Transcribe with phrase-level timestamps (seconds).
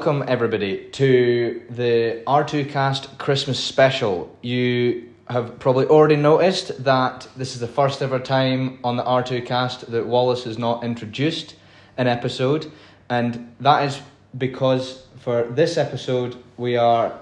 [0.00, 4.34] welcome everybody to the R2 Kast Christmas special.
[4.40, 9.44] You have probably already noticed that this is the first ever time on the R2
[9.44, 11.54] Kast that Wallace has not introduced
[11.98, 12.72] an episode,
[13.10, 14.00] and that is
[14.38, 17.12] because for this episode we are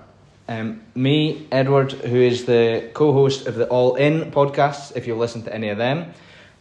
[0.46, 5.16] um, me, Edward, who is the co host of the All In podcasts, if you
[5.16, 6.14] listen to any of them.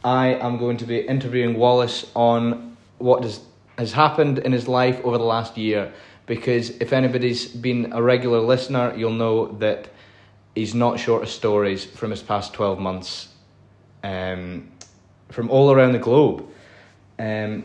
[0.03, 3.39] I am going to be interviewing Wallace on what does,
[3.77, 5.93] has happened in his life over the last year.
[6.25, 9.89] Because if anybody's been a regular listener, you'll know that
[10.55, 13.29] he's not short of stories from his past 12 months
[14.03, 14.69] um,
[15.29, 16.45] from all around the globe.
[17.19, 17.63] Um,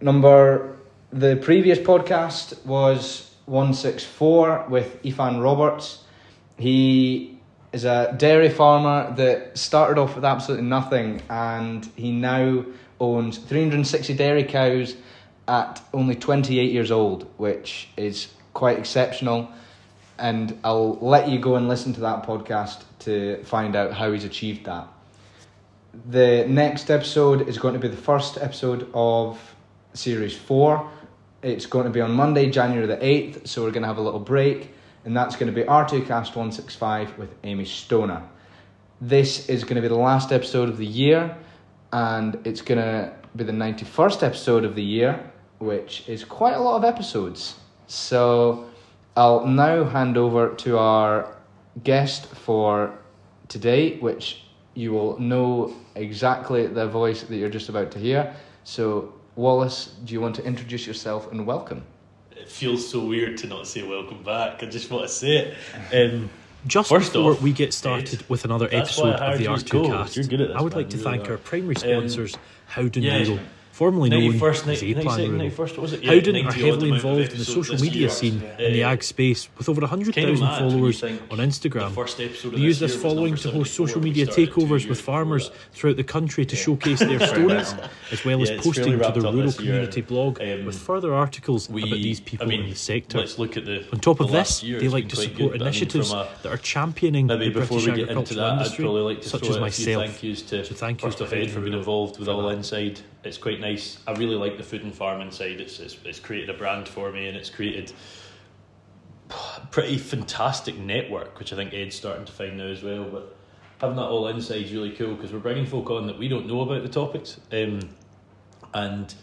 [0.00, 0.76] number,
[1.12, 6.04] the previous podcast was 164 with Ethan Roberts.
[6.56, 7.38] He
[7.72, 12.64] is a dairy farmer that started off with absolutely nothing and he now
[13.00, 14.94] owns 360 dairy cows
[15.48, 19.50] at only 28 years old, which is quite exceptional.
[20.18, 24.24] And I'll let you go and listen to that podcast to find out how he's
[24.24, 24.86] achieved that.
[26.10, 29.40] The next episode is going to be the first episode of
[29.94, 30.88] series four
[31.42, 34.02] it's going to be on Monday, January the 8th, so we're going to have a
[34.02, 38.22] little break, and that's going to be R2 Kast 165 with Amy Stoner.
[39.00, 41.34] This is going to be the last episode of the year,
[41.92, 46.60] and it's going to be the 91st episode of the year, which is quite a
[46.60, 47.56] lot of episodes.
[47.86, 48.70] So
[49.16, 51.36] I'll now hand over to our
[51.82, 52.98] guest for
[53.48, 58.34] today, which you will know exactly the voice that you're just about to hear.
[58.64, 61.84] So Wallace, do you want to introduce yourself and welcome?
[62.30, 64.62] It feels so weird to not say welcome back.
[64.62, 65.54] I just want to say
[65.92, 66.12] it.
[66.12, 66.30] Um,
[66.66, 70.60] just First before off, we get started with another episode of the R2 Kast, I
[70.62, 73.38] would like to thank our primary sponsors, um, Howden yeah, Noodle
[73.80, 78.72] formerly known as A-Plan Yeah, Howden are heavily involved in the social media scene in
[78.74, 81.90] the ag space with over 100,000 followers on Instagram.
[82.52, 86.56] They use this following to host social media takeovers with farmers throughout the country to
[86.56, 87.74] showcase their stories,
[88.12, 92.20] as well as posting to their rural community blog um, with further articles about these
[92.20, 93.18] people in the sector.
[93.94, 98.46] On top of this, they like to support initiatives that are championing the British agricultural
[98.52, 100.18] industry, such as myself.
[100.68, 103.98] So thank you to Ed for being involved with All Inside it's quite nice.
[104.06, 105.60] I really like the food and farming side.
[105.60, 107.92] It's, it's, it's created a brand for me and it's created
[109.30, 113.04] a pretty fantastic network, which I think Ed's starting to find now as well.
[113.04, 113.36] But
[113.80, 116.46] having that all inside is really cool because we're bringing folk on that we don't
[116.46, 117.38] know about the topics.
[117.52, 117.80] Um,
[118.72, 119.14] and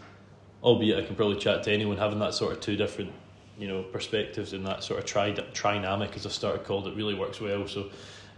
[0.61, 3.13] albeit I can probably chat to anyone, having that sort of two different
[3.57, 7.15] you know perspectives and that sort of tri trinamic as I've started called it really
[7.15, 7.67] works well.
[7.67, 7.89] So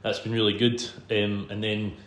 [0.02, 0.81] that's been really good.
[1.12, 1.97] Um, and then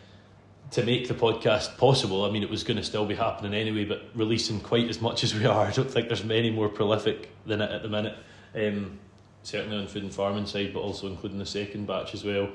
[0.73, 2.25] to make the podcast possible.
[2.25, 5.23] I mean, it was going to still be happening anyway, but releasing quite as much
[5.23, 8.17] as we are, I don't think there's many more prolific than it at the minute.
[8.55, 8.99] Um,
[9.43, 12.49] certainly on food and farming side, but also including the second batch as well.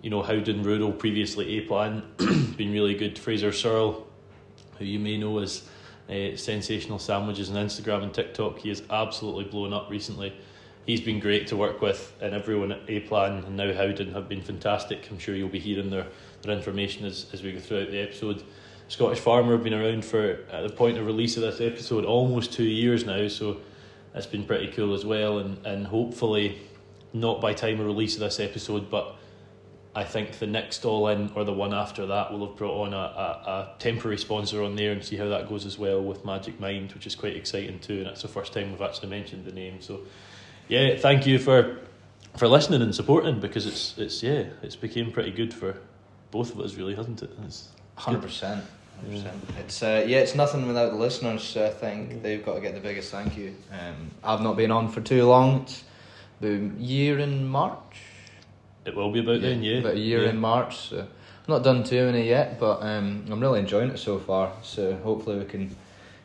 [0.00, 2.02] You know, Howden Rural, previously A-Plan,
[2.56, 3.18] been really good.
[3.18, 4.06] Fraser Searle,
[4.78, 5.68] who you may know as
[6.08, 10.32] uh, Sensational Sandwiches on Instagram and TikTok, he has absolutely blown up recently.
[10.86, 14.40] He's been great to work with, and everyone at A-Plan and now Howden have been
[14.40, 15.08] fantastic.
[15.10, 16.06] I'm sure you'll be hearing their
[16.42, 18.42] their information as, as we go throughout the episode.
[18.88, 22.52] Scottish Farmer have been around for, at the point of release of this episode, almost
[22.52, 23.58] two years now, so
[24.12, 25.38] that's been pretty cool as well.
[25.38, 26.58] And, and hopefully,
[27.12, 29.16] not by time of release of this episode, but
[29.94, 32.94] I think the next All In or the one after that will have brought on
[32.94, 33.00] a, a,
[33.50, 36.92] a, temporary sponsor on there and see how that goes as well with Magic Mind,
[36.92, 37.98] which is quite exciting too.
[37.98, 39.80] And it's the first time we've actually mentioned the name.
[39.80, 40.00] So,
[40.68, 41.78] yeah, thank you for
[42.36, 45.76] for listening and supporting because it's it's yeah it's became pretty good for
[46.30, 47.30] both of us really, hasn't it?
[47.96, 48.64] Hundred percent.
[49.58, 51.56] It's uh, yeah, it's nothing without the listeners.
[51.56, 53.54] I think they've got to get the biggest thank you.
[53.72, 55.62] Um, I've not been on for too long.
[55.62, 55.84] It's
[56.40, 58.02] the year in March.
[58.84, 59.78] It will be about yeah, then, yeah.
[59.78, 60.30] About a year yeah.
[60.30, 60.76] in March.
[60.88, 64.52] So I've not done too many yet, but um, I'm really enjoying it so far.
[64.62, 65.74] So hopefully we can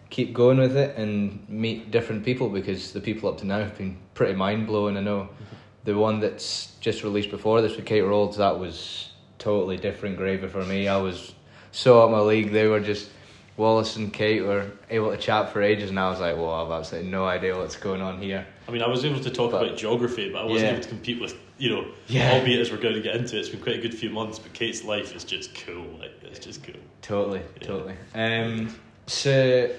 [0.09, 3.77] keep going with it and meet different people because the people up to now have
[3.77, 4.97] been pretty mind blowing.
[4.97, 5.55] I know mm-hmm.
[5.83, 10.47] the one that's just released before this with Kate Rawles that was totally different gravy
[10.47, 10.87] for me.
[10.87, 11.33] I was
[11.71, 12.51] so up my league.
[12.51, 13.09] They were just
[13.57, 16.71] Wallace and Kate were able to chat for ages, and I was like, "Well, I've
[16.71, 19.63] absolutely no idea what's going on here." I mean, I was able to talk but,
[19.63, 20.71] about geography, but I wasn't yeah.
[20.73, 21.87] able to compete with you know.
[22.07, 22.33] Yeah.
[22.33, 24.39] Albeit as we're going to get into it, it's been quite a good few months.
[24.39, 25.85] But Kate's life is just cool.
[25.99, 26.75] Like it's just cool.
[27.01, 27.67] Totally, yeah.
[27.67, 27.95] totally.
[28.13, 28.75] Um,
[29.07, 29.71] so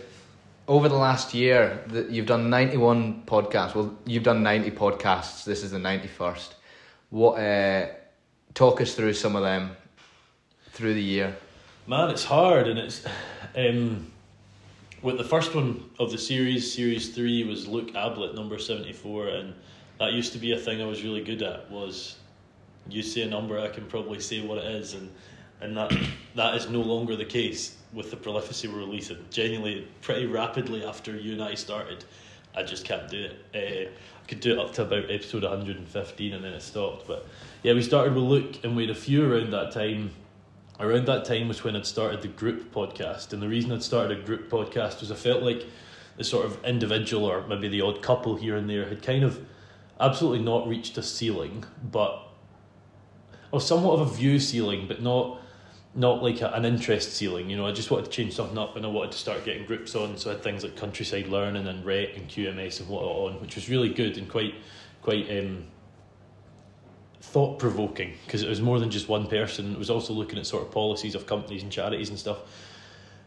[0.68, 3.74] over the last year, that you've done ninety one podcasts.
[3.74, 5.44] Well, you've done ninety podcasts.
[5.44, 6.54] This is the ninety first.
[7.10, 7.34] What?
[7.34, 7.88] Uh,
[8.56, 9.76] talk us through some of them
[10.72, 11.36] through the year.
[11.86, 13.04] Man, it's hard, and it's
[13.54, 14.10] um,
[15.02, 19.28] with the first one of the series, series three was Luke Ablett, number seventy four,
[19.28, 19.54] and
[20.00, 21.70] that used to be a thing I was really good at.
[21.70, 22.16] Was
[22.88, 25.12] you say a number, I can probably say what it is, and
[25.60, 25.96] and that
[26.34, 29.18] that is no longer the case with the prolificity we're releasing.
[29.30, 32.04] Genuinely, pretty rapidly after you and I started,
[32.56, 33.36] I just can't do it.
[33.54, 33.90] Uh,
[34.22, 37.06] I could do it up to about episode 115 and then it stopped.
[37.06, 37.26] But
[37.62, 40.10] yeah, we started with Luke and we had a few around that time.
[40.80, 43.32] Around that time was when I'd started the group podcast.
[43.32, 45.64] And the reason I'd started a group podcast was I felt like
[46.16, 49.44] the sort of individual or maybe the odd couple here and there had kind of
[50.00, 52.22] absolutely not reached a ceiling, but
[53.52, 55.40] or somewhat of a view ceiling, but not
[55.96, 57.48] not like a, an interest ceiling.
[57.50, 59.66] You know, I just wanted to change something up, and I wanted to start getting
[59.66, 60.16] groups on.
[60.16, 63.56] So I had things like Countryside Learning and RET and QMS and what on, which
[63.56, 64.54] was really good and quite
[65.02, 65.64] quite um,
[67.20, 69.72] thought provoking because it was more than just one person.
[69.72, 72.38] It was also looking at sort of policies of companies and charities and stuff.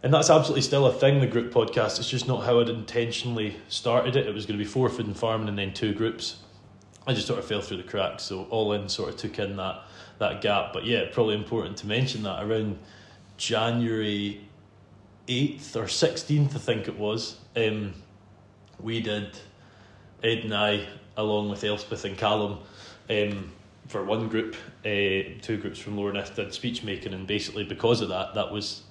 [0.01, 1.99] And that's absolutely still a thing, the group podcast.
[1.99, 4.27] It's just not how I'd intentionally started it.
[4.27, 6.37] It was going to be four food and farming and then two groups.
[7.05, 8.23] I just sort of fell through the cracks.
[8.23, 9.83] So all in sort of took in that
[10.19, 10.73] that gap.
[10.73, 12.77] But yeah, probably important to mention that around
[13.37, 14.41] January
[15.27, 17.93] 8th or 16th, I think it was, um,
[18.79, 19.37] we did,
[20.23, 20.87] Ed and I,
[21.17, 22.59] along with Elspeth and Callum,
[23.09, 23.51] um,
[23.87, 24.55] for one group,
[24.85, 28.51] uh, two groups from Lower Nith did speech making, and basically because of that, that
[28.51, 28.83] was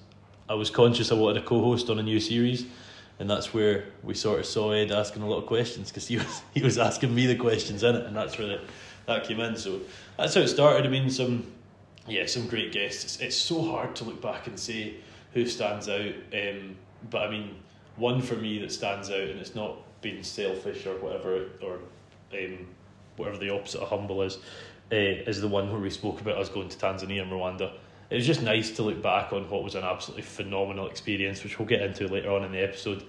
[0.49, 2.65] I was conscious I wanted a co-host on a new series,
[3.19, 6.17] and that's where we sort of saw Ed asking a lot of questions because he
[6.17, 8.61] was he was asking me the questions in it, and that's where the,
[9.09, 9.55] that came in.
[9.57, 9.81] So
[10.17, 10.85] that's how it started.
[10.85, 11.51] I mean, some
[12.07, 13.03] yeah, some great guests.
[13.03, 14.95] It's, it's so hard to look back and say
[15.33, 16.13] who stands out.
[16.33, 16.75] Um,
[17.09, 17.55] but I mean,
[17.95, 21.79] one for me that stands out, and it's not being selfish or whatever, or
[22.33, 22.67] um,
[23.17, 24.37] whatever the opposite of humble is,
[24.91, 27.73] uh, is the one where we spoke about us going to Tanzania and Rwanda.
[28.09, 31.59] It was just nice to look back on what was an absolutely phenomenal experience, which
[31.59, 33.03] we'll get into later on in the episode.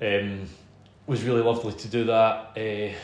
[0.00, 0.46] Um,
[1.06, 2.56] was really lovely to do that.
[2.56, 2.94] Uh,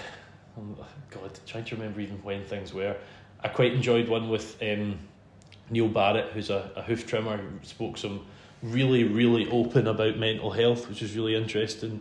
[1.10, 2.96] God, trying to remember even when things were.
[3.42, 4.98] I quite enjoyed one with um,
[5.70, 8.26] Neil Barrett, who's a, a hoof trimmer, who spoke some
[8.62, 12.00] really, really open about mental health, which was really interesting.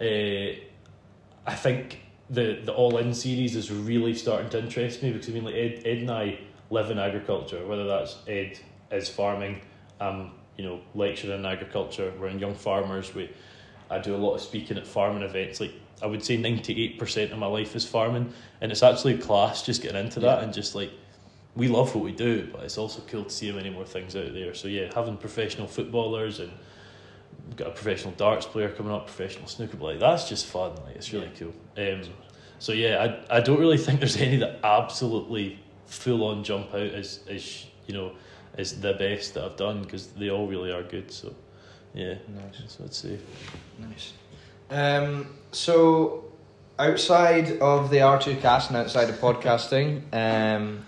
[0.00, 0.58] Uh,
[1.46, 5.32] I think the the All In series is really starting to interest me because I
[5.32, 6.38] mean, like Ed, Ed and I
[6.70, 8.58] live in agriculture, whether that's Ed
[8.90, 9.60] is farming,
[10.00, 13.30] um, you know, lecturing in agriculture, we're in Young Farmers, we
[13.90, 17.38] I do a lot of speaking at farming events, like I would say 98% of
[17.38, 18.32] my life is farming.
[18.60, 20.44] And it's actually a class just getting into that yeah.
[20.44, 20.90] and just like,
[21.56, 24.14] we love what we do, but it's also cool to see how many more things
[24.14, 24.54] out there.
[24.54, 26.50] So yeah, having professional footballers and
[27.56, 30.74] got a professional darts player coming up, professional snooker player, like that's just fun.
[30.84, 31.48] Like it's really yeah.
[31.76, 32.02] cool.
[32.02, 32.02] Um,
[32.58, 36.80] so yeah, I I don't really think there's any that absolutely full on jump out
[36.80, 38.12] as as you know
[38.56, 41.10] as the best that I've done because they all really are good.
[41.10, 41.34] So
[41.94, 42.62] yeah, nice.
[42.68, 43.18] So I'd say.
[43.78, 44.12] Nice.
[44.70, 46.24] Um, so,
[46.78, 50.86] outside of the R2 Kast and outside of podcasting, um,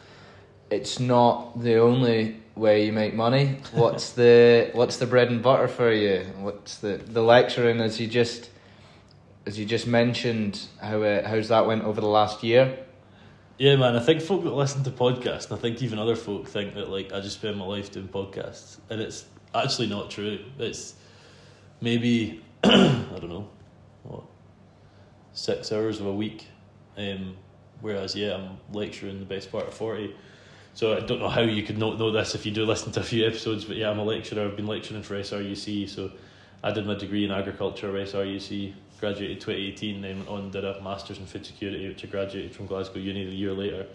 [0.71, 3.59] it's not the only way you make money.
[3.73, 6.25] What's the what's the bread and butter for you?
[6.39, 8.51] What's the the lecturing as you just
[9.47, 12.79] as you just mentioned how it, how's that went over the last year?
[13.59, 13.97] Yeah, man.
[13.97, 16.89] I think folk that listen to podcasts, and I think even other folk think that
[16.89, 20.39] like I just spend my life doing podcasts, and it's actually not true.
[20.59, 20.95] It's
[21.81, 23.49] maybe I don't know
[25.35, 26.47] six hours of a week.
[26.97, 27.37] Um,
[27.81, 30.15] whereas, yeah, I'm lecturing the best part of 40.
[30.75, 33.01] So I don't know how you could not know this if you do listen to
[33.01, 34.47] a few episodes, but yeah, I'm a lecturer.
[34.47, 36.11] I've been lecturing for SRUC, so
[36.63, 40.81] I did my degree in agriculture at SRUC, graduated 2018, then went on did a
[40.81, 43.87] master's in food security, which I graduated from Glasgow Uni a year later.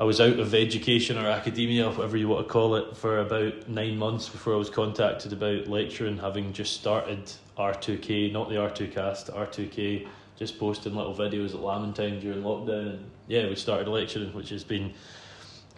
[0.00, 3.68] I was out of education or academia, whatever you want to call it, for about
[3.68, 8.94] nine months before I was contacted about lecturing, having just started R2K, not the R2
[8.94, 12.94] Kast, R2K, just posting little videos at Lamantine during lockdown.
[12.94, 14.94] And yeah, we started lecturing, which has been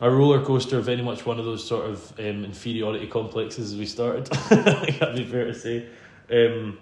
[0.00, 3.86] a roller coaster, very much one of those sort of um, inferiority complexes as we
[3.86, 4.26] started.
[4.50, 5.88] That'd be fair to say.
[6.30, 6.78] Um,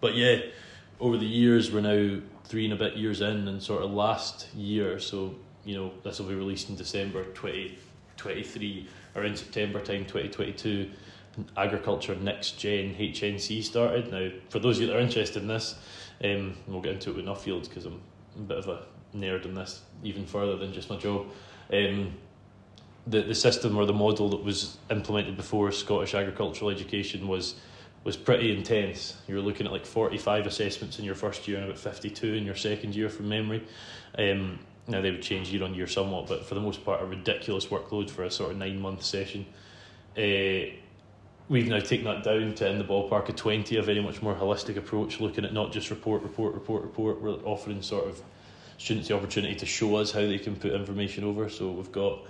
[0.00, 0.40] but yeah,
[0.98, 4.46] over the years, we're now three and a bit years in, and sort of last
[4.54, 5.34] year, so
[5.68, 10.90] you know, this will be released in December 2023 or in September time 2022
[11.58, 14.10] agriculture next gen HNC started.
[14.10, 15.74] Now, for those of you that are interested in this,
[16.24, 18.00] um, we'll get into it with Nuffield because I'm
[18.38, 21.26] a bit of a nerd in this, even further than just my job.
[21.70, 22.14] Um,
[23.06, 27.56] the the system or the model that was implemented before Scottish agricultural education was
[28.04, 29.18] was pretty intense.
[29.28, 32.08] You were looking at like forty five assessments in your first year and about fifty
[32.08, 33.62] two in your second year from memory.
[34.18, 37.06] Um, now they would change year on year somewhat, but for the most part, a
[37.06, 39.46] ridiculous workload for a sort of nine month session.
[40.16, 40.74] Uh,
[41.48, 44.34] we've now taken that down to in the ballpark of 20, a very much more
[44.34, 47.20] holistic approach, looking at not just report, report, report, report.
[47.20, 48.20] We're offering sort of
[48.78, 51.48] students the opportunity to show us how they can put information over.
[51.48, 52.20] So we've got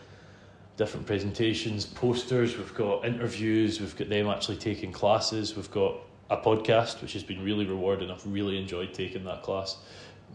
[0.76, 5.96] different presentations, posters, we've got interviews, we've got them actually taking classes, we've got
[6.30, 8.10] a podcast, which has been really rewarding.
[8.10, 9.76] I've really enjoyed taking that class.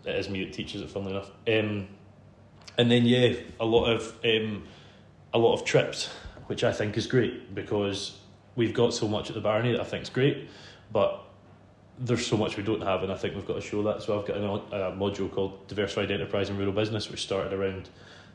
[0.05, 1.31] It is me that teaches it, funnily enough.
[1.47, 1.87] Um,
[2.77, 4.63] and then yeah, a lot of um,
[5.33, 6.07] a lot of trips,
[6.47, 8.17] which I think is great because
[8.55, 10.47] we've got so much at the Barony that I think is great,
[10.91, 11.23] but
[11.99, 14.01] there's so much we don't have, and I think we've got to show that.
[14.01, 17.89] So I've got a, a module called Diversified Enterprise and Rural Business, which started around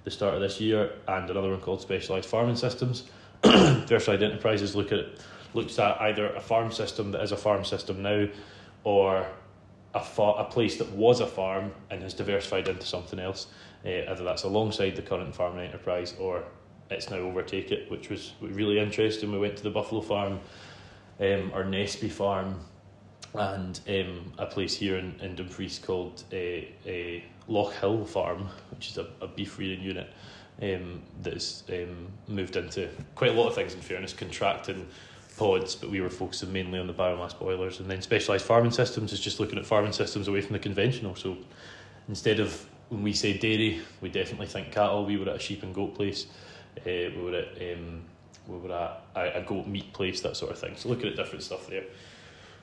[0.04, 3.04] the start of this year, and another one called Specialised Farming Systems.
[3.42, 5.06] Diversified Enterprises look at
[5.54, 8.28] looks at either a farm system that is a farm system now,
[8.84, 9.26] or
[9.94, 13.46] a fa- a place that was a farm and has diversified into something else.
[13.88, 16.44] Uh, either that's alongside the current farming enterprise or
[16.90, 19.32] it's now overtake it, which was really interesting.
[19.32, 20.40] We went to the Buffalo Farm,
[21.20, 22.60] um, or Nesby Farm,
[23.34, 28.88] and um, a place here in, in Dumfries called a, a Loch Hill Farm, which
[28.88, 30.10] is a, a beef rearing unit
[30.62, 33.74] um, that's um, moved into quite a lot of things.
[33.74, 34.86] In fairness, contracting
[35.36, 39.12] pods, but we were focusing mainly on the biomass boilers, and then specialised farming systems
[39.12, 41.14] is just looking at farming systems away from the conventional.
[41.14, 41.36] So
[42.08, 45.04] instead of when we say dairy, we definitely think cattle.
[45.04, 46.26] We were at a sheep and goat place.
[46.80, 48.02] Uh, we were at um,
[48.46, 50.74] we were at a, a goat meat place, that sort of thing.
[50.76, 51.84] So looking at different stuff there,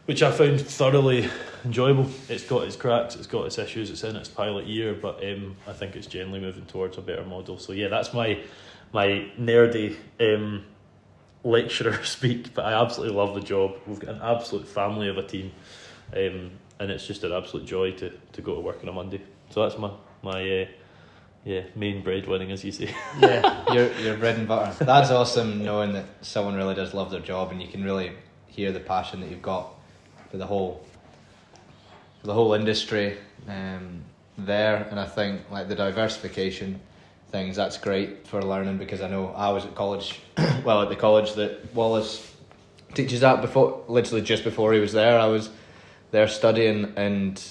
[0.06, 1.30] which I found thoroughly
[1.64, 2.10] enjoyable.
[2.30, 5.56] It's got its cracks, it's got its issues, it's in its pilot year, but um,
[5.68, 7.58] I think it's generally moving towards a better model.
[7.58, 8.40] So yeah, that's my
[8.94, 10.66] my nerdy um,
[11.44, 13.76] lecturer speak, but I absolutely love the job.
[13.86, 15.52] We've got an absolute family of a team,
[16.14, 19.22] um, and it's just an absolute joy to, to go to work on a Monday.
[19.50, 19.92] So that's my
[20.26, 20.66] my uh,
[21.46, 22.94] yeah, main breadwinning, as you say.
[23.20, 24.84] yeah, your your bread and butter.
[24.84, 28.12] That's awesome, knowing that someone really does love their job, and you can really
[28.48, 29.74] hear the passion that you've got
[30.32, 30.84] for the whole
[32.20, 33.18] for the whole industry
[33.48, 34.02] um,
[34.38, 34.88] there.
[34.90, 36.82] And I think like the diversification
[37.30, 40.20] things, that's great for learning because I know I was at college,
[40.66, 42.36] well at the college that Wallace
[42.96, 45.20] teaches at before, literally just before he was there.
[45.20, 45.52] I was
[46.10, 47.42] there studying, and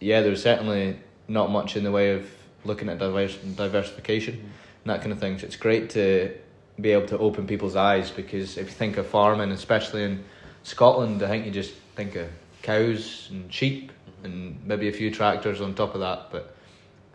[0.00, 2.28] yeah, there's certainly not much in the way of
[2.64, 5.38] looking at diverse, diversification and that kind of thing.
[5.38, 6.34] So it's great to
[6.80, 10.24] be able to open people's eyes because if you think of farming, especially in
[10.62, 12.28] Scotland, I think you just think of
[12.62, 14.24] cows and sheep mm-hmm.
[14.26, 16.56] and maybe a few tractors on top of that, but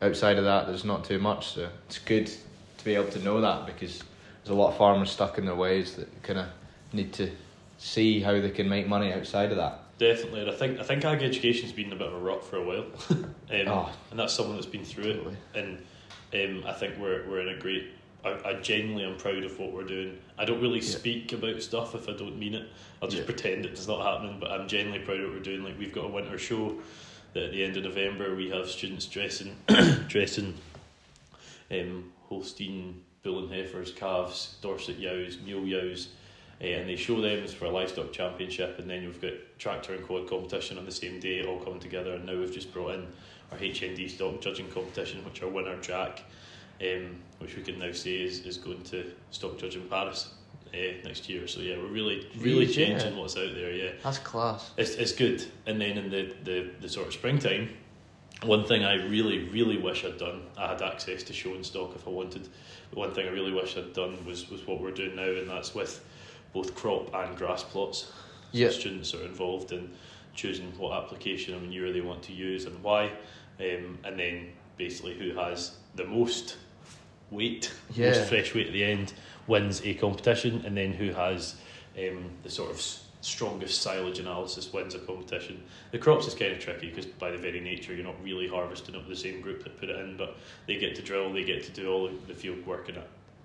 [0.01, 1.47] outside of that, there's not too much.
[1.49, 4.03] So it's good to be able to know that because
[4.43, 6.47] there's a lot of farmers stuck in their ways that kind of
[6.93, 7.29] need to
[7.77, 9.79] see how they can make money outside of that.
[9.99, 12.55] Definitely, and I think I think ag education's been a bit of a rut for
[12.55, 15.35] a while, um, oh, and that's someone that's been through totally.
[15.53, 15.81] it.
[16.33, 17.89] And um, I think we're we're in a great.
[18.23, 20.17] I, I genuinely am proud of what we're doing.
[20.37, 20.89] I don't really yeah.
[20.89, 22.69] speak about stuff if I don't mean it.
[23.01, 23.25] I'll just yeah.
[23.25, 24.39] pretend it's not happening.
[24.39, 25.63] But I'm genuinely proud of what we're doing.
[25.65, 26.77] Like we've got a winter show
[27.33, 29.53] that at the end of November we have students dressing
[30.07, 30.53] dressing
[31.71, 36.07] um, Holstein bull and heifers, calves, Dorset yows, mule yows
[36.61, 40.27] and they show them for a livestock championship, and then you've got tractor and quad
[40.27, 42.13] competition on the same day, all coming together.
[42.13, 43.07] And now we've just brought in
[43.51, 46.21] our HND stock judging competition, which our winner Jack,
[46.81, 50.33] um, which we can now say is, is going to stock judging Paris.
[50.71, 53.73] Uh, next year, so yeah, we're really, really changing what's out there.
[53.73, 54.69] Yeah, that's class.
[54.77, 55.43] It's it's good.
[55.65, 57.69] And then in the, the, the sort of springtime,
[58.43, 61.93] one thing I really, really wish I'd done, I had access to show and stock
[61.95, 62.47] if I wanted.
[62.91, 65.49] But one thing I really wish I'd done was, was what we're doing now, and
[65.49, 66.05] that's with
[66.53, 68.11] both crop and grass plots.
[68.71, 69.91] So students are involved in
[70.33, 73.11] choosing what application of manure they want to use and why,
[73.59, 76.57] um, and then basically who has the most
[77.31, 78.09] weight, yeah.
[78.09, 79.13] most fresh weight at the end,
[79.47, 81.55] wins a competition, and then who has
[81.97, 82.81] um, the sort of
[83.21, 85.61] strongest silage analysis wins a competition.
[85.91, 88.95] The crops is kind of tricky because by the very nature you're not really harvesting
[88.95, 90.37] up the same group that put it in, but
[90.67, 92.99] they get to drill, they get to do all the field work, and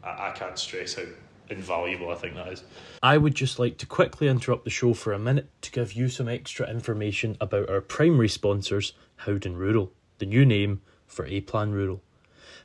[0.04, 1.02] I, I can't stress how
[1.50, 2.62] invaluable I think that is.
[3.02, 6.08] I would just like to quickly interrupt the show for a minute to give you
[6.08, 11.72] some extra information about our primary sponsors, Howden Rural, the new name for A Plan
[11.72, 12.02] Rural.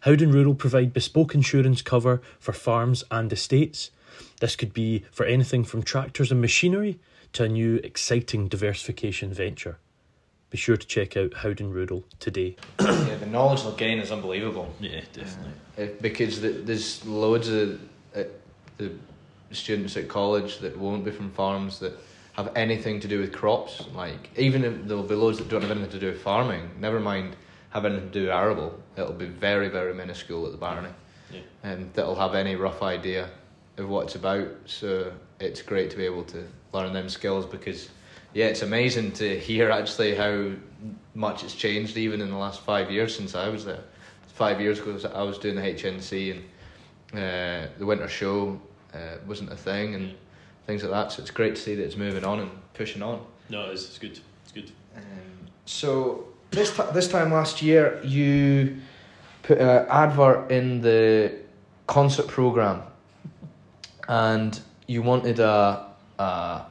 [0.01, 3.91] Howden Rural provide bespoke insurance cover for farms and estates.
[4.39, 6.99] This could be for anything from tractors and machinery
[7.33, 9.77] to a new exciting diversification venture.
[10.49, 12.55] Be sure to check out Howden Rural today.
[12.79, 14.73] yeah, the knowledge they'll gain is unbelievable.
[14.79, 15.53] Yeah, definitely.
[15.77, 17.79] Uh, because there's loads of
[18.79, 18.91] the
[19.51, 21.93] students at college that won't be from farms that
[22.33, 23.83] have anything to do with crops.
[23.93, 26.71] Like even if there'll be loads that don't have anything to do with farming.
[26.79, 27.35] Never mind
[27.69, 28.79] have anything to do with arable.
[28.97, 30.89] It'll be very very minuscule at the Barony.
[31.31, 31.41] Yeah.
[31.63, 33.29] Um, that'll have any rough idea
[33.77, 34.47] of what it's about.
[34.65, 37.89] So it's great to be able to learn them skills because
[38.33, 40.51] yeah, it's amazing to hear actually how
[41.15, 43.83] much it's changed even in the last five years since I was there.
[44.27, 46.43] Five years ago, I was doing the HNC and
[47.13, 48.61] uh, the winter show
[48.93, 50.15] uh, wasn't a thing and
[50.65, 51.11] things like that.
[51.11, 53.25] So it's great to see that it's moving on and pushing on.
[53.49, 54.19] No, it's, it's good.
[54.43, 54.71] It's good.
[54.95, 55.03] Um,
[55.65, 58.77] so this t- this time last year, you
[59.43, 61.33] put an advert in the
[61.87, 62.81] concert program,
[64.07, 65.87] and you wanted a
[66.19, 66.65] a,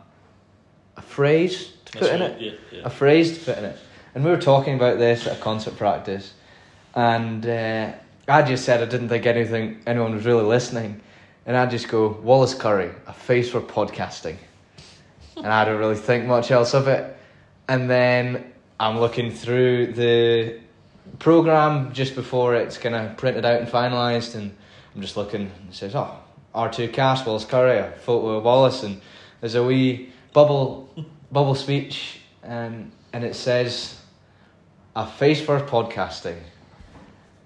[0.96, 2.30] a phrase to put That's in right.
[2.30, 2.82] it, yeah, yeah.
[2.84, 3.78] a phrase to put in it,
[4.14, 6.34] and we were talking about this at a concert practice,
[6.94, 7.92] and uh,
[8.28, 11.00] I just said I didn't think anything anyone was really listening,
[11.46, 14.36] and I just go Wallace Currie, a face for podcasting,
[15.36, 17.16] and I don't really think much else of it,
[17.68, 20.60] and then I'm looking through the
[21.18, 24.54] program just before it's kind of printed out and finalized, and
[24.94, 25.42] I'm just looking.
[25.42, 26.16] And it says, "Oh,
[26.54, 29.00] R2 Kast, Wallace Currie, a photo of Wallace," and
[29.40, 30.88] there's a wee bubble
[31.32, 34.00] bubble speech, and and it says,
[34.94, 36.38] "A face for podcasting."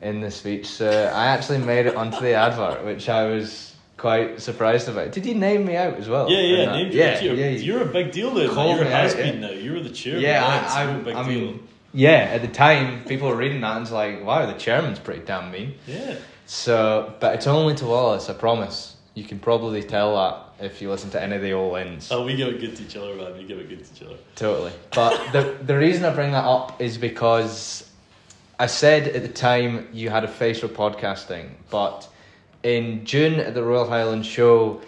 [0.00, 3.71] In the speech, so I actually made it onto the advert, which I was
[4.02, 5.06] quite surprised about.
[5.06, 5.12] It.
[5.12, 6.28] Did you name me out as well?
[6.28, 7.50] Yeah, yeah, named yeah, you're, yeah.
[7.50, 8.40] You're a big deal now.
[8.40, 9.50] You're a has been now.
[9.50, 10.22] You were the chairman.
[10.22, 11.40] Yeah, I, I, a big I deal.
[11.40, 12.34] mean, yeah.
[12.34, 15.52] At the time, people were reading that and it's like, wow, the chairman's pretty damn
[15.52, 15.74] mean.
[15.86, 16.16] Yeah.
[16.46, 18.28] So, but it's only to Wallace.
[18.28, 18.96] I promise.
[19.14, 22.10] You can probably tell that if you listen to any of the old ends.
[22.10, 23.36] Oh, we give it good to each other, man.
[23.36, 24.18] We give it good to each other.
[24.34, 24.72] Totally.
[24.92, 27.88] But the the reason I bring that up is because
[28.58, 32.08] I said at the time you had a face for podcasting, but
[32.62, 34.80] in June at the Royal Highland Show,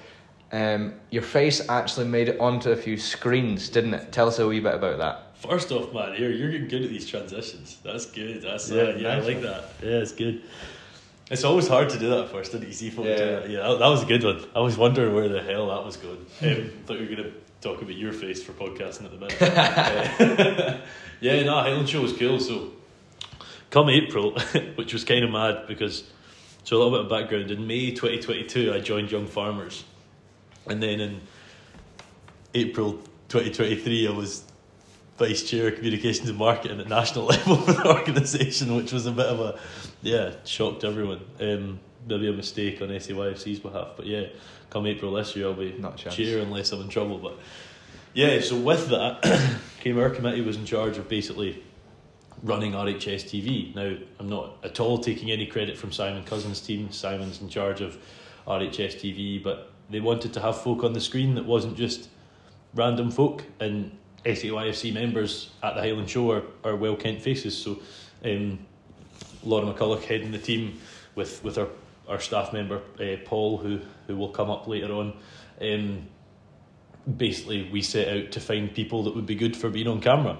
[0.52, 4.12] um, your face actually made it onto a few screens, didn't it?
[4.12, 5.36] Tell us a wee bit about that.
[5.36, 7.78] First off, man, you're you're getting good at these transitions.
[7.84, 8.42] That's good.
[8.42, 9.44] That's yeah, uh, yeah, nice I like one.
[9.44, 9.64] that.
[9.82, 10.42] Yeah, it's good.
[11.30, 13.10] It's always hard to do that first, and easy for you?
[13.10, 13.44] yeah.
[13.46, 14.44] Yeah, that, that was a good one.
[14.54, 16.24] I was wondering where the hell that was going.
[16.42, 20.80] Um, thought you were gonna talk about your face for podcasting at the minute.
[21.20, 22.38] yeah, no, Highland Show was cool.
[22.38, 22.72] So,
[23.70, 24.38] come April,
[24.76, 26.04] which was kind of mad because
[26.64, 27.50] so a little bit of background.
[27.50, 29.84] In May 2022, I joined Young Farmers,
[30.66, 31.20] and then in
[32.54, 32.94] April
[33.28, 34.44] 2023, I was
[35.18, 39.12] vice chair of communications and marketing at national level for the organisation, which was a
[39.12, 39.58] bit of a
[40.02, 41.20] yeah shock to everyone.
[41.38, 44.26] Um, maybe a mistake on SAYFC's behalf, but yeah,
[44.70, 47.18] come April this year, I'll be Not chair unless I'm in trouble.
[47.18, 47.38] But
[48.14, 51.62] yeah, so with that came our committee was in charge of basically
[52.44, 53.74] running RHS TV.
[53.74, 56.92] Now, I'm not at all taking any credit from Simon Cousins' team.
[56.92, 57.96] Simon's in charge of
[58.46, 62.10] RHS TV, but they wanted to have folk on the screen that wasn't just
[62.74, 63.44] random folk.
[63.60, 67.56] And SAYFC members at the Highland Show are, are well kent faces.
[67.56, 67.78] So,
[68.24, 68.58] um,
[69.42, 70.80] Laura McCulloch heading the team
[71.14, 71.68] with, with our,
[72.08, 75.14] our staff member uh, Paul, who, who will come up later on.
[75.60, 76.06] Um,
[77.16, 80.38] basically, we set out to find people that would be good for being on camera.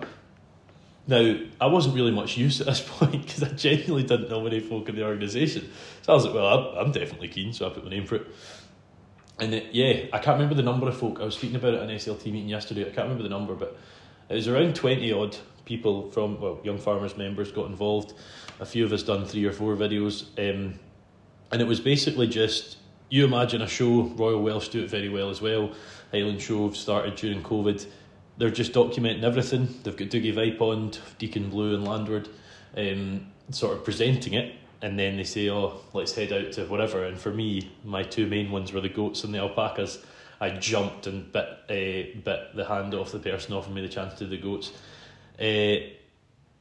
[1.06, 4.60] Now, I wasn't really much use at this point because I genuinely didn't know many
[4.60, 5.70] folk in the organisation.
[6.02, 8.16] So I was like, well, I'm, I'm definitely keen, so I put my name for
[8.16, 8.26] it.
[9.38, 11.20] And it, yeah, I can't remember the number of folk.
[11.20, 12.82] I was speaking about it at an SLT meeting yesterday.
[12.82, 13.76] I can't remember the number, but
[14.28, 18.14] it was around 20 odd people from, well, Young Farmers members got involved.
[18.60, 20.26] A few of us done three or four videos.
[20.38, 20.78] Um,
[21.50, 22.78] and it was basically just,
[23.10, 25.72] you imagine a show, Royal Welsh do it very well as well.
[26.12, 27.86] Highland Show started during COVID
[28.38, 29.68] they're just documenting everything.
[29.82, 32.28] They've got Dougie Vipond, Deacon Blue, and Landward,
[32.76, 37.04] um, sort of presenting it, and then they say, "Oh, let's head out to whatever."
[37.04, 40.04] And for me, my two main ones were the goats and the alpacas.
[40.40, 44.14] I jumped and bit uh, bit the hand off the person offering me the chance
[44.18, 44.72] to do the goats.
[45.38, 45.90] Uh,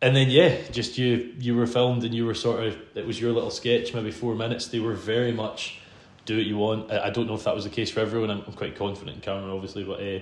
[0.02, 3.20] and then yeah, just you you were filmed and you were sort of it was
[3.20, 4.68] your little sketch, maybe four minutes.
[4.68, 5.80] They were very much
[6.26, 6.92] do what you want.
[6.92, 8.30] I, I don't know if that was the case for everyone.
[8.30, 10.20] I'm, I'm quite confident in Cameron, obviously, but uh,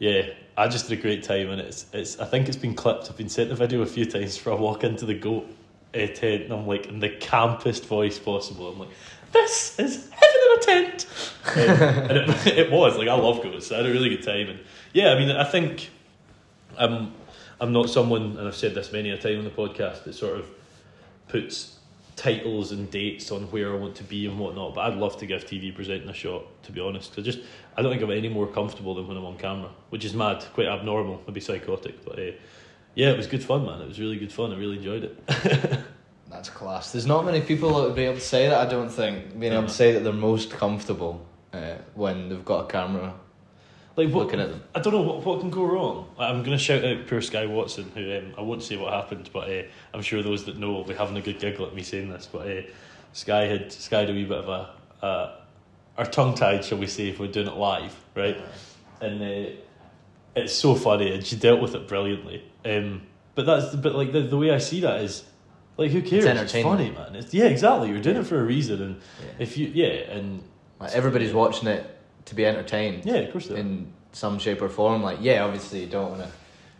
[0.00, 2.18] yeah, I just had a great time, and it's it's.
[2.18, 3.08] I think it's been clipped.
[3.08, 5.46] I've been sent the video a few times for a walk into the goat
[5.94, 8.68] uh, tent, and I'm like in the campest voice possible.
[8.68, 8.88] I'm like,
[9.32, 11.06] this is heaven in a tent,
[11.54, 13.70] um, and it, it was like I love goats.
[13.70, 14.60] I had a really good time, and
[14.94, 15.90] yeah, I mean, I think
[16.78, 17.12] I'm
[17.60, 20.38] I'm not someone, and I've said this many a time on the podcast that sort
[20.38, 20.46] of
[21.28, 21.76] puts
[22.20, 24.74] titles and dates on where I want to be and whatnot.
[24.74, 27.14] But I'd love to give TV presenting a shot, to be honest.
[27.14, 27.38] Cause I just
[27.76, 30.44] I don't think I'm any more comfortable than when I'm on camera, which is mad,
[30.52, 32.04] quite abnormal, maybe psychotic.
[32.04, 32.32] But uh,
[32.94, 33.80] yeah, it was good fun, man.
[33.80, 34.52] It was really good fun.
[34.52, 35.80] I really enjoyed it.
[36.30, 36.92] That's class.
[36.92, 38.66] There's not many people that would be able to say that.
[38.66, 42.66] I don't think being able to say that they're most comfortable uh, when they've got
[42.66, 43.14] a camera
[43.96, 44.62] like what, looking at them.
[44.74, 46.08] I don't know what, what can go wrong.
[46.18, 49.30] I'm going to shout out poor Sky Watson, who um, I won't say what happened,
[49.32, 51.82] but uh, I'm sure those that know will be having a good giggle at me
[51.82, 52.28] saying this.
[52.30, 52.62] But uh,
[53.12, 55.40] Sky had Sky had a wee bit of a, a
[55.98, 58.40] are tongue tied, shall we say, if we're doing it live, right?
[59.00, 59.50] And uh,
[60.36, 62.44] it's so funny, and she dealt with it brilliantly.
[62.64, 63.02] Um,
[63.34, 65.24] but that's but like the, the way I see that is
[65.76, 66.24] like who cares?
[66.24, 67.16] It's, it's funny, man.
[67.16, 67.88] It's, yeah, exactly.
[67.88, 69.30] You're doing it for a reason, and yeah.
[69.38, 70.42] if you yeah, and
[70.78, 71.99] like everybody's watching it
[72.30, 73.04] to be entertained.
[73.04, 73.48] Yeah, of course.
[73.48, 76.30] In some shape or form, like yeah, obviously you don't want to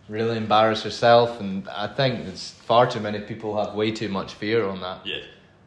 [0.08, 4.34] really embarrass yourself, and I think it's far too many people have way too much
[4.34, 5.06] fear on that.
[5.06, 5.18] Yeah.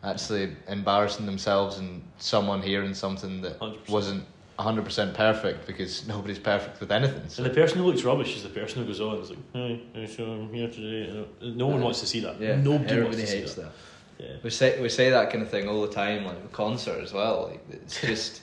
[0.03, 3.89] Actually embarrassing themselves and someone hearing something that 100%.
[3.89, 4.25] wasn't
[4.59, 7.23] 100% perfect because nobody's perfect with anything.
[7.29, 7.43] So.
[7.43, 9.17] And the person who looks rubbish is the person who goes on.
[9.19, 11.25] It's like, hey, so I'm here today.
[11.41, 12.39] No one wants to see that.
[12.39, 13.61] Yeah, Nobody everybody hates that.
[13.63, 13.71] that.
[14.19, 14.35] Yeah.
[14.43, 17.13] We say we say that kind of thing all the time, like with concert as
[17.13, 17.49] well.
[17.49, 18.41] Like it's just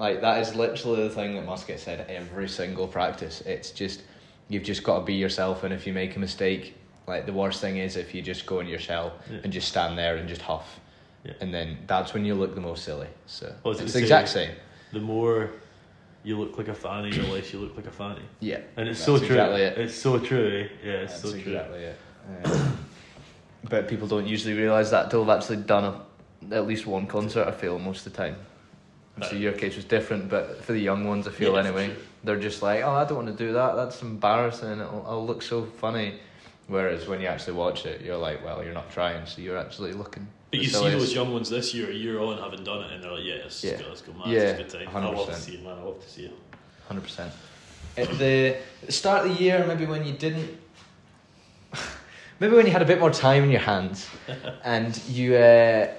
[0.00, 3.42] like that is literally the thing that must get said every single practice.
[3.42, 4.02] It's just
[4.48, 6.74] you've just got to be yourself, and if you make a mistake,
[7.06, 9.38] like the worst thing is if you just go in your shell yeah.
[9.44, 10.80] and just stand there and just huff,
[11.24, 11.34] yeah.
[11.40, 13.08] and then that's when you look the most silly.
[13.26, 14.50] So well, it's the exact same
[14.92, 15.50] the more
[16.22, 18.22] you look like a fanny, the less you look like a fanny.
[18.40, 19.26] Yeah, and it's so true.
[19.26, 19.78] Exactly it.
[19.78, 20.60] It's so true.
[20.60, 20.86] Eh?
[20.86, 21.88] Yeah, it's that's so exactly true.
[21.88, 21.96] It.
[22.44, 22.70] Yeah.
[23.68, 27.46] but people don't usually realise that until they've actually done a, at least one concert.
[27.46, 28.36] I feel most of the time.
[29.28, 31.96] So your case was different, but for the young ones, I feel yeah, anyway, sure.
[32.24, 33.74] they're just like, oh, I don't want to do that.
[33.74, 34.80] That's embarrassing.
[34.80, 36.20] It'll, it'll look so funny.
[36.68, 39.92] Whereas when you actually watch it, you're like, well, you're not trying, so you're actually
[39.92, 42.92] looking but you see those young ones this year, a year on, having done it,
[42.92, 43.78] and they're like, yeah, let's, yeah.
[43.78, 44.28] Go, let's go, man.
[44.28, 45.02] Yeah, it's a good time.
[45.02, 45.06] 100%.
[45.06, 45.78] I love to see it, man.
[45.78, 46.34] I love to see it.
[46.90, 47.30] 100%.
[47.96, 48.56] At the
[48.88, 50.58] start of the year, maybe when you didn't,
[52.40, 54.08] maybe when you had a bit more time in your hands,
[54.64, 55.92] and you uh,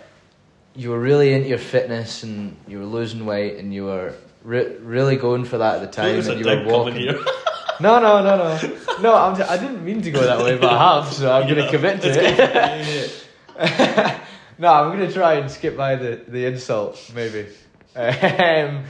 [0.76, 4.76] you were really into your fitness and you were losing weight and you were re-
[4.78, 7.06] really going for that at the time, and you were walking.
[7.80, 9.16] no, no, no, no, no.
[9.16, 11.70] I'm, I didn't mean to go that way, but I have, so I'm going to
[11.70, 12.10] commit to
[13.58, 14.18] it.
[14.62, 17.48] No, I'm gonna try and skip by the, the insult, maybe.
[17.96, 18.84] Um,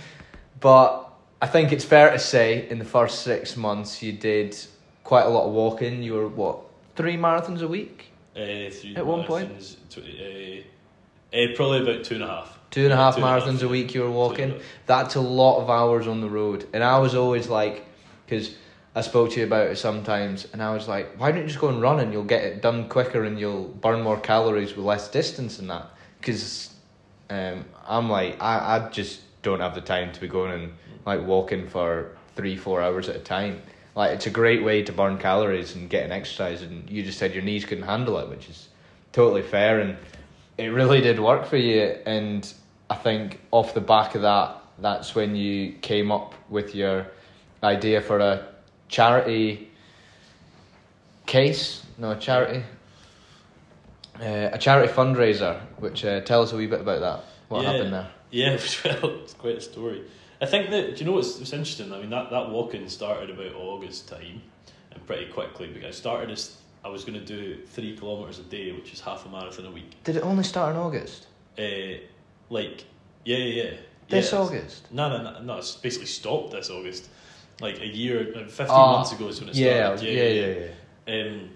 [0.59, 1.09] but
[1.41, 4.57] I think it's fair to say in the first six months you did
[5.05, 6.03] quite a lot of walking.
[6.03, 6.59] You were what
[6.97, 8.11] three marathons a week?
[8.35, 8.39] Uh,
[8.97, 10.61] At one point, tw- uh,
[11.33, 12.59] uh, probably about two and a half.
[12.71, 14.59] Two and a half marathons a, half, a week you were walking.
[14.85, 17.85] That's a lot of hours on the road, and I was always like,
[18.25, 18.55] because
[18.93, 21.59] I spoke to you about it sometimes, and I was like, why don't you just
[21.59, 24.85] go and run and you'll get it done quicker and you'll burn more calories with
[24.85, 25.89] less distance than that?
[26.19, 26.73] Because
[27.29, 30.73] um, I'm like, I, I just don't have the time to be going and
[31.05, 33.61] like walking for three, four hours at a time.
[33.95, 37.17] Like, it's a great way to burn calories and get an exercise, and you just
[37.17, 38.67] said your knees couldn't handle it, which is
[39.13, 39.97] totally fair, and
[40.61, 41.81] it really did work for you.
[42.05, 42.51] And
[42.89, 47.07] I think off the back of that, that's when you came up with your
[47.63, 48.47] idea for a
[48.87, 49.69] charity
[51.25, 52.63] case, no, a charity,
[54.19, 55.59] uh, a charity fundraiser.
[55.79, 57.23] Which uh, tell us a wee bit about that.
[57.49, 58.11] What yeah, happened there?
[58.29, 58.49] Yeah,
[59.01, 60.03] well, it's quite a story.
[60.39, 61.91] I think that do you know what's, what's interesting?
[61.91, 64.41] I mean, that that walk-in started about August time,
[64.91, 68.43] and pretty quickly because I started as I was going to do three kilometers a
[68.43, 70.03] day, which is half a marathon a week.
[70.03, 71.27] Did it only start in August?
[71.57, 71.99] Uh,
[72.49, 72.85] like
[73.23, 73.71] yeah, yeah, yeah.
[74.09, 74.91] This August?
[74.91, 75.57] No, no, no, no.
[75.57, 77.09] It's basically stopped this August
[77.61, 80.05] like a year, uh, fifteen uh, months ago is when it started.
[80.05, 80.67] Yeah, yeah, yeah, yeah.
[81.07, 81.31] yeah.
[81.31, 81.49] Um,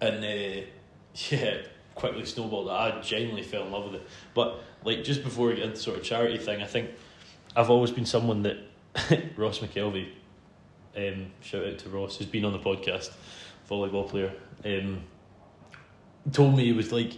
[0.00, 0.66] and uh,
[1.30, 1.58] yeah,
[1.94, 2.70] quickly snowballed.
[2.70, 4.08] I genuinely fell in love with it.
[4.34, 6.90] But like just before we get into sort of charity thing, I think
[7.54, 8.56] I've always been someone that
[9.36, 10.08] Ross McKelvey,
[10.96, 13.10] um, shout out to Ross, who's been on the podcast,
[13.68, 14.32] volleyball player,
[14.64, 15.02] um,
[16.32, 17.12] told me he was like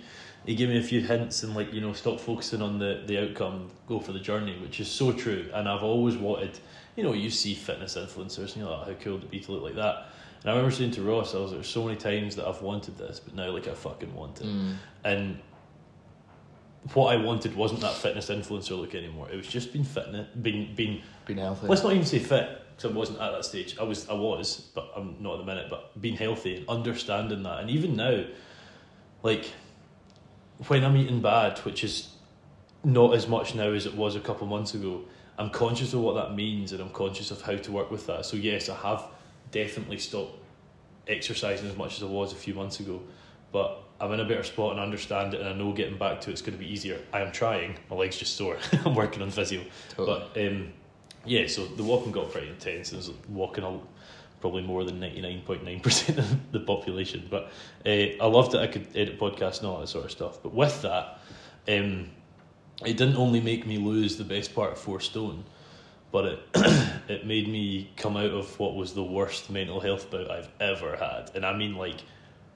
[0.46, 3.18] he gave me a few hints and like you know stop focusing on the the
[3.18, 5.48] outcome, go for the journey, which is so true.
[5.52, 6.58] And I've always wanted
[6.96, 9.52] you know, you see fitness influencers and you're like, how cool would it be to
[9.52, 10.08] look like that?
[10.42, 12.96] And I remember saying to Ross, I was there's so many times that I've wanted
[12.98, 14.46] this, but now like I fucking want it.
[14.46, 14.74] Mm.
[15.04, 15.38] And
[16.94, 19.28] what I wanted wasn't that fitness influencer look anymore.
[19.30, 21.66] It was just being fitness, being being being healthy.
[21.66, 23.76] Let's not even say fit because I wasn't at that stage.
[23.78, 25.66] I was I was, but I'm not at the minute.
[25.68, 28.24] But being healthy and understanding that, and even now,
[29.22, 29.50] like
[30.66, 32.08] when I'm eating bad, which is
[32.84, 35.02] not as much now as it was a couple months ago.
[35.38, 38.26] I'm conscious of what that means and I'm conscious of how to work with that.
[38.26, 39.04] So yes, I have
[39.50, 40.38] definitely stopped
[41.08, 43.00] exercising as much as I was a few months ago,
[43.50, 46.30] but I'm in a better spot and understand it, and I know getting back to
[46.30, 47.00] it's going to be easier.
[47.12, 47.76] I am trying.
[47.88, 48.58] My legs just sore.
[48.84, 50.24] I'm working on physio, totally.
[50.34, 50.72] but um,
[51.24, 51.46] yeah.
[51.46, 52.92] So the walking got pretty intense.
[52.92, 53.64] I was walking
[54.40, 57.26] probably more than ninety nine point nine percent of the population.
[57.30, 57.50] But
[57.86, 60.42] uh, I loved that I could edit podcasts and all that sort of stuff.
[60.42, 61.20] But with that,
[61.68, 62.10] um,
[62.84, 65.44] it didn't only make me lose the best part of four stone,
[66.12, 66.38] but it
[67.08, 70.96] it made me come out of what was the worst mental health bout I've ever
[70.96, 71.98] had, and I mean like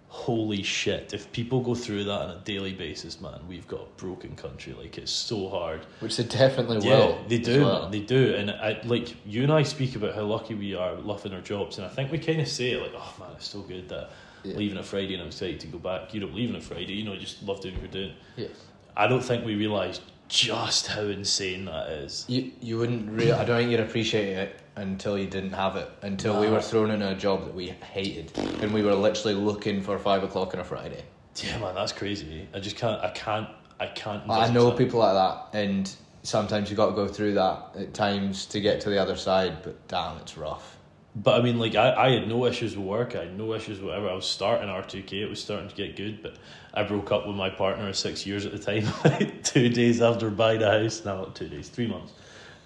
[0.08, 4.00] holy shit, if people go through that on a daily basis, man, we've got a
[4.00, 4.72] broken country.
[4.72, 5.84] Like it's so hard.
[6.00, 7.24] Which they definitely yeah, will.
[7.28, 7.82] They do, well.
[7.82, 7.90] man.
[7.90, 8.34] They do.
[8.34, 11.78] And I like you and I speak about how lucky we are loving our jobs,
[11.78, 14.10] and I think we kind of say it like, oh man, it's so good that
[14.44, 14.56] yeah.
[14.56, 16.14] leaving a Friday and I'm excited to go back.
[16.14, 18.16] You don't leave on a Friday, you know, just love doing what you're doing.
[18.36, 18.48] Yeah.
[18.96, 22.24] I don't think we realise just how insane that is.
[22.28, 23.32] You you wouldn't really.
[23.32, 25.90] I don't think you'd appreciate it until you didn't have it.
[26.02, 29.82] Until we were thrown in a job that we hated, and we were literally looking
[29.82, 31.04] for five o'clock on a Friday.
[31.36, 32.48] Yeah, man, that's crazy.
[32.54, 33.00] I just can't.
[33.02, 33.48] I can't.
[33.80, 34.28] I can't.
[34.28, 34.78] I know that.
[34.78, 38.80] people like that, and sometimes you got to go through that at times to get
[38.82, 39.62] to the other side.
[39.62, 40.78] But damn, it's rough.
[41.16, 43.14] But I mean, like I, I had no issues with work.
[43.14, 44.08] I had no issues with whatever.
[44.08, 45.22] I was starting R two K.
[45.22, 46.36] It was starting to get good, but
[46.72, 49.32] I broke up with my partner of six years at the time.
[49.44, 51.04] two days after buying a house.
[51.04, 52.12] No, not two days, three months.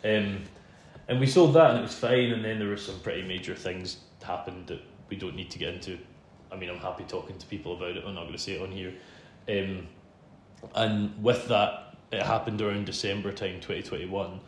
[0.05, 0.45] Um,
[1.09, 2.33] and we sold that, and it was fine.
[2.33, 5.75] And then there were some pretty major things happened that we don't need to get
[5.75, 5.99] into.
[6.53, 8.05] I mean, I'm happy talking to people about it.
[8.07, 8.95] I'm not going to say it on here.
[9.49, 9.87] Um,
[10.75, 14.41] and with that, it happened around December time, twenty twenty one,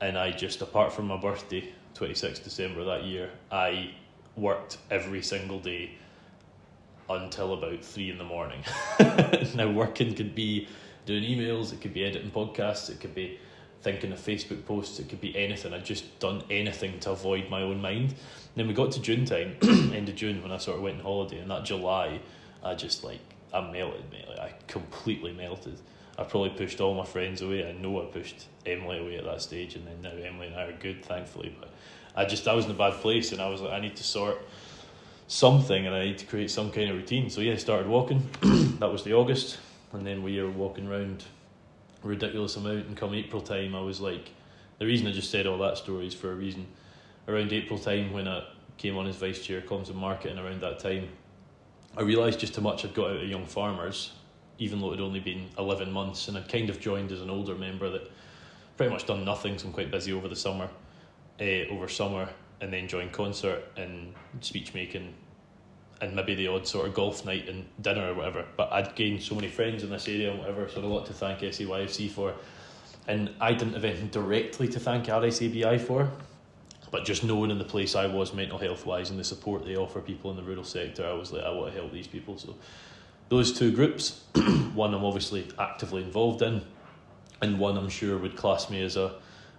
[0.00, 3.92] and I just apart from my birthday 26th December that year, I
[4.36, 5.92] worked every single day
[7.08, 8.62] until about three in the morning.
[9.54, 10.68] now, working could be
[11.04, 13.38] doing emails, it could be editing podcasts, it could be
[13.82, 15.74] thinking of Facebook posts, it could be anything.
[15.74, 18.10] I'd just done anything to avoid my own mind.
[18.10, 18.16] And
[18.56, 21.02] then we got to June time, end of June, when I sort of went on
[21.02, 22.20] holiday, and that July,
[22.62, 23.20] I just like,
[23.52, 24.26] I melted, mate.
[24.28, 25.78] Like, I completely melted.
[26.18, 27.68] I probably pushed all my friends away.
[27.68, 30.64] I know I pushed Emily away at that stage, and then now Emily and I
[30.64, 31.54] are good, thankfully.
[31.58, 31.70] But
[32.14, 34.04] I just I was in a bad place, and I was like, I need to
[34.04, 34.38] sort
[35.26, 37.30] something, and I need to create some kind of routine.
[37.30, 38.28] So yeah, I started walking.
[38.78, 39.58] that was the August,
[39.92, 41.41] and then we were walking around a
[42.02, 42.86] ridiculous amount.
[42.86, 44.30] And come April time, I was like,
[44.78, 46.66] the reason I just said all that story is for a reason.
[47.28, 48.44] Around April time, when I
[48.78, 51.08] came on as vice chair comms and marketing, around that time,
[51.96, 54.12] I realised just how much I'd got out of young farmers,
[54.58, 57.30] even though it had only been eleven months, and I'd kind of joined as an
[57.30, 58.10] older member that
[58.76, 59.58] pretty much done nothing.
[59.58, 60.68] So I'm quite busy over the summer
[61.40, 62.28] uh, over summer
[62.60, 65.14] and then join concert and speech making
[66.02, 68.44] and maybe the odd sort of golf night and dinner or whatever.
[68.56, 71.14] But I'd gained so many friends in this area and whatever, so a lot to
[71.14, 72.34] thank SAYFC for.
[73.08, 76.10] And I didn't have anything directly to thank RSABI for,
[76.90, 79.76] but just knowing in the place I was mental health wise and the support they
[79.76, 82.36] offer people in the rural sector, I was like, I want to help these people.
[82.36, 82.54] So
[83.28, 84.24] those two groups,
[84.74, 86.62] one I'm obviously actively involved in,
[87.40, 89.14] and one I'm sure would class me as a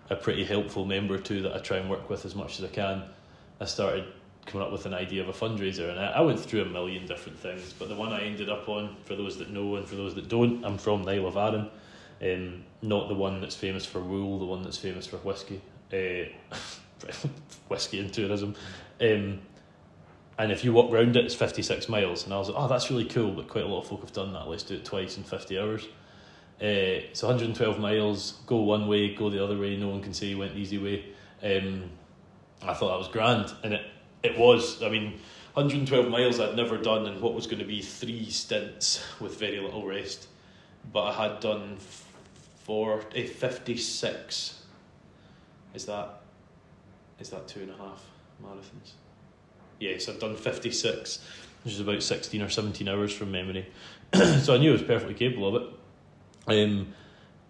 [0.09, 2.67] a pretty helpful member too that I try and work with as much as I
[2.67, 3.03] can.
[3.59, 4.05] I started
[4.45, 7.05] coming up with an idea of a fundraiser and I, I went through a million
[7.05, 9.95] different things but the one I ended up on for those that know and for
[9.95, 11.69] those that don't I'm from the Isle of Arran
[12.21, 16.25] um, not the one that's famous for wool the one that's famous for whiskey uh,
[17.67, 18.55] whiskey and tourism
[19.01, 19.39] um,
[20.37, 22.89] and if you walk round it it's 56 miles and I was like oh that's
[22.89, 25.17] really cool but quite a lot of folk have done that let's do it twice
[25.17, 25.87] in 50 hours
[26.61, 30.27] uh, it's 112 miles, go one way, go the other way, no one can say
[30.27, 31.03] you went the easy way.
[31.43, 31.89] Um,
[32.61, 33.85] I thought that was grand, and it,
[34.23, 34.81] it was.
[34.81, 35.19] I mean,
[35.53, 39.59] 112 miles I'd never done in what was going to be three stints with very
[39.59, 40.27] little rest,
[40.91, 41.77] but I had done
[42.63, 44.63] four, eh, 56.
[45.75, 46.21] Is that
[47.19, 48.03] is that two and a half
[48.43, 48.93] marathons?
[49.79, 51.19] Yes, I've done 56,
[51.63, 53.67] which is about 16 or 17 hours from memory.
[54.13, 55.69] so I knew I was perfectly capable of it.
[56.47, 56.93] Um,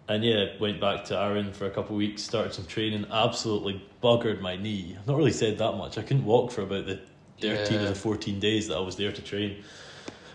[0.08, 3.82] and yeah, went back to Arran for a couple of weeks, started some training, absolutely
[4.02, 4.96] buggered my knee.
[4.98, 5.96] I've not really said that much.
[5.98, 7.00] I couldn't walk for about the
[7.40, 7.86] 13 yeah.
[7.86, 9.62] or the 14 days that I was there to train,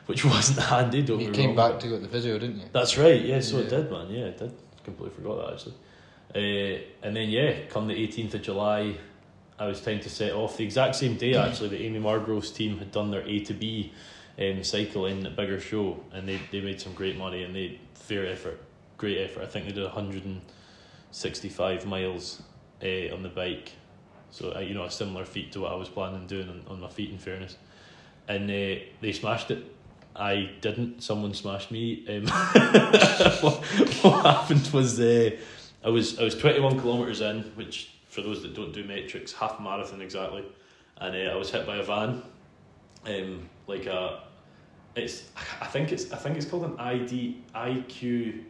[0.07, 1.01] which wasn't handy.
[1.01, 2.65] Don't you came back to get the physio, didn't you?
[2.71, 3.63] That's right, yeah, so yeah.
[3.65, 4.09] it did, man.
[4.09, 4.53] Yeah, it did.
[4.83, 5.75] Completely forgot that actually.
[6.35, 8.95] Uh, and then, yeah, come the 18th of July,
[9.57, 10.57] I was time to set off.
[10.57, 13.91] The exact same day, actually, that Amy Margrove's team had done their A to B
[14.39, 17.79] um, cycle in a bigger show, and they, they made some great money and they
[17.93, 18.59] fair effort,
[18.99, 19.41] great effort.
[19.41, 22.43] I think they did 165 miles
[22.83, 23.71] uh, on the bike,
[24.29, 26.61] so uh, you know a similar feat to what I was planning on doing on,
[26.67, 27.09] on my feet.
[27.09, 27.57] In fairness,
[28.27, 29.65] and uh, they smashed it.
[30.15, 31.01] I didn't.
[31.01, 32.05] Someone smashed me.
[32.07, 32.27] Um,
[33.41, 33.65] what,
[34.03, 35.31] what, happened was uh,
[35.83, 39.59] I was I was 21 kilometers in, which for those that don't do metrics, half
[39.59, 40.43] marathon exactly,
[40.97, 42.21] and uh, I was hit by a van,
[43.05, 44.19] um, like a
[44.95, 45.29] it's
[45.61, 48.43] I think it's I think it's called an ID IQ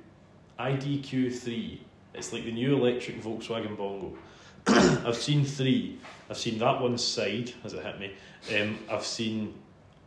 [0.60, 1.82] IDQ three.
[2.13, 4.13] It's like the new electric Volkswagen Bongo.
[4.67, 6.00] I've seen three.
[6.30, 8.12] I've seen that one side as it hit me.
[8.60, 9.54] Um, I've seen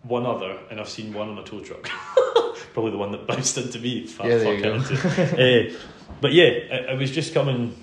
[0.03, 1.85] one other, and I've seen one on a tow truck.
[2.75, 4.07] Probably the one that bounced into me.
[4.07, 5.73] Fat yeah, fuck into.
[5.75, 5.79] uh,
[6.21, 7.75] but yeah, I, I, was just coming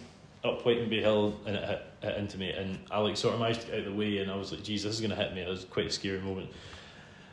[0.43, 3.39] up Whiting Bay Hill, and it hit, hit, into me, and I like sort of
[3.39, 5.15] managed to get out of the way, and I was like, "Geez, this is gonna
[5.15, 6.49] hit me." It was quite a scary moment.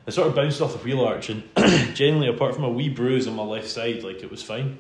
[0.07, 1.43] I sort of bounced off the wheel arch, and
[1.95, 4.79] generally, apart from a wee bruise on my left side, like it was fine.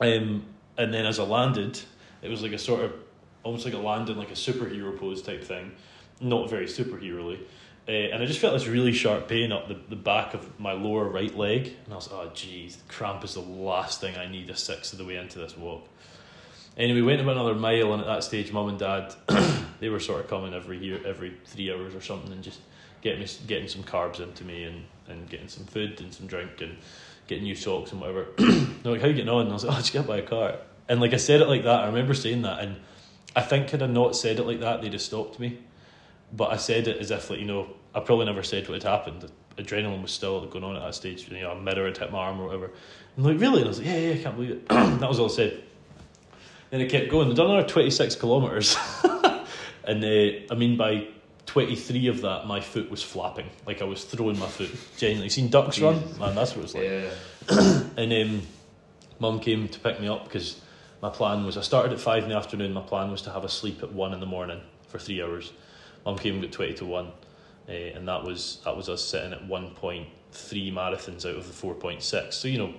[0.00, 0.44] Um,
[0.76, 1.80] and then as I landed,
[2.22, 2.92] it was like a sort of
[3.42, 5.72] almost like a landing, like a superhero pose type thing,
[6.20, 7.40] not very superheroly.
[7.88, 10.72] uh, and I just felt this really sharp pain up the, the back of my
[10.72, 14.30] lower right leg, and I was like, oh geez, cramp is the last thing I
[14.30, 15.88] need a sixth of the way into this walk.
[16.76, 19.14] Anyway, we went about another mile, and at that stage, mum and dad,
[19.80, 22.60] they were sort of coming every year, every three hours or something, and just
[23.00, 26.60] getting me, getting some carbs into me, and, and getting some food and some drink,
[26.60, 26.76] and
[27.28, 28.26] getting new socks and whatever.
[28.38, 30.22] They're like, "How you getting on?" And I was like, "Oh, just get by a
[30.22, 30.56] car."
[30.88, 31.84] And like I said it like that.
[31.84, 32.76] I remember saying that, and
[33.36, 35.58] I think had I not said it like that, they'd have stopped me.
[36.32, 38.90] But I said it as if like you know, I probably never said what had
[38.90, 39.30] happened.
[39.56, 41.28] Adrenaline was still going on at that stage.
[41.28, 42.70] You know, a mirror had hit my arm or whatever.
[43.16, 43.58] And like, really?
[43.58, 44.68] And I was like, yeah, yeah, I can't believe it.
[44.68, 45.62] that was all I said.
[46.70, 47.30] Then it kept going.
[47.30, 48.76] I'd done another 26 kilometres.
[49.84, 51.08] and uh, I mean, by
[51.48, 53.48] 23 of that, my foot was flapping.
[53.66, 54.70] Like I was throwing my foot.
[54.98, 55.30] Genuinely.
[55.30, 55.94] Seen ducks run?
[56.18, 56.84] Man, that's what it was like.
[56.84, 57.80] Yeah.
[57.96, 58.42] and um,
[59.18, 60.60] mum came to pick me up because
[61.00, 62.74] my plan was I started at 5 in the afternoon.
[62.74, 65.52] My plan was to have a sleep at 1 in the morning for three hours.
[66.04, 67.06] Mum came at 20 to 1.
[67.06, 70.06] Uh, and that was that was us sitting at 1.3
[70.72, 72.34] marathons out of the 4.6.
[72.34, 72.74] So, you know,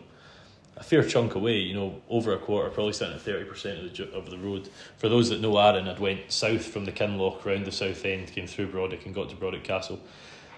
[0.79, 4.13] a fair chunk away, you know, over a quarter, probably sitting at 30% of the,
[4.13, 4.69] of the road.
[4.97, 8.31] For those that know Arran, I'd went south from the Kinloch, round the south end,
[8.31, 9.99] came through Brodick and got to Brodick Castle.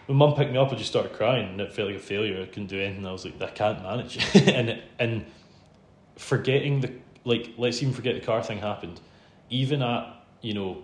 [0.06, 2.40] When mum picked me up, I just started crying and it felt like a failure.
[2.40, 3.06] I couldn't do anything.
[3.06, 4.20] I was like, I can't manage.
[4.36, 5.26] and and
[6.18, 9.02] forgetting the, like, let's even forget the car thing happened.
[9.50, 10.84] Even at, you know,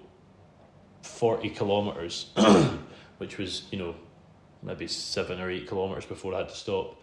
[1.03, 2.31] 40 kilometres,
[3.19, 3.95] which was, you know,
[4.63, 6.99] maybe seven or eight kilometres before I had to stop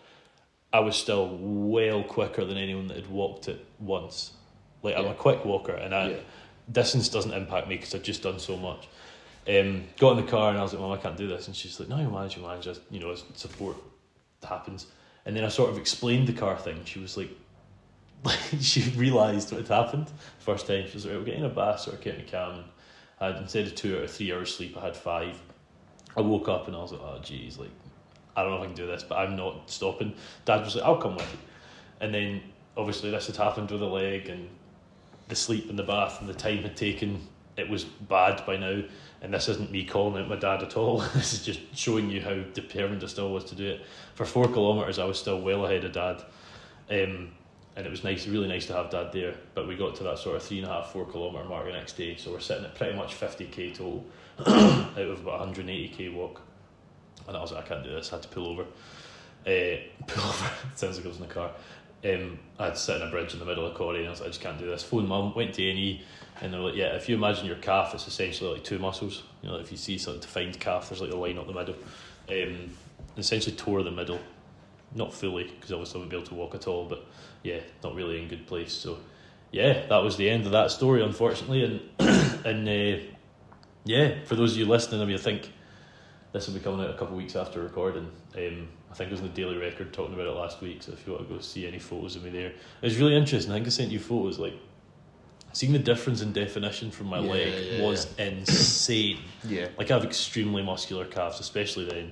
[0.75, 4.33] I was still well quicker than anyone that had walked it once.
[4.83, 6.17] Like I'm a quick walker, and I, yeah.
[6.71, 8.89] distance doesn't impact me because I've just done so much.
[9.49, 11.55] Um, got in the car and I was like, "Mom, I can't do this," and
[11.55, 12.65] she's like, "No, you manage, you manage.
[12.65, 13.77] Just you know, support
[14.43, 14.87] happens."
[15.25, 16.85] And then I sort of explained the car thing.
[16.85, 17.31] She was like,
[18.61, 20.11] she realised what had happened
[20.41, 20.89] first time.
[20.89, 22.65] She was like, "We're getting a bath or getting a cam."
[23.21, 25.41] I had instead of two or three hours sleep, I had five.
[26.17, 27.71] I woke up and I was like, "Oh, geez, like
[28.37, 30.15] I don't know if I can do this, but I'm not stopping.
[30.45, 31.39] Dad was like, I'll come with you.
[32.01, 32.43] And then
[32.77, 34.49] obviously this had happened with the leg and
[35.29, 37.21] the sleep in the bath and the time had taken.
[37.57, 38.83] It was bad by now.
[39.23, 40.99] And this isn't me calling out my dad at all.
[41.15, 43.83] this is just showing you how determined I still was to do it.
[44.15, 46.23] For four kilometres, I was still well ahead of dad.
[46.91, 47.31] Um,
[47.77, 49.35] and it was nice, really nice to have dad there.
[49.55, 51.73] But we got to that sort of three and a half, four kilometre mark the
[51.73, 52.17] next day.
[52.17, 54.05] So we're sitting at pretty much 50k total
[54.47, 56.41] out of about 180k walk.
[57.27, 58.13] And I was like, I can't do this.
[58.13, 58.63] I had to pull over.
[59.47, 60.51] Uh, pull over.
[60.75, 61.51] sounds like I was in the car.
[62.05, 64.11] Um, I had to sit in a bridge in the middle of Corrie and I
[64.11, 64.83] was like, I just can't do this.
[64.83, 66.03] Phone mum, went to A&E
[66.43, 69.23] and they were like, yeah, if you imagine your calf, it's essentially like two muscles.
[69.43, 71.77] You know, if you see something defined calf, there's like a line up the middle.
[72.29, 72.71] Um,
[73.17, 74.19] essentially tore the middle.
[74.95, 77.07] Not fully, because obviously I wouldn't be able to walk at all, but
[77.43, 78.73] yeah, not really in good place.
[78.73, 78.99] So
[79.51, 81.65] yeah, that was the end of that story, unfortunately.
[81.65, 81.81] And
[82.47, 83.05] and uh,
[83.85, 85.51] yeah, for those of you listening, I mean, I think
[86.35, 88.11] this will be coming out a couple of weeks after recording.
[88.37, 90.83] Um, I think it was in the Daily Record talking about it last week.
[90.83, 93.53] So if you want to go see any photos of me there, it's really interesting.
[93.53, 94.41] I think I sent you photos.
[94.41, 94.55] Like
[95.53, 98.25] seeing the difference in definition from my yeah, leg yeah, was yeah.
[98.25, 99.21] insane.
[99.45, 102.11] yeah, like I have extremely muscular calves, especially then,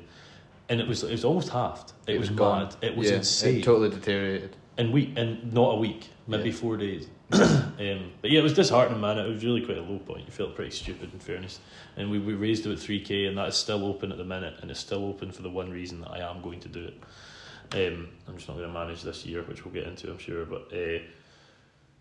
[0.68, 1.92] and it was it was almost halved.
[2.06, 2.76] It, it was, was mad.
[2.80, 3.56] It was insane.
[3.56, 4.54] It totally deteriorated.
[4.78, 7.08] And week and not a week, maybe four days.
[7.32, 9.18] um, but yeah, it was disheartening, man.
[9.18, 10.26] It was really quite a low point.
[10.26, 11.60] You felt pretty stupid, in fairness.
[11.96, 14.54] And we, we raised it at 3k, and that is still open at the minute,
[14.60, 17.02] and it's still open for the one reason that I am going to do it.
[17.74, 20.44] Um, I'm just not going to manage this year, which we'll get into, I'm sure.
[20.44, 20.98] But uh,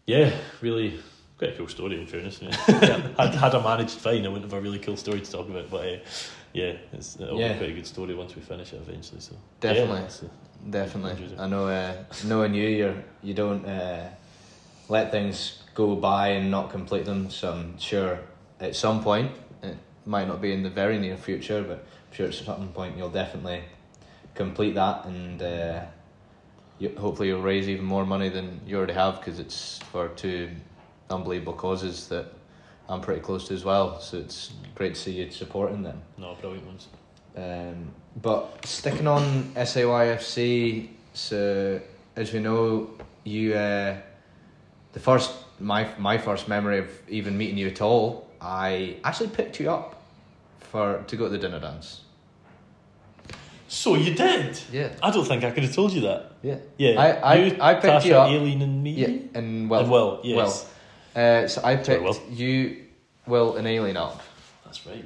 [0.05, 0.99] yeah, really
[1.37, 2.41] quite a cool story, in fairness.
[2.67, 3.07] Yeah.
[3.17, 5.69] had, had I managed fine, I wouldn't have a really cool story to talk about.
[5.69, 5.97] But uh,
[6.53, 7.53] yeah, it's it'll yeah.
[7.53, 9.21] be quite a good story once we finish it eventually.
[9.21, 11.37] So definitely, yeah, definitely.
[11.37, 11.67] I know.
[11.67, 14.09] Uh, knowing you, you're, you don't uh,
[14.91, 17.29] let things go by and not complete them.
[17.29, 18.19] So I'm sure
[18.59, 19.31] at some point,
[19.63, 22.97] it might not be in the very near future, but I'm sure at some point
[22.97, 23.63] you'll definitely
[24.35, 25.81] complete that and uh,
[26.77, 30.49] you, hopefully you'll raise even more money than you already have because it's for two
[31.09, 32.25] unbelievable causes that
[32.89, 34.01] I'm pretty close to as well.
[34.01, 36.01] So it's great to see you supporting them.
[36.17, 36.87] No, brilliant ones.
[37.37, 41.79] Um, but sticking on SAYFC, so
[42.17, 42.89] as we know,
[43.23, 43.95] you uh,
[44.93, 49.59] the first my my first memory of even meeting you at all, I actually picked
[49.59, 50.01] you up
[50.59, 52.01] for to go to the dinner dance.
[53.67, 54.59] So you did?
[54.71, 54.89] Yeah.
[55.01, 56.31] I don't think I could have told you that.
[56.41, 56.57] Yeah.
[56.77, 56.99] Yeah.
[56.99, 58.29] I I, you, I picked Tasha, you up.
[58.29, 58.91] Aileen and me.
[58.91, 59.07] Yeah.
[59.33, 59.81] And well.
[59.81, 60.19] And well.
[60.23, 60.69] Yes.
[61.15, 62.19] Uh, so I picked Sorry, Will.
[62.29, 62.83] you,
[63.27, 64.21] Will, and Aileen up.
[64.65, 65.05] That's right.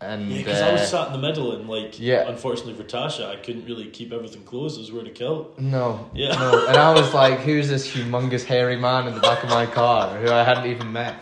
[0.00, 2.28] And yeah, because uh, I was sat in the middle, and like, yeah.
[2.28, 4.78] unfortunately for Tasha, I couldn't really keep everything closed.
[4.78, 5.58] I was wearing a kilt.
[5.58, 6.66] No, yeah, no.
[6.68, 10.16] And I was like, "Who's this humongous hairy man in the back of my car
[10.18, 11.16] who I hadn't even met?"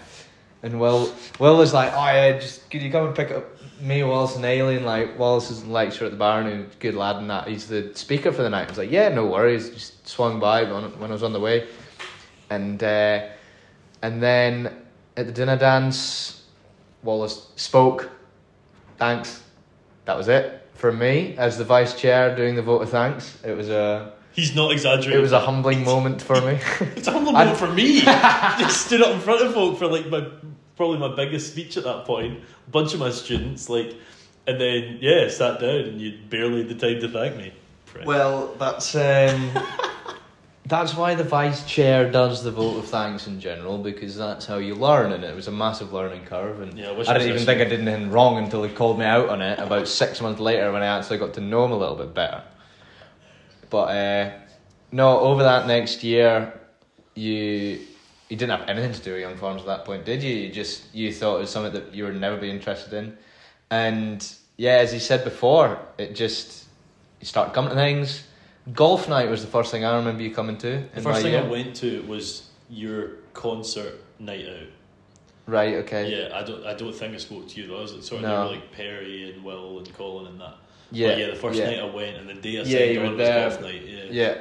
[0.63, 3.47] And Will, Will was like, "Oh yeah, just could you come and pick up
[3.81, 4.85] me, Wallace, and Aileen?
[4.85, 7.49] Like Wallace is in lecture at the bar, and he's a good lad, and that
[7.49, 10.65] he's the speaker for the night." I was like, "Yeah, no worries." Just swung by
[10.65, 11.67] when I was on the way,
[12.51, 13.27] and uh,
[14.03, 14.71] and then
[15.17, 16.45] at the dinner dance,
[17.03, 18.11] Wallace spoke
[18.97, 19.43] thanks.
[20.05, 23.43] That was it for me as the vice chair doing the vote of thanks.
[23.45, 24.13] It was a.
[24.33, 25.19] He's not exaggerating.
[25.19, 26.61] It was a humbling moment for me.
[26.95, 28.01] it's a humbling moment for me.
[28.59, 30.29] Just stood up in front of folk for like my
[30.77, 32.43] probably my biggest speech at that point.
[32.67, 33.95] A bunch of my students like,
[34.47, 37.53] and then yeah, sat down and you barely had the time to thank me.
[38.05, 39.51] Well, that's um,
[40.67, 44.57] that's why the vice chair does the vote of thanks in general because that's how
[44.57, 46.61] you learn, and it was a massive learning curve.
[46.61, 49.05] And yeah, I, I didn't even think I did anything wrong until he called me
[49.05, 51.77] out on it about six months later when I actually got to know him a
[51.77, 52.43] little bit better.
[53.71, 54.33] But uh,
[54.91, 56.53] no, over that next year,
[57.15, 57.81] you
[58.29, 60.35] you didn't have anything to do with young farms at that point, did you?
[60.35, 63.17] You just you thought it was something that you would never be interested in,
[63.71, 66.65] and yeah, as you said before, it just
[67.21, 68.25] you start coming to things
[68.73, 70.83] Golf night was the first thing I remember you coming to.
[70.95, 71.43] The first thing year.
[71.43, 74.69] I went to was your concert night out.
[75.47, 75.75] Right.
[75.75, 76.11] Okay.
[76.11, 76.67] Yeah, I don't.
[76.67, 77.79] I don't think I spoke to you though.
[77.79, 78.51] I was sort of no.
[78.51, 80.57] like Perry and Will and Colin and that.
[80.91, 81.09] Yeah.
[81.09, 81.27] But yeah.
[81.31, 81.67] The first yeah.
[81.67, 83.49] night I went, and the day I yeah, you there.
[83.49, 83.83] golf night.
[83.87, 84.05] Yeah.
[84.11, 84.39] Yeah.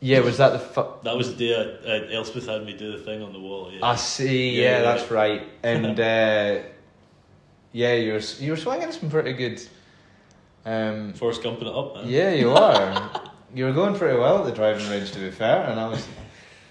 [0.00, 2.90] Yeah, was that the fu- That was the day I, uh, Elspeth had me do
[2.90, 3.70] the thing on the wall.
[3.72, 3.86] Yeah.
[3.86, 4.60] I see.
[4.60, 5.42] Yeah, yeah that's right.
[5.62, 6.58] And uh,
[7.70, 9.62] yeah, you were you were swinging some pretty good.
[10.64, 11.94] Um, Forrest Gumping it up.
[11.94, 12.08] Man.
[12.08, 13.22] Yeah, you are.
[13.54, 16.06] you were going pretty well at the driving range, to be fair, and I was.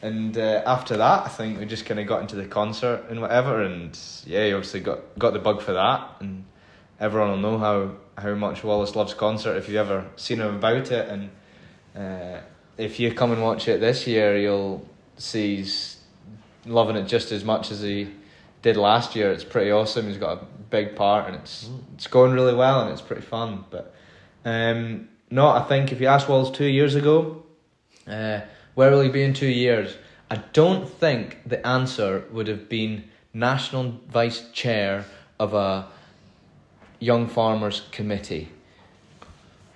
[0.04, 3.22] And uh, after that, I think we just kind of got into the concert and
[3.22, 6.46] whatever, and yeah, you obviously got got the bug for that, and
[7.00, 10.92] everyone will know how how much Wallace loves concert if you've ever seen him about
[10.92, 11.30] it, and
[11.96, 12.42] uh,
[12.78, 15.98] if you come and watch it this year, you'll see he's
[16.66, 18.10] loving it just as much as he
[18.64, 19.32] did last year.
[19.32, 20.08] It's pretty awesome.
[20.08, 21.80] He's got a big part, and it's mm.
[21.94, 23.66] it's going really well, and it's pretty fun.
[23.70, 23.94] But
[24.46, 27.44] um, no, I think if you asked Walls two years ago,
[28.06, 28.42] uh,
[28.76, 29.96] where will he be in two years?
[30.30, 35.06] I don't think the answer would have been national vice chair
[35.40, 35.88] of a
[37.00, 38.50] young farmers committee.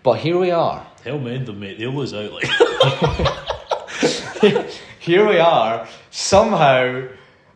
[0.04, 0.86] But here we are.
[1.04, 1.80] Hell made them, mate.
[1.80, 2.46] They always out like.
[5.00, 5.88] here we are.
[6.12, 7.08] Somehow,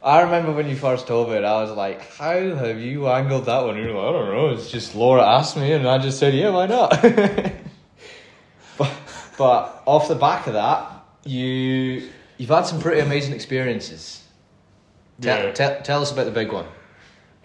[0.01, 3.45] I remember when you first told me it, I was like, "How have you angled
[3.45, 6.17] that one?" You're like, "I don't know." It's just Laura asked me, and I just
[6.17, 7.03] said, "Yeah, why not?"
[9.39, 10.91] But off the back of that,
[11.23, 14.21] you you've had some pretty amazing experiences.
[15.21, 15.51] Tell, yeah.
[15.53, 16.65] tell, tell us about the big one.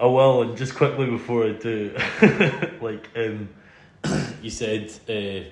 [0.01, 1.97] Oh well, and just quickly before I do,
[2.80, 3.49] like um,
[4.42, 5.49] you said, uh,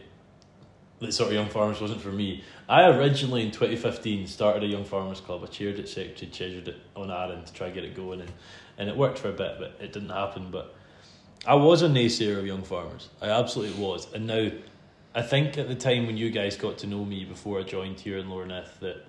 [0.99, 2.43] that sort of young farmers wasn't for me.
[2.69, 5.45] I originally in twenty fifteen started a young farmers club.
[5.45, 8.33] I chaired it, secretary, treasured it on Arran to try and get it going, and
[8.79, 10.51] and it worked for a bit, but it didn't happen.
[10.51, 10.75] But
[11.47, 13.11] I was a naysayer of young farmers.
[13.21, 14.51] I absolutely was, and now
[15.15, 18.01] I think at the time when you guys got to know me before I joined
[18.01, 19.05] here in Lower Nith that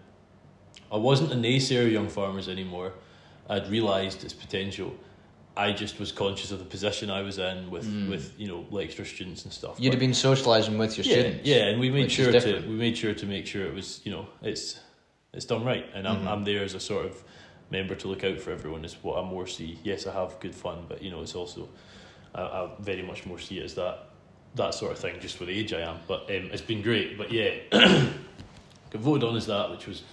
[0.91, 2.93] I wasn't a naysayer of young farmers anymore.
[3.49, 4.93] I'd realised its potential.
[5.55, 8.09] I just was conscious of the position I was in with, mm.
[8.09, 9.79] with you know lecturer students and stuff.
[9.79, 11.47] You'd but, have been socialising with your yeah, students.
[11.47, 14.11] Yeah, and we made sure to we made sure to make sure it was you
[14.11, 14.79] know it's
[15.31, 16.27] it's done right, and I'm mm-hmm.
[16.27, 17.23] I'm there as a sort of
[17.69, 18.83] member to look out for everyone.
[18.83, 19.79] Is what I more see.
[19.83, 21.69] Yes, I have good fun, but you know it's also
[22.33, 24.12] I, I very much more see it as that
[24.55, 25.99] that sort of thing, just for the age I am.
[26.07, 27.17] But um, it's been great.
[27.17, 30.03] But yeah, got voted on as that, which was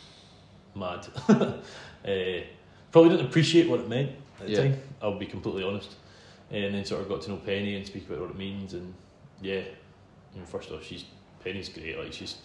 [0.75, 1.07] mad.
[1.29, 2.45] uh,
[2.91, 4.59] probably didn't appreciate what it meant at the yeah.
[4.59, 4.81] time.
[5.03, 5.95] I'll be completely honest.
[6.51, 8.75] And then sort of got to know Penny and speak about what it means.
[8.75, 8.93] And
[9.41, 9.61] yeah,
[10.35, 11.05] you know, first off, she's
[11.45, 11.99] Penny's great.
[11.99, 12.39] Like she's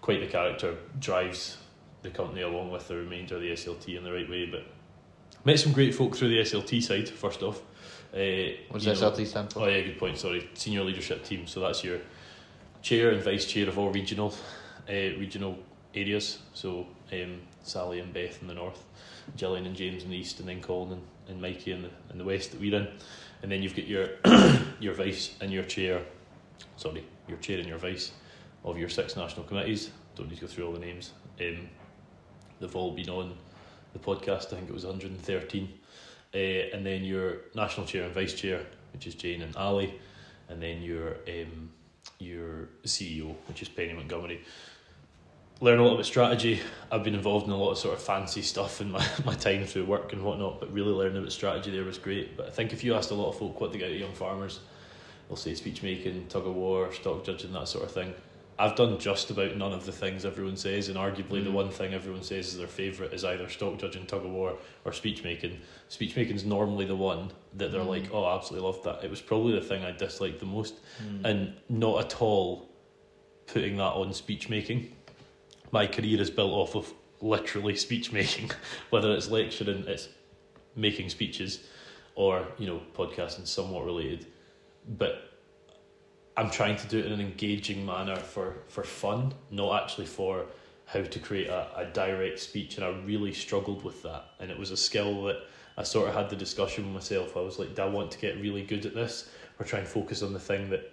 [0.00, 0.76] quite the character.
[0.98, 1.56] Drives
[2.02, 4.46] the company along with the remainder of the SLT in the right way.
[4.46, 4.66] But
[5.44, 7.08] met some great folk through the SLT side.
[7.08, 7.62] First off.
[8.14, 9.60] Uh, what does stand for?
[9.60, 10.18] Oh yeah, good point.
[10.18, 11.46] Sorry, senior leadership team.
[11.46, 11.98] So that's your
[12.82, 14.34] chair and vice chair of all regional
[14.88, 15.58] uh, regional
[15.94, 16.38] areas.
[16.54, 18.84] So um, Sally and Beth in the north,
[19.36, 22.18] Gillian and James in the east, and then Colin and, and Mikey in the in
[22.18, 22.88] the west that we're in.
[23.42, 24.08] And then you've got your
[24.80, 26.02] your vice and your chair.
[26.76, 28.12] Sorry, your chair and your vice
[28.64, 29.90] of your six national committees.
[30.14, 31.12] Don't need to go through all the names.
[31.40, 31.68] Um,
[32.60, 33.34] they've all been on
[33.92, 34.46] the podcast.
[34.52, 35.68] I think it was 113
[36.36, 38.60] uh, and then your national chair and vice chair,
[38.92, 39.94] which is Jane and Ali,
[40.48, 41.70] and then your um,
[42.18, 44.42] your CEO, which is Penny Montgomery.
[45.60, 46.60] learn a lot about strategy.
[46.92, 49.64] I've been involved in a lot of sort of fancy stuff in my, my time
[49.64, 52.36] through work and whatnot, but really learning about strategy there was great.
[52.36, 54.00] But I think if you asked a lot of folk what they get out of
[54.00, 54.60] young farmers,
[55.28, 58.14] they'll say speech making, tug of war, stock judging, that sort of thing.
[58.58, 61.44] I've done just about none of the things everyone says, and arguably mm.
[61.44, 64.56] the one thing everyone says is their favourite is either stock judging, tug of war,
[64.84, 65.58] or speech making.
[65.88, 67.88] Speech making is normally the one that they're mm.
[67.88, 69.04] like, oh, I absolutely loved that.
[69.04, 71.24] It was probably the thing I disliked the most, mm.
[71.24, 72.70] and not at all
[73.46, 74.92] putting that on speech making.
[75.70, 78.50] My career is built off of literally speech making,
[78.88, 80.08] whether it's lecturing, it's
[80.74, 81.60] making speeches,
[82.14, 84.26] or you know, podcasting somewhat related.
[84.88, 85.35] But
[86.36, 90.46] I'm trying to do it in an engaging manner for, for fun, not actually for
[90.86, 92.76] how to create a, a direct speech.
[92.76, 94.24] And I really struggled with that.
[94.38, 95.38] And it was a skill that
[95.76, 97.36] I sort of had the discussion with myself.
[97.36, 99.88] I was like, do I want to get really good at this or try and
[99.88, 100.92] focus on the thing that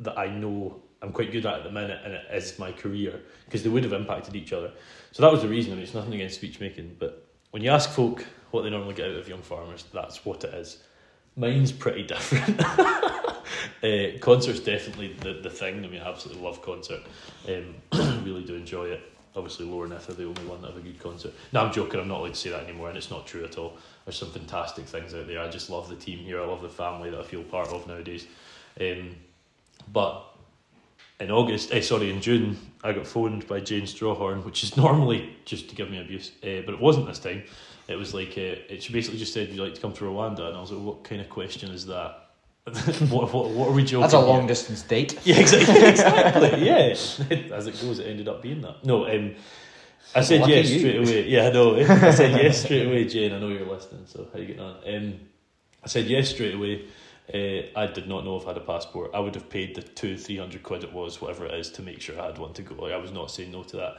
[0.00, 3.20] that I know I'm quite good at at the minute and it is my career?
[3.44, 4.72] Because they would have impacted each other.
[5.10, 5.72] So that was the reason.
[5.72, 8.94] I mean, it's nothing against speech making, but when you ask folk what they normally
[8.94, 10.78] get out of young farmers, that's what it is.
[11.38, 12.60] Mine's pretty different.
[12.60, 15.84] uh, concert's definitely the, the thing.
[15.84, 17.00] I mean, I absolutely love concert.
[17.46, 17.74] Um,
[18.24, 19.12] really do enjoy it.
[19.36, 21.32] Obviously, Lower-Nith are the only one that have a good concert.
[21.52, 22.00] No, I'm joking.
[22.00, 23.76] I'm not allowed to say that anymore, and it's not true at all.
[24.04, 25.40] There's some fantastic things out there.
[25.40, 26.42] I just love the team here.
[26.42, 28.26] I love the family that I feel part of nowadays.
[28.80, 29.14] Um,
[29.92, 30.24] but
[31.20, 35.36] in August, eh, sorry, in June, I got phoned by Jane Strawhorn, which is normally
[35.44, 37.44] just to give me abuse, uh, but it wasn't this time.
[37.88, 38.82] It was like uh, it.
[38.82, 40.84] She basically just said, "You'd you like to come to Rwanda?" And I was like,
[40.84, 42.26] "What kind of question is that?"
[43.08, 44.02] what, what, what are we joking?
[44.02, 44.48] That's a long here?
[44.48, 45.18] distance date.
[45.24, 45.74] Yeah, exactly.
[45.88, 46.66] exactly.
[46.66, 48.84] yeah, as it goes, it ended up being that.
[48.84, 49.34] No, um,
[50.14, 50.78] I said Lucky yes you.
[50.80, 51.28] straight away.
[51.28, 51.76] Yeah, I know.
[51.76, 53.32] I said yes straight away, Jane.
[53.32, 54.04] I know you're listening.
[54.06, 54.76] So how you getting on?
[54.86, 55.20] Um,
[55.82, 56.84] I said yes straight away.
[57.32, 59.10] Uh, I did not know if I had a passport.
[59.14, 61.82] I would have paid the two, three hundred quid it was, whatever it is, to
[61.82, 62.74] make sure I had one to go.
[62.74, 63.98] Like, I was not saying no to that.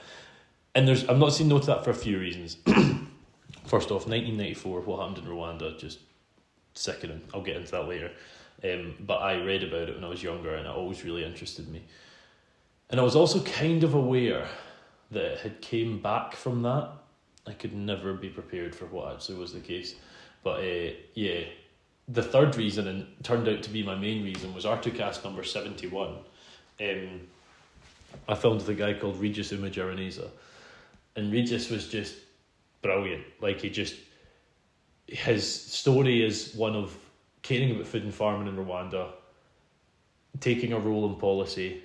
[0.75, 2.57] And there's, I'm not saying no to that for a few reasons.
[3.69, 5.99] First off, 1994, what happened in Rwanda, just
[6.73, 7.21] sickening.
[7.31, 8.09] I'll get into that later.
[8.63, 11.69] Um, but I read about it when I was younger and it always really interested
[11.69, 11.83] me.
[12.89, 14.47] And I was also kind of aware
[15.11, 16.89] that it had came back from that.
[17.45, 19.93] I could never be prepared for what actually was the case.
[20.43, 21.41] But uh, yeah,
[22.07, 26.15] the third reason, and turned out to be my main reason, was R2Kast number 71.
[26.81, 27.21] Um,
[28.27, 30.27] I filmed with a guy called Regis Umugiraneza.
[31.15, 32.15] And Regis was just
[32.81, 33.25] brilliant.
[33.41, 33.95] Like he just
[35.07, 36.95] his story is one of
[37.41, 39.11] caring about food and farming in Rwanda,
[40.39, 41.81] taking a role in policy,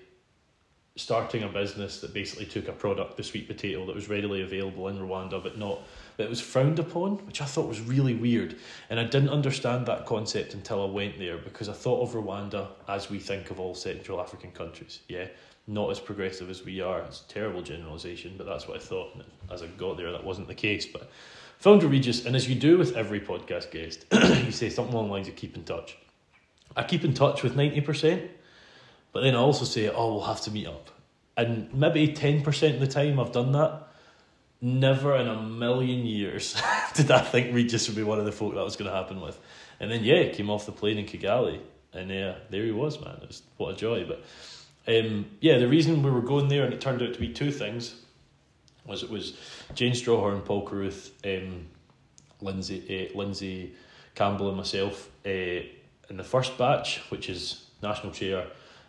[0.96, 4.88] starting a business that basically took a product, the sweet potato, that was readily available
[4.88, 5.80] in Rwanda, but not
[6.16, 8.56] that was frowned upon, which I thought was really weird.
[8.90, 12.68] And I didn't understand that concept until I went there because I thought of Rwanda
[12.88, 15.00] as we think of all Central African countries.
[15.08, 15.26] Yeah,
[15.66, 17.00] not as progressive as we are.
[17.00, 19.14] It's a terrible generalisation, but that's what I thought.
[19.14, 20.84] And as I got there, that wasn't the case.
[20.86, 21.10] But
[21.58, 25.12] found Regis, and as you do with every podcast guest, you say something along the
[25.12, 25.96] lines of keep in touch.
[26.76, 28.28] I keep in touch with 90%,
[29.12, 30.90] but then I also say, oh, we'll have to meet up.
[31.36, 33.88] And maybe 10% of the time I've done that.
[34.60, 36.60] Never in a million years
[36.94, 39.20] did I think Regis would be one of the folk that was going to happen
[39.20, 39.38] with.
[39.78, 41.60] And then, yeah, came off the plane in Kigali,
[41.92, 43.18] and yeah, there he was, man.
[43.22, 44.04] It was, what a joy.
[44.06, 44.24] But
[44.86, 47.50] um, yeah, the reason we were going there, and it turned out to be two
[47.50, 47.94] things,
[48.84, 49.36] was it was
[49.74, 51.66] Jane Strawhorn, Paul Carruth, um,
[52.40, 53.74] Lindsay, uh, Lindsay
[54.14, 58.46] Campbell, and myself uh, in the first batch, which is national chair,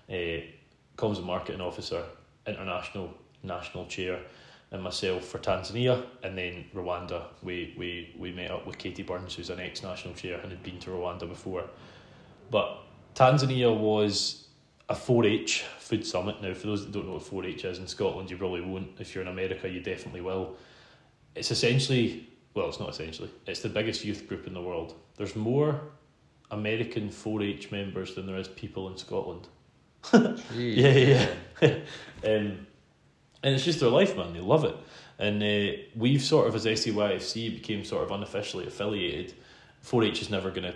[0.09, 0.41] uh,
[0.97, 2.03] comms and marketing officer,
[2.45, 4.19] international national chair,
[4.71, 7.27] and myself for Tanzania, and then Rwanda.
[7.41, 10.61] We we we met up with Katie Burns, who's an ex national chair and had
[10.61, 11.63] been to Rwanda before,
[12.51, 12.79] but
[13.15, 14.44] Tanzania was
[14.89, 16.41] a 4-H food summit.
[16.41, 18.89] Now, for those that don't know what 4-H is in Scotland, you probably won't.
[18.99, 20.55] If you're in America, you definitely will.
[21.33, 24.95] It's essentially, well, it's not essentially, it's the biggest youth group in the world.
[25.17, 25.81] There's more
[26.51, 29.47] American 4-H members than there is people in Scotland.
[30.13, 31.27] yeah, yeah.
[31.61, 31.67] yeah.
[32.23, 32.67] um,
[33.43, 34.33] and it's just their life, man.
[34.33, 34.75] They love it.
[35.17, 39.33] And uh, we've sort of, as SAYFC, became sort of unofficially affiliated.
[39.83, 40.75] 4-H is never going to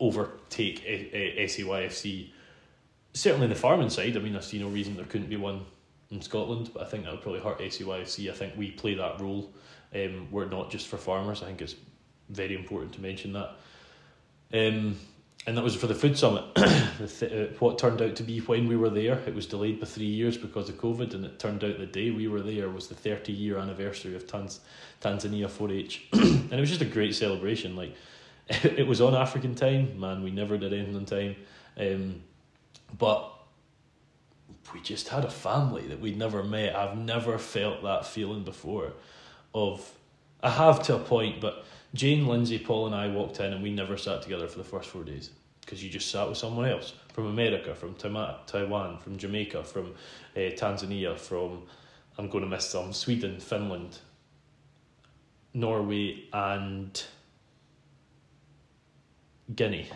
[0.00, 2.30] overtake a- a- SAYFC
[3.16, 5.64] certainly the farming side, I mean, I see no reason there couldn't be one
[6.10, 8.30] in Scotland, but I think that would probably hurt SAYFC.
[8.30, 9.52] I think we play that role.
[9.94, 11.42] Um, we're not just for farmers.
[11.42, 11.76] I think it's
[12.28, 13.50] very important to mention that.
[14.52, 14.96] Um,
[15.46, 16.44] and that was for the food summit.
[16.56, 20.06] uh, what turned out to be when we were there, it was delayed by three
[20.06, 22.94] years because of COVID, and it turned out the day we were there was the
[22.94, 24.60] 30 year anniversary of Tanz-
[25.00, 26.06] Tanzania 4 H.
[26.12, 27.76] and it was just a great celebration.
[27.76, 27.94] Like,
[28.48, 29.98] it was on African time.
[29.98, 31.36] Man, we never did anything on time.
[31.78, 32.22] Um,
[32.96, 33.32] but
[34.74, 36.74] we just had a family that we'd never met.
[36.74, 38.92] I've never felt that feeling before.
[39.54, 39.90] Of
[40.42, 41.64] I have to a point, but
[41.94, 44.90] Jane, Lindsay, Paul, and I walked in, and we never sat together for the first
[44.90, 45.30] four days
[45.60, 49.94] because you just sat with someone else from America, from Taiwan, from Jamaica, from
[50.36, 51.62] uh, Tanzania, from
[52.18, 53.98] I'm going to miss some Sweden, Finland,
[55.52, 57.02] Norway, and
[59.54, 59.90] Guinea.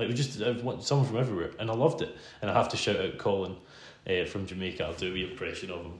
[0.00, 0.38] Like we just
[0.82, 2.16] someone from everywhere, and I loved it.
[2.40, 3.54] And I have to shout out Colin
[4.08, 4.82] uh, from Jamaica.
[4.82, 5.92] I'll do a wee impression of him.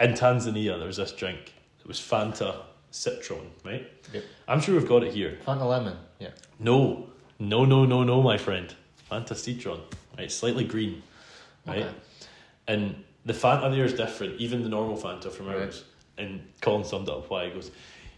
[0.00, 1.54] In Tanzania, there was this drink.
[1.78, 3.86] It was Fanta Citron, right?
[4.12, 4.24] Yep.
[4.48, 5.38] I'm sure we've got it here.
[5.46, 6.30] Fanta Lemon, yeah.
[6.58, 8.74] No, no, no, no, no, my friend.
[9.08, 9.82] Fanta Citron,
[10.18, 10.32] right?
[10.32, 11.00] Slightly green,
[11.64, 11.84] right?
[11.84, 11.94] Okay.
[12.66, 15.84] And the Fanta there is different, even the normal Fanta from ours.
[16.16, 16.26] Right.
[16.26, 17.46] And Colin summed up why.
[17.46, 17.70] He goes,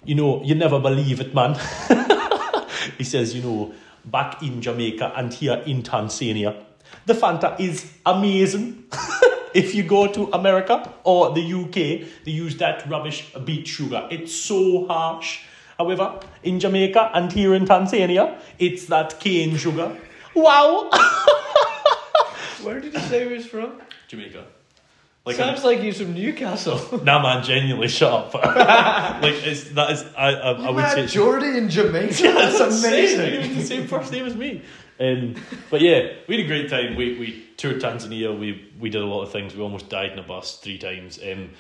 [0.03, 1.61] You know, you never believe it, man.
[2.97, 3.75] he says, You know,
[4.05, 6.65] back in Jamaica and here in Tanzania.
[7.07, 8.85] The Fanta is amazing.
[9.55, 14.07] if you go to America or the UK, they use that rubbish beet sugar.
[14.11, 15.41] It's so harsh.
[15.79, 19.97] However, in Jamaica and here in Tanzania, it's that cane sugar.
[20.35, 20.91] Wow!
[22.63, 23.81] Where did you say he was from?
[24.09, 24.45] Jamaica.
[25.31, 27.01] Like Sounds I'm, like he's from Newcastle.
[27.05, 28.35] nah, man, genuinely, shut up.
[29.23, 32.15] like it's that is I I, I would say Geordie in Jamaica.
[32.25, 33.55] Yeah, that's, that's amazing.
[33.55, 34.63] the same first name as me.
[34.99, 35.37] Um,
[35.71, 36.97] but yeah, we had a great time.
[36.97, 38.37] We we toured Tanzania.
[38.37, 39.55] We we did a lot of things.
[39.55, 41.21] We almost died in a bus three times.
[41.23, 41.51] Um,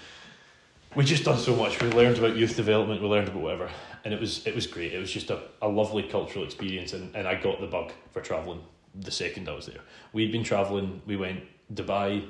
[0.96, 1.80] we just done so much.
[1.80, 3.00] We learned about youth development.
[3.00, 3.70] We learned about whatever,
[4.04, 4.92] and it was it was great.
[4.92, 8.20] It was just a, a lovely cultural experience, and, and I got the bug for
[8.20, 8.62] traveling
[8.96, 9.80] the second I was there.
[10.12, 11.00] We'd been traveling.
[11.06, 12.26] We went Dubai,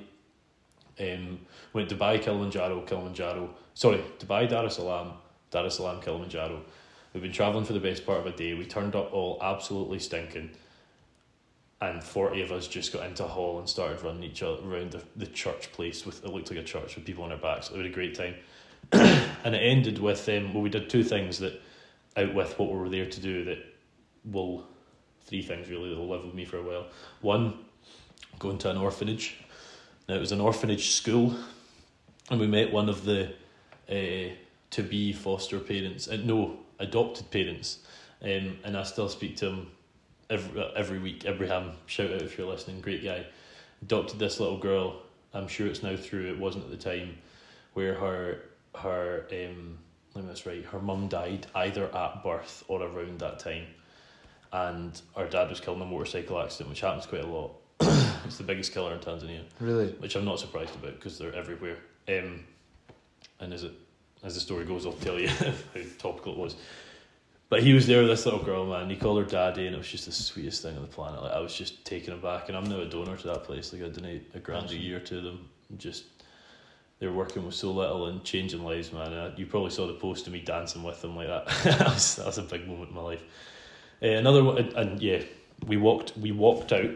[1.00, 1.38] um,
[1.72, 3.50] went Dubai, Kilimanjaro, Kilimanjaro.
[3.74, 5.12] Sorry, Dubai, Dar es Salaam,
[5.50, 6.62] Dar es Salaam, Kilimanjaro.
[7.12, 8.54] We've been travelling for the best part of a day.
[8.54, 10.50] We turned up all absolutely stinking.
[11.80, 14.92] And 40 of us just got into a hall and started running each other around
[14.92, 17.70] the, the church place with it looked like a church with people on our backs.
[17.70, 18.34] It was a great time.
[18.92, 21.60] and it ended with um, well we did two things that
[22.16, 23.58] out with what we were there to do that
[24.24, 24.66] will
[25.22, 26.86] three things really that will live with me for a while.
[27.22, 27.54] One,
[28.38, 29.36] going to an orphanage
[30.10, 31.36] now, it was an orphanage school,
[32.32, 33.32] and we met one of the
[33.88, 34.34] uh,
[34.70, 37.78] to be foster parents, uh, no, adopted parents.
[38.20, 39.70] Um, and I still speak to him
[40.28, 41.26] every, every week.
[41.26, 43.24] Abraham, shout out if you're listening, great guy.
[43.82, 45.00] Adopted this little girl.
[45.32, 47.16] I'm sure it's now through, it wasn't at the time,
[47.74, 48.42] where her,
[48.74, 49.78] her um,
[50.16, 53.66] let me just right, her mum died either at birth or around that time.
[54.52, 57.52] And our dad was killed in a motorcycle accident, which happens quite a lot.
[58.24, 59.42] it's the biggest killer in Tanzania.
[59.58, 59.88] Really?
[59.92, 61.76] Which I'm not surprised about because they're everywhere.
[62.08, 62.44] Um,
[63.40, 63.72] and as it
[64.22, 65.52] as the story goes, I'll tell you how
[65.98, 66.56] topical it was.
[67.48, 68.88] But he was there with this little girl, man.
[68.88, 71.22] He called her daddy, and it was just the sweetest thing on the planet.
[71.22, 73.72] Like I was just taken aback, and I'm now a donor to that place.
[73.72, 75.48] Like I donate a grand a year to them.
[75.76, 76.04] Just
[77.00, 79.12] they're working with so little and changing lives, man.
[79.12, 81.46] And you probably saw the post of me dancing with them like that.
[81.64, 83.22] that, was, that was a big moment in my life.
[84.02, 85.22] Uh, another one, and, and yeah,
[85.66, 86.90] we walked we walked out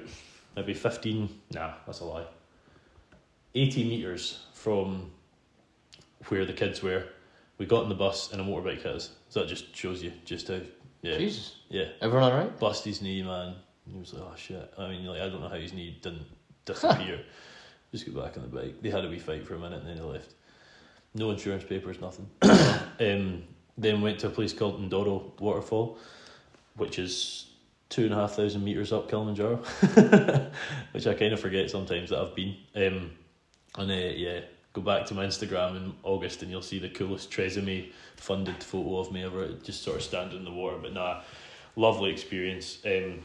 [0.56, 2.26] maybe 15, nah, that's a lie,
[3.54, 5.10] 80 metres from
[6.28, 7.04] where the kids were.
[7.58, 9.10] We got in the bus and a motorbike hit us.
[9.28, 10.60] So that just shows you just how,
[11.02, 11.18] yeah.
[11.18, 11.56] Jesus.
[11.68, 11.84] Yeah.
[12.00, 12.58] Everyone alright?
[12.58, 13.54] Bust his knee, man.
[13.90, 14.72] He was like, oh shit.
[14.78, 16.26] I mean, like, I don't know how his knee didn't
[16.64, 17.20] disappear.
[17.92, 18.82] just got back on the bike.
[18.82, 20.34] They had a wee fight for a minute and then they left.
[21.14, 22.28] No insurance papers, nothing.
[22.42, 23.44] um,
[23.78, 25.98] then went to a place called Ndoro Waterfall,
[26.76, 27.46] which is
[27.94, 29.56] two and a half thousand meters up Kilimanjaro,
[30.92, 32.56] which I kind of forget sometimes that I've been.
[32.74, 33.12] Um,
[33.78, 34.40] and uh, yeah,
[34.72, 38.98] go back to my Instagram in August and you'll see the coolest Tresemme funded photo
[38.98, 39.48] of me ever.
[39.62, 41.20] Just sort of standing in the water, but nah,
[41.76, 42.78] lovely experience.
[42.84, 43.20] Um,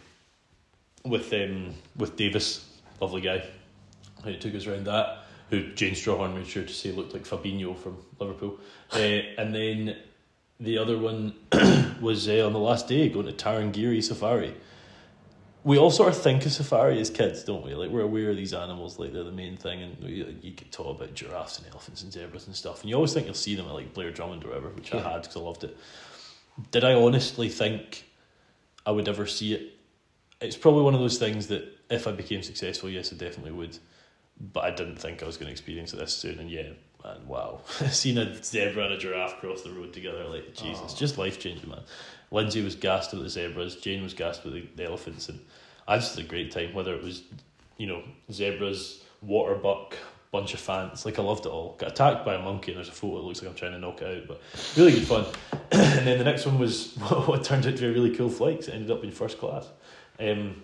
[1.04, 2.70] with um with Davis,
[3.02, 3.44] lovely guy,
[4.24, 5.24] who took us around that.
[5.50, 8.60] Who Jane Strawhorn made sure to say looked like Fabinho from Liverpool,
[8.94, 9.98] uh, and then
[10.60, 11.34] the other one
[12.02, 14.56] was uh, on the last day going to Tarangire Safari.
[15.64, 17.76] We all sort of think of safari as kids, don't we?
[17.76, 20.72] Like we're aware of these animals, like they're the main thing, and we, you could
[20.72, 23.56] talk about giraffes and elephants and zebras and stuff, and you always think you'll see
[23.56, 25.06] them at like Blair Drummond or whatever, which yeah.
[25.06, 25.78] I had because I loved it.
[26.72, 28.06] Did I honestly think
[28.86, 29.74] I would ever see it?
[30.40, 33.78] It's probably one of those things that if I became successful, yes, I definitely would,
[34.40, 36.70] but I didn't think I was going to experience it this soon, and yeah,
[37.10, 37.62] man, wow.
[37.90, 40.96] Seen a zebra and a giraffe cross the road together, like, Jesus, oh.
[40.98, 41.82] just life changing, man.
[42.32, 45.40] Lindsay was gassed with the zebras, Jane was gassed with the, the elephants, and
[45.88, 47.24] I just had a great time, whether it was,
[47.78, 49.96] you know, zebras, water buck,
[50.32, 51.76] bunch of fans, like, I loved it all.
[51.80, 53.80] Got attacked by a monkey, and there's a photo that looks like I'm trying to
[53.80, 54.42] knock it out, but
[54.78, 55.26] really good fun.
[55.72, 56.94] and then the next one was
[57.26, 59.68] what turned out to be a really cool flight, it ended up in first class.
[60.20, 60.64] Um,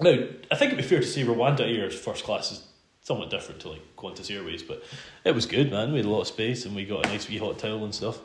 [0.00, 0.10] now,
[0.50, 2.66] I think it'd be fair to say Rwanda Air's first class is
[3.02, 4.82] somewhat different to like Qantas Airways, but
[5.24, 5.90] it was good, man.
[5.90, 7.94] We had a lot of space and we got a nice wee hot towel and
[7.94, 8.20] stuff.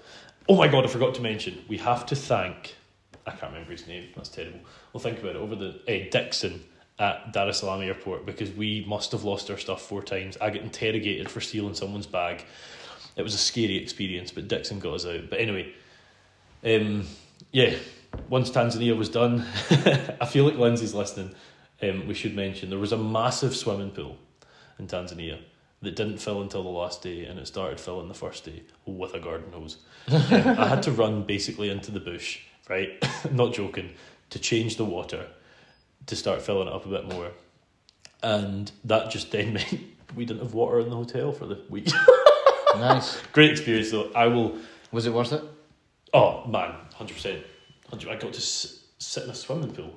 [0.47, 2.75] Oh my god, I forgot to mention, we have to thank,
[3.25, 4.59] I can't remember his name, that's terrible.
[4.93, 6.63] We'll think about it over the, uh, Dixon
[6.99, 10.37] at Dar es Salaam airport because we must have lost our stuff four times.
[10.39, 12.45] I got interrogated for stealing someone's bag.
[13.15, 15.29] It was a scary experience, but Dixon got us out.
[15.29, 15.73] But anyway,
[16.63, 17.05] um,
[17.51, 17.75] yeah,
[18.29, 19.45] once Tanzania was done,
[20.21, 21.33] I feel like Lindsay's listening.
[21.81, 24.17] Um, we should mention there was a massive swimming pool
[24.79, 25.39] in Tanzania
[25.81, 29.13] that didn't fill until the last day, and it started filling the first day with
[29.13, 29.77] a garden hose.
[30.07, 32.91] um, I had to run basically into the bush, right?
[33.31, 33.93] Not joking,
[34.31, 35.27] to change the water
[36.07, 37.31] to start filling it up a bit more,
[38.23, 39.81] and that just then meant
[40.15, 41.89] we didn't have water in the hotel for the week.
[42.75, 44.11] nice, great experience though.
[44.13, 44.57] I will.
[44.91, 45.43] Was it worth it?
[46.13, 47.43] Oh man, hundred percent.
[47.89, 48.09] Hundred.
[48.09, 49.93] I got to sit in a swimming pool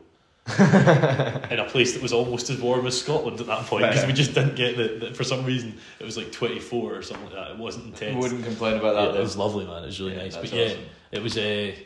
[0.59, 4.13] in a place that was almost as warm as Scotland at that point because we
[4.13, 7.35] just didn't get the, the, for some reason it was like 24 or something like
[7.35, 7.51] that.
[7.53, 8.15] It wasn't intense.
[8.15, 9.83] We wouldn't complain about that yeah, it was lovely man.
[9.83, 10.37] It was really yeah, nice.
[10.37, 10.59] but awesome.
[10.59, 10.75] yeah
[11.13, 11.77] it was a uh,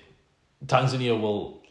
[0.66, 1.62] Tanzania will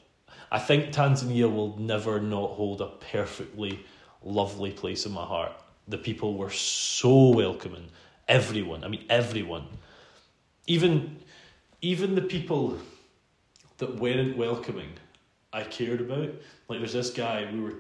[0.52, 3.80] I think Tanzania will never not hold a perfectly
[4.22, 5.54] lovely place in my heart.
[5.88, 7.90] The people were so welcoming.
[8.28, 9.68] Everyone I mean everyone.
[10.68, 11.18] Even
[11.82, 12.78] even the people
[13.78, 14.92] that weren't welcoming
[15.54, 16.30] I cared about.
[16.68, 17.74] Like there's this guy we were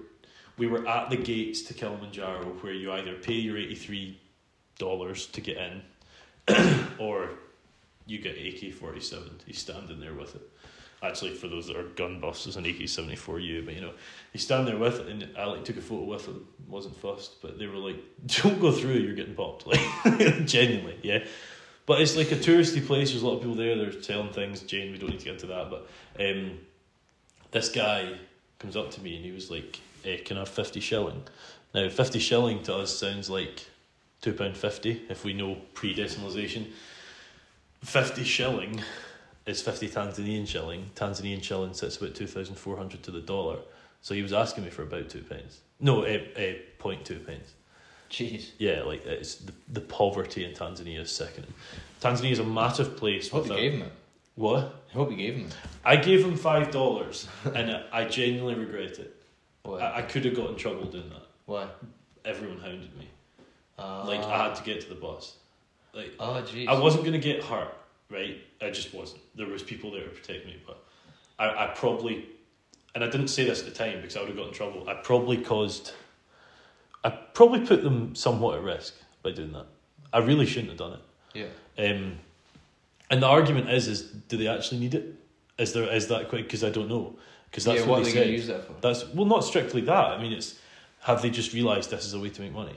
[0.57, 4.19] we were at the gates to Kilimanjaro where you either pay your eighty three
[4.77, 5.81] dollars to get in
[6.99, 7.31] or
[8.05, 9.31] you get AK forty seven.
[9.45, 10.41] He's standing there with it.
[11.01, 13.63] Actually, for those that are gun buffs, it's an AK seventy four U.
[13.65, 13.93] But you know,
[14.31, 16.47] he's standing there with it, and I like took a photo with him.
[16.67, 17.97] wasn't fussed, but they were like,
[18.27, 18.93] "Don't go through.
[18.93, 19.65] You're getting popped."
[20.05, 21.25] Like genuinely, yeah.
[21.85, 23.09] But it's like a touristy place.
[23.11, 23.75] There's a lot of people there.
[23.75, 24.61] They're selling things.
[24.61, 26.59] Jane, we don't need to get into that, but um,
[27.53, 28.17] this guy
[28.59, 31.23] comes up to me and he was like, eh, "Can I have fifty shilling?"
[31.73, 33.65] Now, fifty shilling to us sounds like
[34.21, 36.71] two pound fifty if we know pre decimalisation.
[37.83, 38.81] Fifty shilling
[39.45, 40.89] is fifty Tanzanian shilling.
[40.95, 43.59] Tanzanian shilling sits about two thousand four hundred to the dollar.
[44.01, 45.61] So he was asking me for about two pence.
[45.79, 47.53] No, a, a point two pence.
[48.09, 48.51] Jeez.
[48.59, 51.53] Yeah, like it's the, the poverty in Tanzania is sickening.
[52.01, 53.31] Tanzania is a massive place.
[53.31, 53.91] What you gave him it?
[54.35, 54.83] What?
[54.89, 55.47] I hope you gave him.
[55.85, 59.15] I gave him five dollars, and I genuinely regret it.
[59.63, 59.79] Why?
[59.79, 61.27] I, I could have got in trouble doing that.
[61.45, 61.67] Why?
[62.25, 63.07] Everyone hounded me.
[63.77, 65.37] Uh, like I had to get to the bus.
[65.93, 66.67] Like oh jeez.
[66.67, 67.75] I wasn't gonna get hurt,
[68.09, 68.37] right?
[68.61, 69.21] I just wasn't.
[69.35, 70.83] There was people there to protect me, but
[71.37, 72.29] I, I probably,
[72.95, 74.89] and I didn't say this at the time because I would have got in trouble.
[74.89, 75.93] I probably caused.
[77.03, 79.65] I probably put them somewhat at risk by doing that.
[80.11, 81.49] I really shouldn't have done it.
[81.77, 81.85] Yeah.
[81.85, 82.19] Um,
[83.13, 85.13] and the argument is, is do they actually need it?
[85.59, 86.45] Is there is that quick?
[86.45, 87.15] Because I don't know.
[87.45, 88.73] Because that's yeah, what, what they, they use that for.
[88.81, 90.05] That's well, not strictly that.
[90.13, 90.59] I mean, it's
[91.01, 92.75] have they just realised this is a way to make money?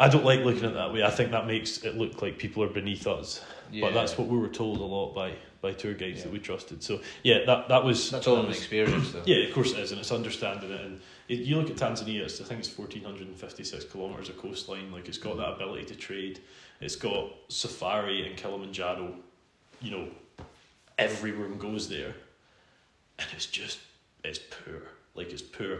[0.00, 1.02] I don't like looking at it that way.
[1.02, 3.44] I think that makes it look like people are beneath us.
[3.70, 3.84] Yeah.
[3.84, 6.24] But that's what we were told a lot by by tour guides yeah.
[6.24, 6.82] that we trusted.
[6.82, 9.22] So yeah, that that was that's all an experience, though.
[9.26, 10.80] Yeah, of course it is, and it's understanding it.
[10.80, 13.84] And it, you look at Tanzania; it's, I think it's fourteen hundred and fifty six
[13.84, 14.90] kilometers of coastline.
[14.90, 16.40] Like it's got that ability to trade.
[16.80, 19.14] It's got safari and Kilimanjaro
[19.80, 20.08] you know,
[20.98, 22.14] everyone goes there,
[23.18, 23.78] and it's just
[24.24, 24.82] it's poor.
[25.14, 25.78] Like it's poor,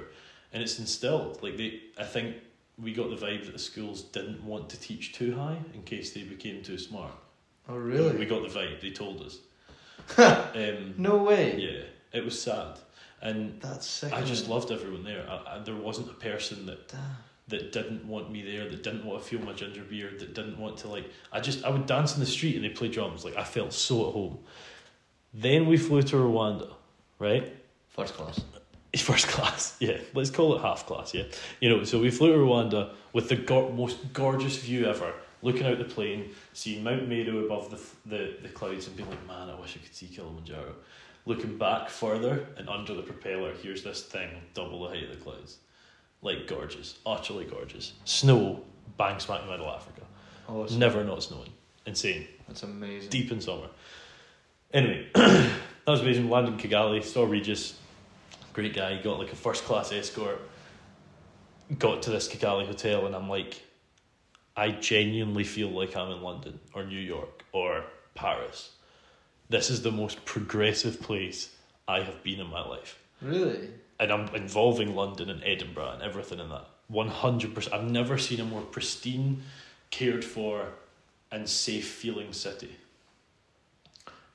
[0.53, 1.43] and it's instilled.
[1.43, 2.37] Like they, I think
[2.79, 6.13] we got the vibe that the schools didn't want to teach too high in case
[6.13, 7.13] they became too smart.
[7.69, 8.17] Oh really?
[8.17, 8.81] We got the vibe.
[8.81, 9.39] They told us.
[10.55, 11.57] um, no way.
[11.59, 12.79] Yeah, it was sad,
[13.21, 14.13] and that's sick.
[14.13, 15.27] I just loved everyone there.
[15.29, 16.89] I, I, there wasn't a person that.
[16.89, 17.01] Damn
[17.49, 20.59] that didn't want me there, that didn't want to feel my ginger beard, that didn't
[20.59, 21.11] want to like.
[21.33, 23.25] I just I would dance in the street and they play drums.
[23.25, 24.39] Like I felt so at home.
[25.33, 26.73] Then we flew to Rwanda,
[27.19, 27.55] right?
[27.89, 28.41] First class.
[28.97, 29.99] First class, yeah.
[30.15, 31.25] Let's call it half class, yeah.
[31.61, 35.67] You know, so we flew to Rwanda with the go- most gorgeous view ever, looking
[35.67, 39.51] out the plane, seeing Mount Meru above the, the the clouds, and being like, man,
[39.51, 40.75] I wish I could see Kilimanjaro.
[41.27, 45.17] Looking back further and under the propeller, here's this thing double the height of the
[45.17, 45.59] clouds
[46.23, 47.93] like gorgeous, utterly gorgeous.
[48.05, 48.63] Snow,
[48.97, 50.03] bang smack in the middle of Africa.
[50.49, 50.79] Awesome.
[50.79, 51.53] Never not snowing.
[51.87, 52.27] Insane.
[52.47, 53.11] That's amazing.
[53.11, 53.69] Deep in summer.
[54.73, 55.51] Anyway, that
[55.87, 56.29] was amazing.
[56.29, 57.79] Landed in Kigali, saw Regis.
[58.53, 59.01] Great guy.
[59.01, 60.41] Got like a first class escort.
[61.79, 63.63] Got to this Kigali hotel, and I'm like,
[64.57, 68.73] I genuinely feel like I'm in London or New York or Paris.
[69.49, 71.55] This is the most progressive place
[71.87, 72.99] I have been in my life.
[73.23, 73.69] Really?
[74.01, 76.67] And I'm involving London and Edinburgh and everything in that.
[76.89, 77.75] One hundred percent.
[77.75, 79.43] I've never seen a more pristine,
[79.91, 80.69] cared for,
[81.31, 82.77] and safe feeling city.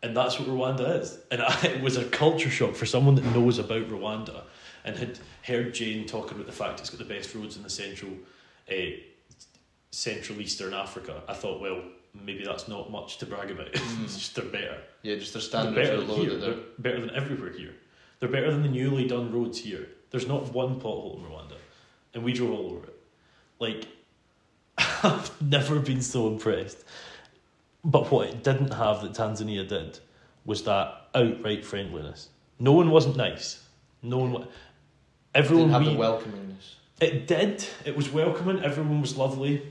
[0.03, 1.18] And that's what Rwanda is.
[1.32, 4.43] And I, it was a culture shock for someone that knows about Rwanda
[4.84, 7.70] and had heard Jane talking about the fact it's got the best roads in the
[7.70, 8.11] central
[8.70, 8.74] uh,
[9.93, 11.80] Central Eastern Africa, I thought, well,
[12.26, 13.72] maybe that's not much to brag about.
[13.74, 14.03] Mm.
[14.05, 14.78] it's just they're better.
[15.03, 16.30] Yeah, just their standards they're better than here.
[16.38, 16.49] They're...
[16.49, 17.76] they're better than everywhere here.
[18.24, 19.89] They're better than the newly done roads here.
[20.09, 21.57] There's not one pothole in Rwanda,
[22.13, 23.01] and we drove all over it.
[23.59, 23.86] Like,
[24.78, 26.86] I've never been so impressed.
[27.84, 29.99] But what it didn't have that Tanzania did
[30.45, 32.30] was that outright friendliness.
[32.59, 33.61] No one wasn't nice.
[34.01, 34.47] No one.
[35.36, 36.76] Everyone didn't have we, the welcomingness.
[37.01, 37.65] It did.
[37.84, 38.63] It was welcoming.
[38.63, 39.63] Everyone was lovely.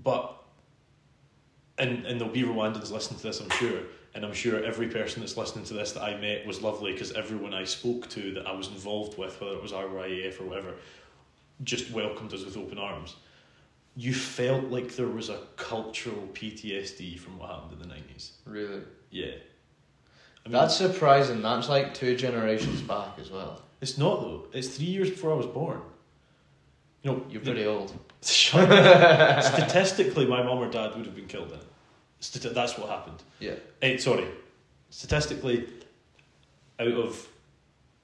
[0.00, 0.40] But
[1.76, 3.80] and and there'll be Rwandans listening to this, I'm sure.
[4.14, 7.12] And I'm sure every person that's listening to this that I met was lovely because
[7.12, 10.74] everyone I spoke to that I was involved with, whether it was RYAF or whatever,
[11.62, 13.16] just welcomed us with open arms.
[13.96, 18.30] You felt like there was a cultural PTSD from what happened in the 90s.
[18.46, 18.82] Really?
[19.10, 19.32] Yeah.
[20.44, 21.42] I mean, That's surprising.
[21.42, 23.62] That's like two generations back as well.
[23.80, 24.46] It's not though.
[24.52, 25.80] It's three years before I was born.
[27.02, 27.92] You know, you're pretty old.
[28.20, 31.64] Statistically, my mom or dad would have been killed in it.
[32.20, 33.22] Stati- that's what happened.
[33.38, 33.54] Yeah.
[33.82, 34.26] Eh, sorry.
[34.90, 35.66] Statistically,
[36.78, 37.28] out of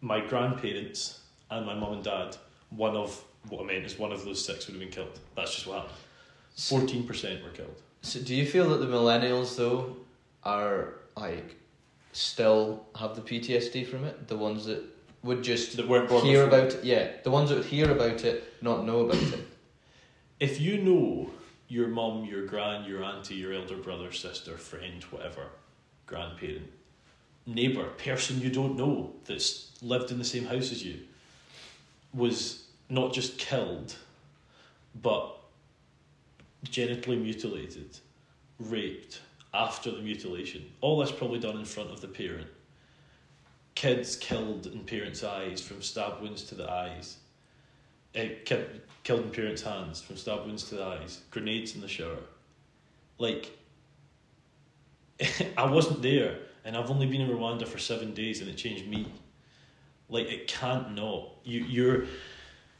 [0.00, 2.36] my grandparents and my mum and dad,
[2.70, 5.18] one of what I meant is one of those six would have been killed.
[5.34, 5.96] That's just what happened.
[6.56, 7.82] Fourteen percent were killed.
[8.02, 9.96] So, do you feel that the millennials though
[10.42, 11.56] are like
[12.12, 14.28] still have the PTSD from it?
[14.28, 14.82] The ones that
[15.22, 16.60] would just that weren't hear before.
[16.60, 19.46] about it, yeah, the ones that would hear about it, not know about it.
[20.40, 21.30] If you know
[21.68, 25.48] your mum, your gran, your auntie, your elder brother, sister, friend, whatever,
[26.06, 26.70] grandparent,
[27.46, 31.00] neighbour, person you don't know that's lived in the same house as you,
[32.14, 33.96] was not just killed,
[35.02, 35.36] but
[36.64, 37.98] genitally mutilated,
[38.58, 39.20] raped
[39.52, 40.70] after the mutilation.
[40.80, 42.48] All this probably done in front of the parent.
[43.74, 47.18] Kids killed in parents' eyes from stab wounds to the eyes.
[48.16, 51.88] Uh, kid, killed in parents' hands from stab wounds to the eyes, grenades in the
[51.88, 52.18] shower.
[53.18, 53.56] Like,
[55.56, 58.88] I wasn't there, and I've only been in Rwanda for seven days, and it changed
[58.88, 59.06] me.
[60.08, 61.30] Like, it can't not.
[61.44, 62.04] You, you're,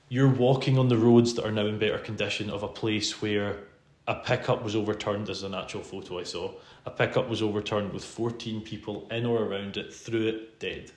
[0.09, 3.59] you're walking on the roads that are now in better condition of a place where
[4.09, 6.53] a pickup was overturned, as an actual photo I saw.
[6.87, 10.93] A pickup was overturned with 14 people in or around it, through it, dead.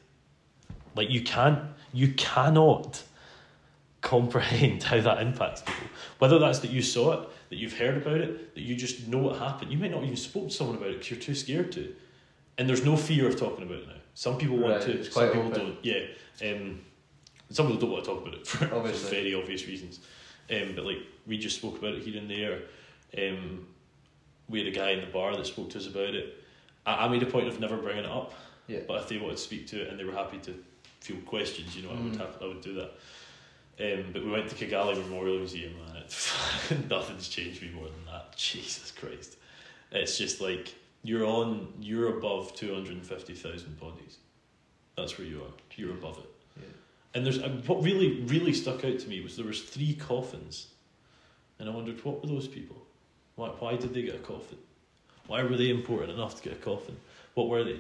[0.96, 1.60] Like, you can't,
[1.92, 3.04] you cannot
[4.02, 5.88] comprehend how that impacts people.
[6.20, 9.18] Whether that's that you saw it, that you've heard about it, that you just know
[9.18, 9.72] what happened.
[9.72, 11.94] You might not even spoke to someone about it because you're too scared to.
[12.58, 13.94] And there's no fear of talking about it now.
[14.14, 15.60] Some people want right, to, some people open.
[15.60, 15.78] don't.
[15.82, 16.02] Yeah.
[16.42, 16.82] Um,
[17.52, 20.00] some people don't want to talk about it for, for very obvious reasons.
[20.52, 22.60] Um, but like we just spoke about it here and there.
[23.18, 23.66] Um,
[24.50, 26.44] we had a guy in the bar that spoke to us about it.
[26.86, 28.34] I, I made a point of never bringing it up.
[28.68, 28.80] Yeah.
[28.88, 30.56] But if they wanted to speak to it and they were happy to
[31.00, 32.00] field questions, you know, mm.
[32.00, 32.20] I would mm.
[32.20, 32.92] have, I would do that.
[33.80, 38.06] Um, but we went to Kigali Memorial Museum and it, nothing's changed me more than
[38.12, 38.36] that.
[38.36, 39.38] Jesus Christ.
[39.92, 44.18] It's just like you're on, you're above 250,000 bodies.
[44.98, 45.54] That's where you are.
[45.76, 46.30] You're above it.
[46.58, 46.66] Yeah.
[47.16, 50.68] And there's uh, what really, really stuck out to me was there was three coffins.
[51.58, 52.78] And I wondered, what were those people?
[53.36, 54.58] Why, why did they get a coffin?
[55.28, 56.98] Why were they important enough to get a coffin?
[57.34, 57.80] What were they?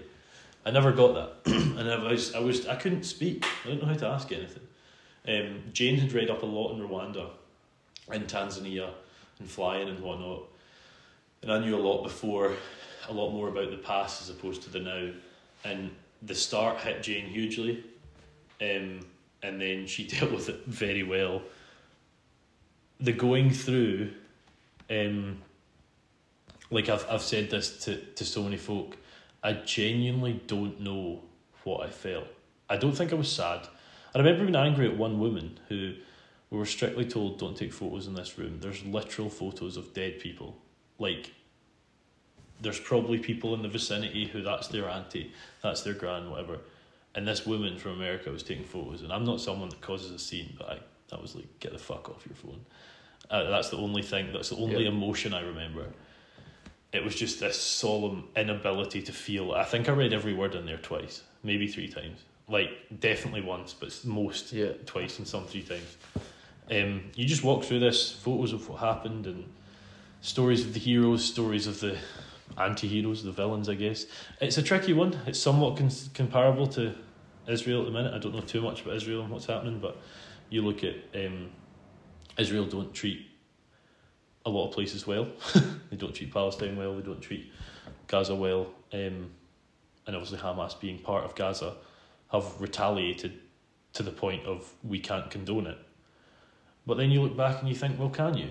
[0.65, 1.51] I never got that.
[1.77, 3.45] and I was, I was, I couldn't speak.
[3.65, 4.63] I didn't know how to ask anything.
[5.29, 7.29] Um, Jane had read up a lot in Rwanda,
[8.11, 8.89] in Tanzania,
[9.37, 10.41] and flying and whatnot.
[11.43, 12.53] And I knew a lot before,
[13.07, 15.11] a lot more about the past as opposed to the now.
[15.63, 15.91] And
[16.23, 17.83] the start hit Jane hugely,
[18.59, 19.05] um,
[19.43, 21.43] and then she dealt with it very well.
[22.99, 24.11] The going through,
[24.89, 25.43] um,
[26.71, 28.97] like I've I've said this to, to so many folk,
[29.43, 31.21] I genuinely don't know
[31.65, 32.27] what I felt.
[32.67, 33.67] I don't think I was sad.
[34.13, 35.93] I remember being angry at one woman who
[36.49, 38.59] we were strictly told don't take photos in this room.
[38.59, 40.57] There's literal photos of dead people.
[40.97, 41.31] Like,
[42.59, 45.31] there's probably people in the vicinity who that's their auntie,
[45.61, 46.59] that's their grand, whatever.
[47.15, 49.03] And this woman from America was taking photos.
[49.03, 51.79] And I'm not someone that causes a scene, but I, I was like, get the
[51.79, 52.65] fuck off your phone.
[53.29, 54.93] Uh, that's the only thing, that's the only yep.
[54.93, 55.85] emotion I remember.
[56.91, 59.51] It was just this solemn inability to feel.
[59.51, 63.73] I think I read every word in there twice, maybe three times like definitely once,
[63.73, 64.71] but most yeah.
[64.85, 65.97] twice and some three times.
[66.71, 69.45] Um, you just walk through this photos of what happened and
[70.21, 71.97] stories of the heroes, stories of the
[72.57, 73.69] anti-heroes, the villains.
[73.69, 74.05] I guess
[74.41, 75.17] it's a tricky one.
[75.25, 76.93] It's somewhat con- comparable to
[77.47, 78.13] Israel at the minute.
[78.13, 79.97] I don't know too much about Israel and what's happening, but
[80.49, 81.49] you look at um,
[82.37, 83.27] Israel don't treat
[84.45, 85.27] a lot of places well.
[85.89, 86.95] they don't treat Palestine well.
[86.95, 87.51] They don't treat
[88.07, 88.67] Gaza well.
[88.91, 89.31] Um,
[90.07, 91.75] and obviously Hamas being part of Gaza
[92.31, 93.39] have retaliated
[93.93, 95.77] to the point of we can't condone it.
[96.85, 98.49] But then you look back and you think, well, can you?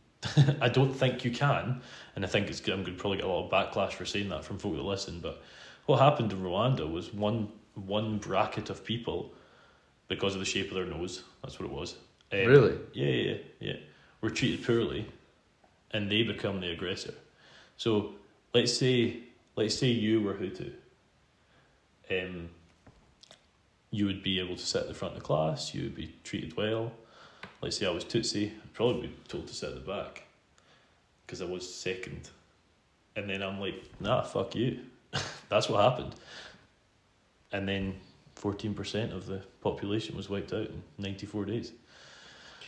[0.60, 1.82] I don't think you can,
[2.16, 4.30] and I think it's I'm going to probably get a lot of backlash for saying
[4.30, 5.20] that from folk that listen.
[5.20, 5.42] But
[5.86, 9.34] what happened in Rwanda was one one bracket of people,
[10.08, 11.96] because of the shape of their nose, that's what it was.
[12.32, 12.78] Um, really?
[12.92, 13.76] Yeah, yeah, yeah.
[14.20, 15.06] Were treated poorly,
[15.90, 17.14] and they become the aggressor.
[17.76, 18.14] So
[18.54, 19.18] let's say
[19.56, 20.72] let's say you were Hutu.
[22.10, 22.48] Um,
[23.94, 25.72] you would be able to sit at the front of the class.
[25.72, 26.90] You would be treated well.
[27.62, 30.24] Let's say I was Tutsi, I'd probably be told to sit at the back
[31.24, 32.28] because I was second.
[33.14, 34.80] And then I'm like, nah, fuck you.
[35.48, 36.16] That's what happened.
[37.52, 37.94] And then
[38.36, 41.72] 14% of the population was wiped out in 94 days.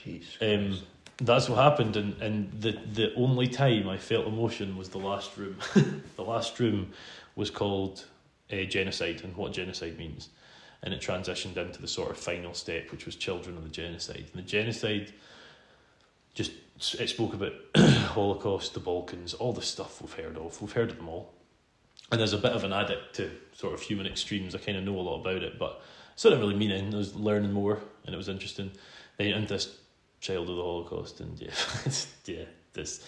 [0.04, 0.24] Jeez.
[0.40, 0.78] Um,
[1.18, 5.36] that's what happened, and, and the, the only time I felt emotion was the last
[5.38, 5.56] room.
[6.16, 6.92] the last room
[7.36, 8.04] was called
[8.52, 10.28] uh, genocide, and what genocide means.
[10.82, 14.26] And it transitioned into the sort of final step, which was children of the genocide.
[14.32, 15.12] And the genocide
[16.34, 16.52] just
[17.00, 20.60] it spoke about Holocaust, the Balkans, all the stuff we've heard of.
[20.60, 21.32] We've heard of them all.
[22.12, 24.54] And there's a bit of an addict to sort of human extremes.
[24.54, 26.94] I kind of know a lot about it, but it's not really meaning.
[26.94, 28.70] I was learning more, and it was interesting.
[29.16, 29.76] Then into this
[30.20, 31.50] child of the Holocaust, and yeah,
[32.26, 33.04] yeah, this.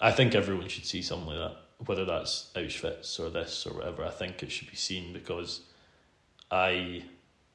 [0.00, 4.04] I think everyone should see something like that, whether that's Auschwitz or this or whatever.
[4.04, 5.60] I think it should be seen because
[6.50, 7.04] I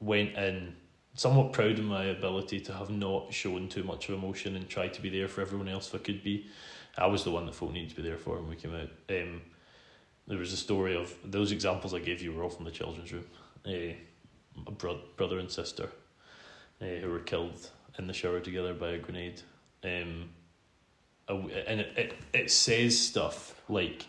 [0.00, 0.74] went in
[1.14, 4.94] somewhat proud of my ability to have not shown too much of emotion and tried
[4.94, 6.46] to be there for everyone else if I could be.
[6.96, 8.90] I was the one that folk needed to be there for when we came out.
[9.10, 9.42] Um,
[10.26, 13.12] there was a story of those examples I gave you were all from the children's
[13.12, 13.26] room.
[13.66, 13.94] Uh,
[14.66, 15.88] a bro- brother and sister
[16.80, 19.40] uh, who were killed in the shower together by a grenade.
[19.84, 20.30] Um,
[21.28, 24.06] and it, it, it says stuff like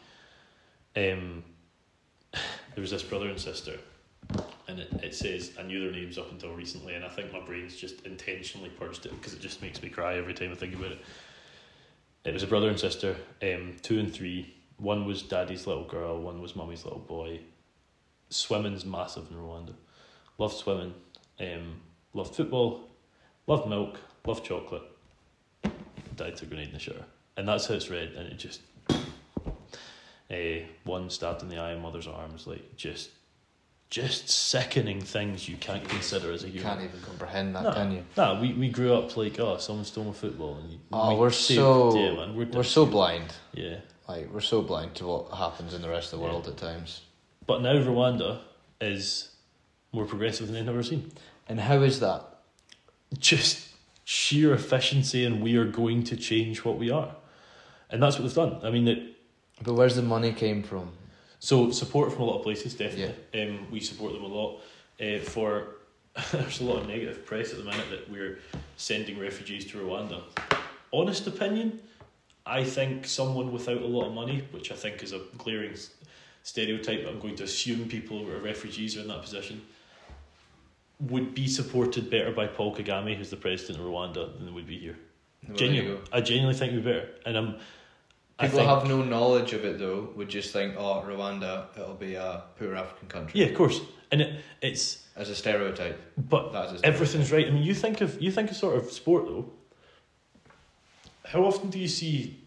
[0.96, 1.44] um,
[2.34, 3.78] there was this brother and sister
[4.74, 7.40] and it, it says I knew their names up until recently, and I think my
[7.40, 10.74] brain's just intentionally purged it because it just makes me cry every time I think
[10.74, 11.00] about it.
[12.26, 14.56] It was a brother and sister, um, two and three.
[14.78, 17.42] One was daddy's little girl, one was mummy's little boy.
[18.30, 19.74] Swimming's massive in Rwanda.
[20.40, 20.96] Loved swimming,
[21.40, 21.82] um,
[22.14, 22.90] loved football,
[23.46, 24.84] loved milk, loved chocolate.
[26.16, 27.06] Died to a grenade in the shower.
[27.38, 28.62] And that's how it's read, and it just.
[30.32, 33.10] Uh, one stabbed in the eye, in mother's arms, like just
[33.94, 36.58] just sickening things you can't consider as a human.
[36.58, 38.04] You can't even comprehend that, no, can you?
[38.18, 40.56] No, we, we grew up like, oh, someone stole my football.
[40.56, 43.36] And you, oh, we are so yeah, man, we're, we're so blind.
[43.54, 43.82] Yeah.
[44.10, 46.54] Like, we're so blind to what happens in the rest of the world yeah.
[46.54, 47.02] at times.
[47.46, 48.40] But now Rwanda
[48.82, 49.30] is
[49.92, 51.12] more progressive than they've ever seen.
[51.48, 52.26] And how is that?
[53.20, 53.68] Just
[54.06, 57.16] sheer efficiency, and we are going to change what we are.
[57.92, 58.58] And that's what they've done.
[58.64, 59.18] I mean, it.
[59.62, 60.94] But where's the money came from?
[61.44, 63.14] So support from a lot of places, definitely.
[63.34, 63.48] Yeah.
[63.48, 64.62] Um, we support them a lot.
[65.02, 65.76] Uh, for
[66.32, 68.40] there's a lot of negative press at the minute that we're
[68.78, 70.22] sending refugees to Rwanda.
[70.94, 71.82] Honest opinion,
[72.46, 75.76] I think someone without a lot of money, which I think is a glaring
[76.44, 79.64] stereotype, I'm going to assume people who are refugees are in that position,
[81.02, 84.68] would be supported better by Paul Kagame, who's the president of Rwanda, than they would
[84.68, 84.98] be here.
[85.56, 87.56] Genuine, I genuinely think we'd be better, and I'm
[88.44, 90.10] People think, have no knowledge of it though.
[90.16, 93.42] Would just think, oh, Rwanda, it'll be a poor African country.
[93.42, 93.82] Yeah, of course,
[94.12, 96.00] and it, it's as a stereotype.
[96.18, 96.80] But stereotype.
[96.84, 97.48] everything's right.
[97.48, 99.50] I mean, you think of you think of sort of sport though.
[101.26, 102.40] How often do you see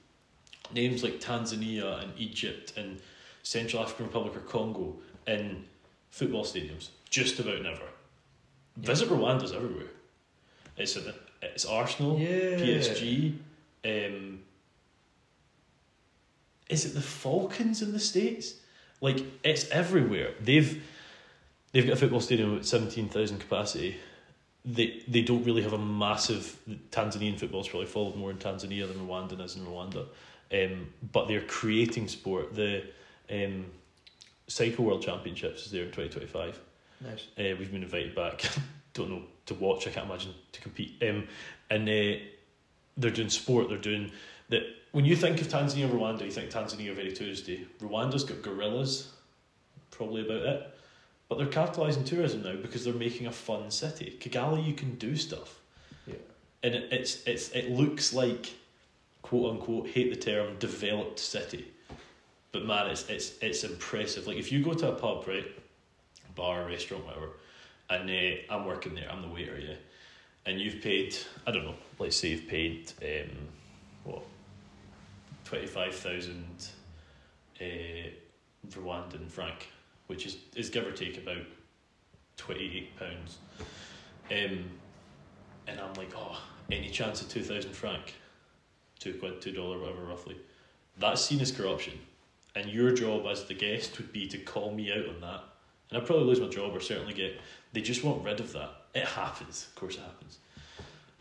[0.73, 3.01] names like Tanzania and Egypt and
[3.43, 5.65] Central African Republic or Congo in
[6.11, 6.91] football stadiums?
[7.11, 7.81] Just about never.
[7.81, 8.87] Yeah.
[8.87, 9.89] Visit Rwanda's everywhere.
[10.77, 12.59] It's a, it's Arsenal, yeah.
[12.59, 13.39] PSG.
[13.85, 14.36] Um,
[16.69, 18.55] is it the Falcons in the States?
[19.01, 20.33] Like it's everywhere.
[20.41, 20.83] They've
[21.73, 23.97] they've got a football stadium with seventeen thousand capacity.
[24.65, 26.59] They they don't really have a massive
[26.91, 30.07] Tanzanian football's probably followed more in Tanzania than Rwanda is in Rwanda.
[30.53, 32.55] Um, but they're creating sport.
[32.55, 32.85] The
[33.31, 33.67] um,
[34.47, 36.59] Cycle World Championships is there in twenty twenty five.
[37.01, 37.27] Nice.
[37.39, 38.45] Uh, we've been invited back.
[38.95, 39.87] don't know to watch.
[39.87, 41.03] I can't imagine to compete.
[41.03, 41.29] Um,
[41.71, 42.19] and uh,
[42.97, 43.69] they're doing sport.
[43.69, 44.11] They're doing
[44.49, 47.67] that when you think of Tanzania and Rwanda, you think Tanzania are very touristy.
[47.81, 49.13] Rwanda's got gorillas,
[49.91, 50.73] probably about it.
[51.29, 54.17] But they're capitalising tourism now because they're making a fun city.
[54.21, 55.59] Kigali, you can do stuff.
[56.07, 56.15] Yeah.
[56.63, 58.55] And it, it's it's it looks like
[59.23, 61.67] quote unquote hate the term developed city.
[62.53, 64.27] But man, it's it's it's impressive.
[64.29, 65.47] Like if you go to a pub, right,
[66.37, 67.31] bar, restaurant, whatever,
[67.91, 69.75] and uh, I'm working there, I'm the waiter, yeah,
[70.47, 71.17] and you've paid,
[71.47, 73.31] I don't know, let's say you've paid um,
[74.05, 74.23] what
[75.47, 76.45] 25,000
[77.61, 77.65] uh,
[78.69, 79.69] Rwandan franc,
[80.07, 81.45] which is, is give or take about
[82.37, 82.87] £28.
[84.31, 84.65] Um,
[85.67, 86.41] and I'm like, oh,
[86.71, 88.13] any chance of 2,000 franc?
[88.99, 90.37] two quid, two dollar, whatever, roughly.
[90.99, 91.95] That's seen as corruption,
[92.55, 95.45] and your job as the guest would be to call me out on that.
[95.91, 97.39] And I'd probably lose my job or certainly get.
[97.73, 98.71] They just want rid of that.
[98.95, 100.39] It happens, of course, it happens.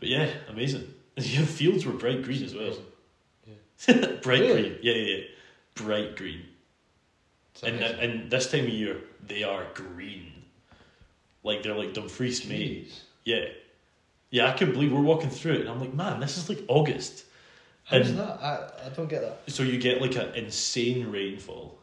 [0.00, 0.92] But yeah, amazing.
[1.16, 2.76] Your fields were bright green as well.
[3.86, 3.94] Yeah.
[4.22, 4.62] bright really?
[4.62, 5.24] green, yeah, yeah, yeah,
[5.74, 6.42] bright green.
[7.62, 10.32] And and this time of year they are green,
[11.42, 13.04] like they're like Dumfries maize.
[13.24, 13.46] Yeah,
[14.30, 16.62] yeah, I can believe we're walking through it, and I'm like, man, this is like
[16.68, 17.24] August.
[17.84, 18.42] How's and that?
[18.42, 19.50] I, I don't get that.
[19.50, 21.78] So you get like an insane rainfall,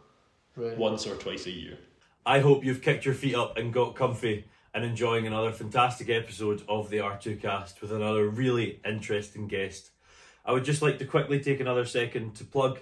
[0.55, 0.77] right.
[0.77, 1.77] once or twice a year.
[2.25, 6.63] I hope you've kicked your feet up and got comfy and enjoying another fantastic episode
[6.67, 9.91] of the R2 Kast with another really interesting guest.
[10.45, 12.79] I would just like to quickly take another second to plug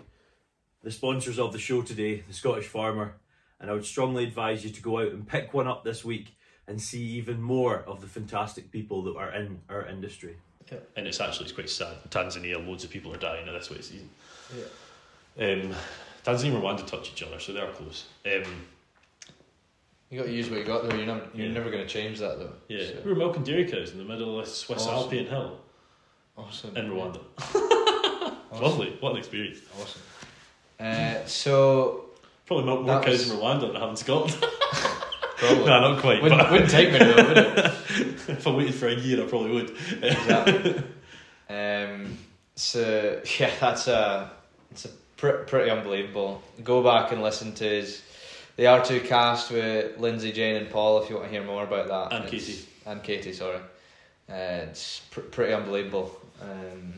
[0.84, 3.16] the sponsors of the show today, the Scottish Farmer,
[3.60, 6.36] and I would strongly advise you to go out and pick one up this week
[6.68, 10.38] and see even more of the fantastic people that are in our industry.
[10.72, 10.80] Yeah.
[10.96, 11.98] And it's actually it's quite sad.
[12.10, 14.10] Tanzania, loads of people are dying in this way season.
[14.56, 15.46] Yeah.
[15.46, 15.76] Um,
[16.24, 18.06] Tanzania and Rwanda touch each other, so they're close.
[18.26, 18.44] Um,
[20.10, 20.96] you got to use what you got though.
[20.96, 21.54] You're never, you're yeah.
[21.54, 22.54] never going to change that though.
[22.68, 23.02] Yeah, so.
[23.06, 24.96] we were milking dairy cows in the middle of Swiss awesome.
[24.96, 25.60] Alpine hill.
[26.38, 26.76] Awesome.
[26.78, 27.22] In Rwanda.
[27.38, 28.64] awesome.
[28.64, 28.98] Lovely.
[29.00, 29.60] What an experience.
[29.80, 30.02] Awesome.
[30.80, 32.06] Uh, so
[32.46, 34.36] probably milk more cows in Rwanda than I have in Scotland.
[35.38, 35.66] Probably.
[35.66, 36.22] no, not quite.
[36.22, 36.52] Wouldn't, but...
[36.52, 37.58] wouldn't take me though, would it?
[38.28, 39.72] if I waited for a year, I probably would.
[40.02, 40.84] exactly.
[41.50, 42.18] Um,
[42.56, 44.32] so yeah, that's a
[44.72, 46.42] it's a pr- pretty unbelievable.
[46.64, 48.02] Go back and listen to his
[48.56, 51.64] the R two cast with Lindsay, Jane, and Paul if you want to hear more
[51.64, 52.16] about that.
[52.16, 52.66] And it's, Katie.
[52.86, 53.60] And Katie, sorry.
[54.30, 56.16] Uh, it's pr- pretty unbelievable.
[56.42, 56.94] Um,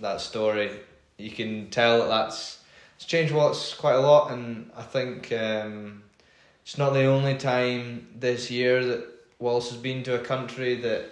[0.00, 0.70] that story,
[1.16, 2.58] you can tell that that's
[2.96, 5.32] it's changed Wallace quite a lot, and I think.
[5.32, 6.02] Um,
[6.68, 9.06] it's not the only time this year that
[9.38, 11.06] Wallace has been to a country that,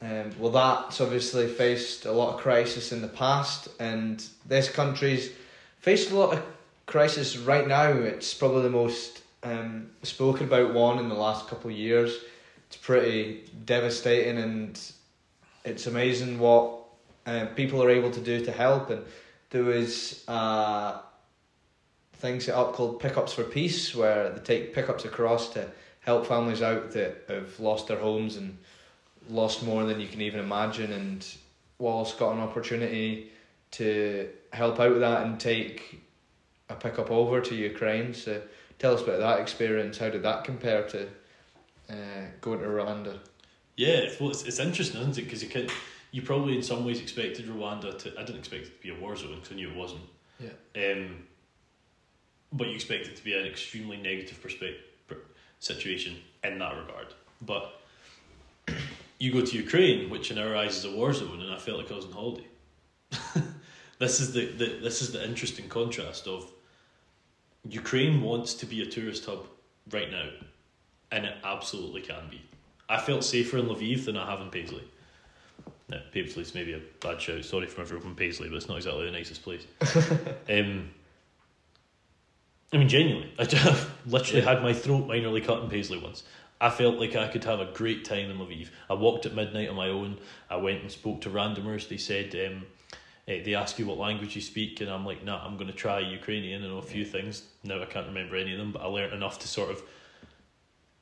[0.00, 5.32] um, well, that's obviously faced a lot of crisis in the past, and this country's
[5.80, 6.42] faced a lot of
[6.86, 7.90] crisis right now.
[7.90, 12.16] It's probably the most um, spoken about one in the last couple of years.
[12.68, 14.80] It's pretty devastating, and
[15.66, 16.83] it's amazing what
[17.26, 18.90] uh, people are able to do to help.
[18.90, 19.04] And
[19.50, 20.98] there was uh,
[22.14, 25.70] thing set up called Pickups for Peace, where they take pickups across to
[26.00, 28.58] help families out that have lost their homes and
[29.28, 30.92] lost more than you can even imagine.
[30.92, 31.26] And
[31.78, 33.30] Wallace got an opportunity
[33.72, 36.00] to help out with that and take
[36.68, 38.14] a pickup over to Ukraine.
[38.14, 38.40] So
[38.78, 39.98] tell us about that experience.
[39.98, 41.08] How did that compare to
[41.90, 43.18] uh, going to Rwanda?
[43.76, 45.24] Yeah, well, it's, it's interesting, isn't it?
[45.24, 45.68] Because you can,
[46.14, 48.12] you probably in some ways expected Rwanda to.
[48.16, 50.02] I didn't expect it to be a war zone because I knew it wasn't.
[50.38, 50.92] Yeah.
[50.92, 51.24] Um,
[52.52, 54.84] but you expect it to be an extremely negative perspective
[55.58, 57.08] situation in that regard.
[57.42, 57.80] But
[59.18, 61.78] you go to Ukraine, which in our eyes is a war zone, and I felt
[61.78, 62.46] like I was on holiday.
[63.98, 66.48] this is the, the this is the interesting contrast of
[67.68, 69.48] Ukraine wants to be a tourist hub
[69.90, 70.28] right now,
[71.10, 72.40] and it absolutely can be.
[72.88, 74.84] I felt safer in Lviv than I have in Paisley.
[75.88, 77.44] Now, Paisley's maybe a bad shout.
[77.44, 79.66] Sorry from everyone from Paisley, but it's not exactly the nicest place.
[80.48, 80.90] um,
[82.72, 83.42] I mean, genuinely, I
[84.06, 84.54] literally yeah.
[84.54, 86.24] had my throat minorly cut in Paisley once.
[86.60, 88.68] I felt like I could have a great time in Lviv.
[88.88, 90.18] I walked at midnight on my own.
[90.48, 91.88] I went and spoke to randomers.
[91.88, 92.64] They said um,
[93.28, 95.76] uh, they ask you what language you speak, and I'm like, nah, I'm going to
[95.76, 97.42] try Ukrainian and a few things.
[97.62, 99.82] Now I can't remember any of them, but I learned enough to sort of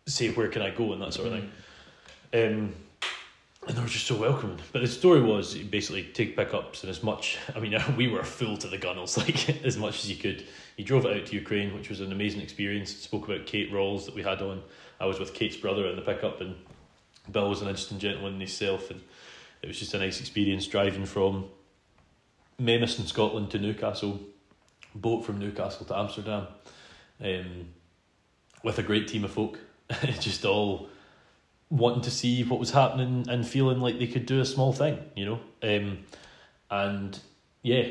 [0.07, 1.53] say where can I go and that sort of thing.
[2.33, 2.59] Mm.
[2.59, 2.75] Um,
[3.67, 4.59] and they were just so welcoming.
[4.73, 7.39] But the story was basically take pickups and as much.
[7.55, 10.45] I mean, we were full to the gunnels, like as much as you could.
[10.77, 12.95] He drove it out to Ukraine, which was an amazing experience.
[12.95, 14.63] Spoke about Kate Rawles that we had on.
[15.01, 16.57] I was with Kate's brother in the pickup, and
[17.31, 19.01] Bill was an interesting gentleman himself, and
[19.63, 21.47] it was just a nice experience driving from
[22.61, 24.21] Memmis in Scotland to Newcastle,
[24.95, 26.47] boat from Newcastle to Amsterdam,
[27.23, 27.69] um,
[28.65, 29.59] with a great team of folk.
[30.21, 30.89] just all
[31.73, 34.99] wanting to see what was happening and feeling like they could do a small thing,
[35.17, 35.41] you know.
[35.63, 36.01] Um,
[36.71, 37.19] and
[37.63, 37.89] yeah,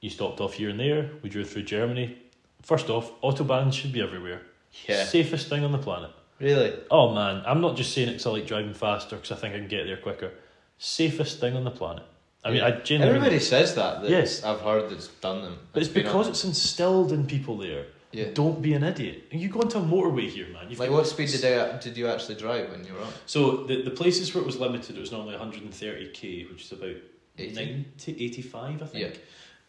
[0.00, 1.10] you stopped off here and there.
[1.22, 2.16] We drove through Germany.
[2.62, 4.42] First off, autobahns should be everywhere.
[4.86, 5.04] Yeah.
[5.04, 6.10] Safest thing on the planet.
[6.38, 6.78] Really?
[6.92, 9.54] Oh man, I'm not just saying it because I like driving faster because I think
[9.54, 10.30] I can get there quicker.
[10.78, 12.04] Safest thing on the planet.
[12.44, 13.16] I mean, I genuinely.
[13.16, 14.02] Everybody says that.
[14.02, 15.58] that yes, I've heard that's done them.
[15.72, 17.86] But it's because it's instilled in people there.
[18.10, 18.28] Yeah.
[18.32, 19.24] Don't be an idiot.
[19.30, 20.66] You go onto a motorway here, man.
[20.70, 23.12] You've like, what speed did, I, did you actually drive when you were on?
[23.26, 26.96] So, the, the places where it was limited, it was normally 130k, which is about
[27.36, 27.54] 80?
[27.54, 29.20] 90, 85, I think.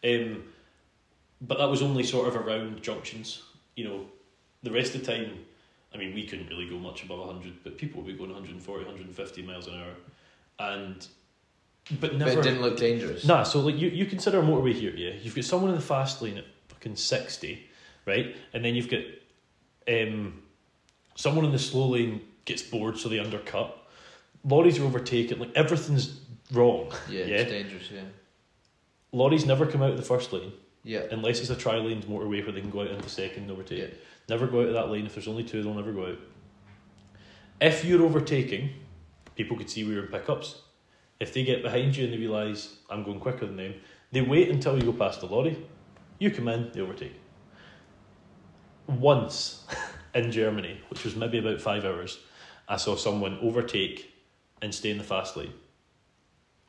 [0.02, 0.10] Yeah.
[0.10, 0.44] Um,
[1.42, 3.42] but that was only sort of around junctions.
[3.76, 4.00] You know,
[4.62, 5.38] the rest of the time,
[5.94, 8.84] I mean, we couldn't really go much above 100, but people would be going 140,
[8.84, 9.94] 150 miles an hour.
[10.58, 11.06] And
[12.00, 12.36] but never.
[12.36, 13.24] But it didn't look dangerous.
[13.24, 15.14] Nah, so like you, you consider a motorway here, yeah.
[15.20, 17.66] You've got someone in the fast lane at fucking sixty,
[18.06, 19.00] right, and then you've got
[19.88, 20.42] um,
[21.14, 23.76] someone in the slow lane gets bored, so they undercut.
[24.44, 26.20] Lorries are overtaken, like everything's
[26.52, 26.92] wrong.
[27.08, 27.36] Yeah, yeah?
[27.36, 27.90] it's dangerous.
[27.90, 28.02] Yeah.
[29.12, 30.52] Lorries never come out of the first lane.
[30.82, 31.02] Yeah.
[31.10, 33.78] Unless it's a tri lanes motorway where they can go out into second and overtake.
[33.78, 33.98] Yeah.
[34.28, 35.06] Never go out of that lane.
[35.06, 36.18] If there's only two, they'll never go out.
[37.60, 38.70] If you're overtaking,
[39.34, 40.62] people could see we were in pickups.
[41.18, 43.74] If they get behind you and they realise I'm going quicker than them,
[44.12, 45.66] they wait until you go past the lorry.
[46.18, 47.14] You come in, they overtake.
[48.98, 49.66] Once
[50.14, 52.18] in Germany, which was maybe about five hours,
[52.68, 54.12] I saw someone overtake
[54.62, 55.52] and stay in the fast lane.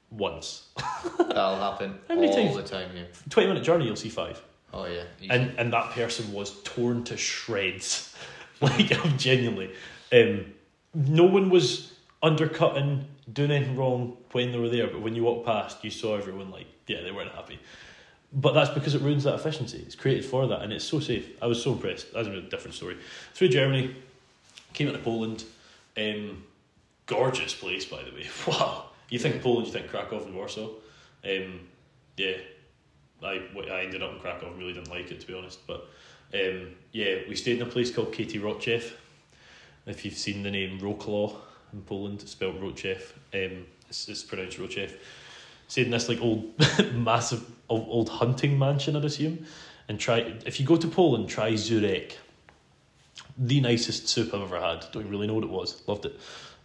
[0.09, 0.69] Once.
[1.17, 2.55] That'll happen How all times?
[2.55, 3.03] the time, yeah.
[3.29, 4.41] 20 minute journey, you'll see five.
[4.73, 5.03] Oh, yeah.
[5.19, 5.29] Easy.
[5.29, 8.15] And and that person was torn to shreds.
[8.61, 9.73] like, genuinely.
[10.11, 10.53] Um,
[10.93, 15.45] no one was undercutting, doing anything wrong when they were there, but when you walked
[15.45, 17.59] past, you saw everyone like, yeah, they weren't happy.
[18.33, 19.83] But that's because it ruins that efficiency.
[19.85, 21.29] It's created for that, and it's so safe.
[21.41, 22.13] I was so impressed.
[22.13, 22.97] That's a different story.
[23.33, 23.95] Through Germany,
[24.73, 25.43] came into Poland.
[25.97, 26.43] Um,
[27.05, 28.27] gorgeous place, by the way.
[28.47, 28.85] Wow.
[29.09, 30.69] You think Poland, you think Krakow and Warsaw.
[31.25, 31.67] Um,
[32.15, 32.37] yeah,
[33.21, 35.59] I, I ended up in Krakow and really didn't like it, to be honest.
[35.67, 35.85] But
[36.33, 38.81] um, yeah, we stayed in a place called Katie Roczew.
[39.85, 41.35] If you've seen the name Wroclaw
[41.73, 43.01] in Poland, it's spelled Rochev.
[43.33, 44.93] Um, it's, it's pronounced Rochev.
[45.67, 46.53] Stayed in this like old,
[46.93, 49.45] massive, old, old hunting mansion, I'd assume.
[49.87, 52.13] And try if you go to Poland, try Żurek.
[53.37, 54.85] The nicest soup I've ever had.
[54.91, 55.81] Don't really know what it was.
[55.87, 56.19] Loved it.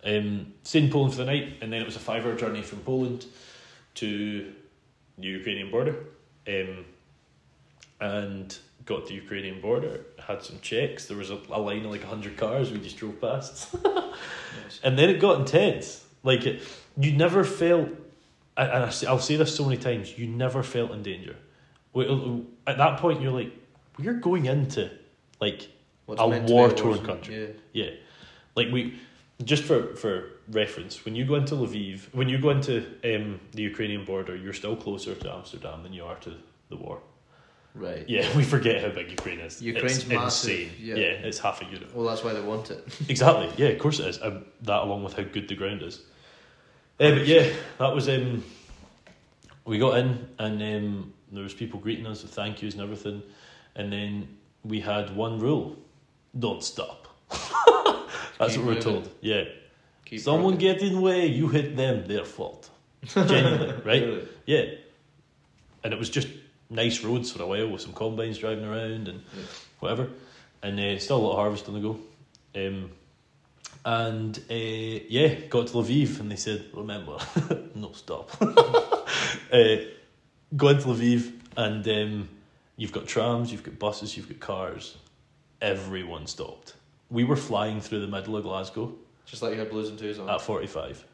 [0.04, 2.80] Um, stayed in Poland for the night, and then it was a five-hour journey from
[2.80, 3.26] Poland
[3.94, 4.52] to
[5.18, 5.96] the Ukrainian border.
[6.46, 6.84] Um,
[8.00, 11.06] and got to the Ukrainian border, had some checks.
[11.06, 13.74] There was a, a line of like 100 cars we just drove past.
[13.84, 14.80] yes.
[14.84, 16.04] And then it got intense.
[16.22, 16.62] Like, it,
[16.98, 17.88] you never felt,
[18.56, 21.36] and I, I'll say this so many times, you never felt in danger.
[22.66, 23.52] At that point, you're like,
[23.98, 24.90] we're going into
[25.40, 25.68] like
[26.06, 27.54] What's a war torn country.
[27.72, 27.84] Yeah.
[27.84, 27.90] yeah.
[28.54, 28.98] Like, we,
[29.44, 33.62] just for, for reference, when you go into Lviv, when you go into um, the
[33.62, 36.34] Ukrainian border, you're still closer to Amsterdam than you are to
[36.68, 37.00] the war.
[37.74, 38.08] Right.
[38.08, 39.60] Yeah, we forget how big Ukraine is.
[39.60, 40.50] Ukraine's it's massive.
[40.50, 40.70] Insane.
[40.80, 40.94] Yeah.
[40.94, 41.94] yeah, it's half a Europe.
[41.94, 42.86] Well, that's why they want it.
[43.08, 43.52] exactly.
[43.56, 44.22] Yeah, of course it is.
[44.22, 46.02] Um, that along with how good the ground is.
[46.98, 48.44] Uh, but yeah, that was um.
[49.64, 53.23] We got in and um, there was people greeting us with thank yous and everything,
[53.74, 54.28] and then
[54.64, 55.77] we had one rule:
[56.39, 57.09] don't stop.
[58.39, 59.10] that's Keep what we're told.
[59.20, 59.44] Yeah.
[60.05, 62.70] Keep Someone get in the way, you hit them, their fault.
[63.05, 64.02] Genuinely, right?
[64.02, 64.28] Really?
[64.47, 64.64] Yeah.
[65.82, 66.28] And it was just
[66.70, 69.43] nice roads for a while with some combines driving around and yeah.
[69.81, 70.09] whatever.
[70.62, 71.98] And uh, still a lot of harvest on the go.
[72.55, 72.90] Um,
[73.86, 74.54] and uh,
[75.08, 77.16] yeah, got to Lviv and they said, remember,
[77.74, 78.30] no stop.
[78.42, 79.76] uh,
[80.56, 82.28] go into Lviv and um,
[82.76, 84.96] you've got trams, you've got buses, you've got cars.
[85.62, 86.74] Everyone stopped.
[87.10, 88.92] We were flying through the middle of Glasgow.
[89.24, 90.28] Just like you had blues and twos on.
[90.28, 91.04] At 45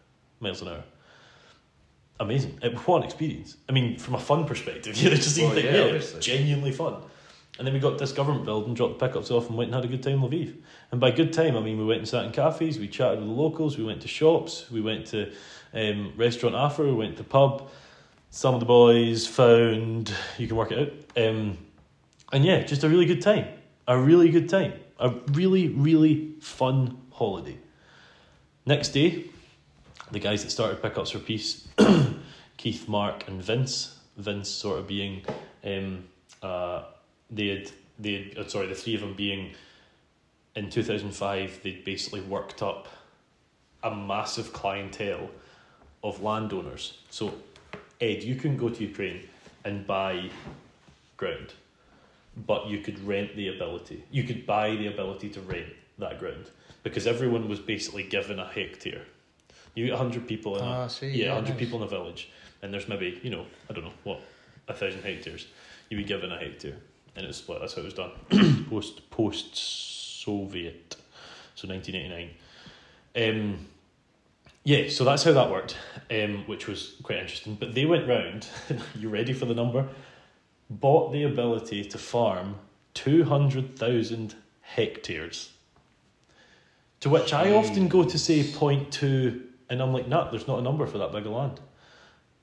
[0.40, 0.82] miles an hour
[2.22, 2.58] amazing.
[2.62, 3.56] It, what an experience.
[3.68, 7.02] I mean, from a fun perspective, you know, just well, think, yeah, yeah genuinely fun.
[7.58, 9.84] And then we got this government building, dropped the pickups off, and went and had
[9.84, 10.56] a good time in Lviv.
[10.90, 13.28] And by good time, I mean we went and sat in cafes, we chatted with
[13.28, 15.32] the locals, we went to shops, we went to
[15.74, 17.70] um, restaurant Afro, we went to pub.
[18.30, 21.22] Some of the boys found you can work it out.
[21.22, 21.58] Um,
[22.32, 23.46] and yeah, just a really good time.
[23.86, 24.72] A really good time.
[24.98, 27.58] A really, really fun holiday.
[28.64, 29.26] Next day,
[30.10, 31.68] the guys that started pickups for peace
[32.56, 33.98] Keith, Mark, and Vince.
[34.16, 35.22] Vince sort of being,
[35.64, 36.04] um,
[36.42, 36.84] uh,
[37.32, 39.52] they had they had, uh, sorry the three of them being
[40.54, 41.60] in two thousand five.
[41.62, 42.88] They'd basically worked up
[43.82, 45.30] a massive clientele
[46.04, 46.98] of landowners.
[47.10, 47.34] So,
[48.00, 49.28] Ed, you can go to Ukraine
[49.64, 50.30] and buy
[51.16, 51.54] ground,
[52.46, 54.04] but you could rent the ability.
[54.10, 56.50] You could buy the ability to rent that ground
[56.82, 59.02] because everyone was basically given a hectare
[59.74, 61.58] you get hundred people in a, ah, see, yeah, yeah hundred nice.
[61.60, 62.30] people in a village,
[62.62, 64.20] and there's maybe you know I don't know what
[64.68, 65.46] a thousand hectares.
[65.88, 66.76] you would be given a hectare,
[67.16, 67.60] and it's split.
[67.60, 68.66] That's how it was done.
[68.70, 69.56] post post
[70.22, 70.96] Soviet,
[71.54, 72.30] so nineteen eighty nine.
[73.14, 73.66] Um,
[74.64, 75.76] yeah, so that's how that worked,
[76.10, 77.56] um, which was quite interesting.
[77.56, 78.46] But they went round.
[78.98, 79.88] you ready for the number?
[80.70, 82.56] Bought the ability to farm
[82.94, 85.50] two hundred thousand hectares.
[87.00, 90.62] To which I often go to say 0.2 and I'm like, nah, there's not a
[90.62, 91.58] number for that big of land.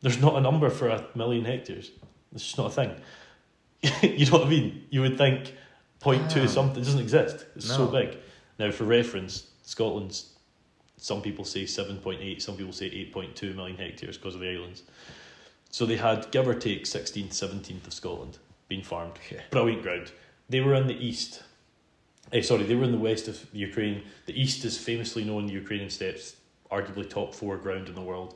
[0.02, 1.92] There's not a number for a million hectares.
[2.34, 2.96] It's just not a thing.
[4.02, 4.86] you know what I mean?
[4.90, 5.54] You would think
[6.02, 7.46] 0.2 something doesn't exist.
[7.56, 7.78] It's no.
[7.78, 8.18] so big.
[8.58, 10.34] Now, for reference, Scotland's
[10.98, 14.84] Some people say 7.8, some people say 8.2 million hectares because of the islands.
[15.72, 18.38] So they had, give or take, 16th, 17th of Scotland
[18.68, 19.14] being farmed.
[19.32, 19.42] Yeah.
[19.52, 20.12] Brilliant ground.
[20.50, 21.44] They were in the east.
[22.34, 24.04] Eh, sorry, they were in the west of Ukraine.
[24.26, 26.36] The east is famously known, the Ukrainian steppes,
[26.72, 28.36] arguably top four ground in the world.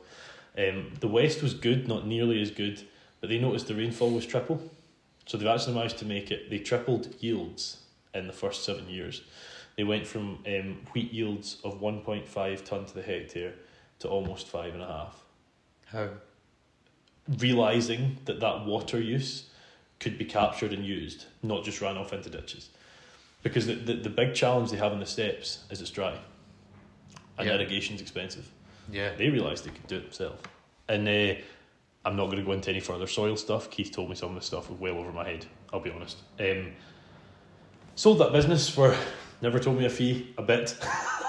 [0.56, 2.82] Um, the west was good, not nearly as good,
[3.20, 4.62] but they noticed the rainfall was triple.
[5.26, 7.78] So they've actually managed to make it, they tripled yields
[8.14, 9.22] in the first seven years.
[9.76, 13.54] They went from um, wheat yields of 1.5 tonne to the hectare
[14.00, 15.24] to almost five and a half.
[15.86, 16.08] How?
[17.38, 19.48] Realising that that water use
[19.98, 22.68] could be captured and used, not just ran off into ditches.
[23.42, 26.18] Because the, the, the big challenge they have in the steppes is it's dry
[27.38, 27.54] and yeah.
[27.54, 28.48] irrigation's expensive.
[28.90, 29.14] Yeah.
[29.16, 30.42] They realised they could do it themselves.
[30.88, 31.40] And uh,
[32.04, 33.70] I'm not going to go into any further soil stuff.
[33.70, 36.18] Keith told me some of the stuff was well over my head, I'll be honest.
[36.38, 36.72] Um,
[37.94, 38.94] sold that business for
[39.44, 40.74] Never told me a fee, a bit.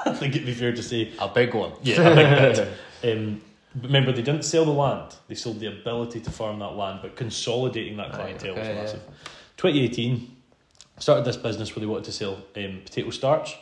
[0.06, 1.12] I think it'd be fair to say.
[1.20, 1.74] A big one.
[1.84, 2.56] Yeah, a big
[3.02, 3.18] bit.
[3.18, 3.42] Um,
[3.76, 7.00] but remember, they didn't sell the land, they sold the ability to farm that land,
[7.02, 9.02] but consolidating that clientele right, okay, was massive.
[9.06, 9.30] Yeah.
[9.58, 10.38] 2018,
[11.00, 13.58] started this business where they wanted to sell um, potato starch.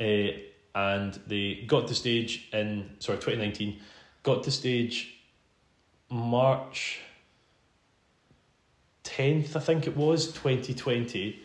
[0.00, 0.38] Uh,
[0.74, 3.78] and they got to stage in, sorry, 2019,
[4.22, 5.11] got to stage
[6.12, 7.00] March
[9.04, 11.42] 10th, I think it was, 2020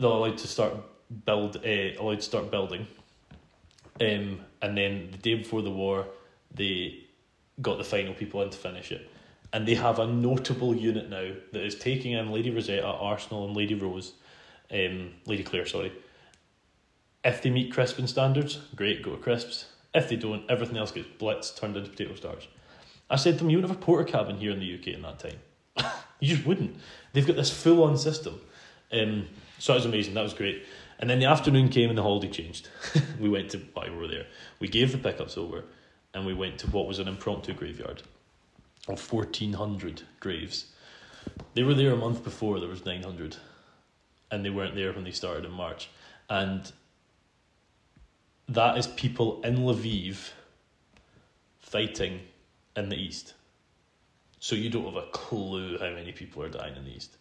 [0.00, 0.74] they're allowed to start
[1.26, 2.86] build uh, allowed to start building.
[4.00, 6.06] Um, and then the day before the war,
[6.54, 7.04] they
[7.60, 9.10] got the final people in to finish it.
[9.52, 13.56] And they have a notable unit now that is taking in Lady Rosetta, Arsenal, and
[13.56, 14.12] Lady Rose,
[14.72, 15.92] um, Lady Claire, sorry.
[17.24, 19.66] If they meet Crispin standards, great, go to Crisps.
[19.92, 22.48] If they don't, everything else gets blitzed, turned into potato starch.
[23.10, 25.18] I said to them, you wouldn't have a Portakabin here in the UK in that
[25.18, 25.40] time.
[26.20, 26.76] you just wouldn't.
[27.12, 28.40] They've got this full on system.
[28.92, 29.26] Um,
[29.58, 30.14] so that was amazing.
[30.14, 30.64] That was great.
[31.00, 32.68] And then the afternoon came and the holiday changed.
[33.20, 34.26] we went to why we were there.
[34.60, 35.64] We gave the pickups over,
[36.14, 38.02] and we went to what was an impromptu graveyard
[38.86, 40.66] of fourteen hundred graves.
[41.54, 42.60] They were there a month before.
[42.60, 43.36] There was nine hundred,
[44.30, 45.88] and they weren't there when they started in March.
[46.28, 46.70] And
[48.48, 50.30] that is people in Lviv
[51.60, 52.20] fighting
[52.76, 53.34] in the east.
[54.38, 57.16] So you don't have a clue how many people are dying in the east.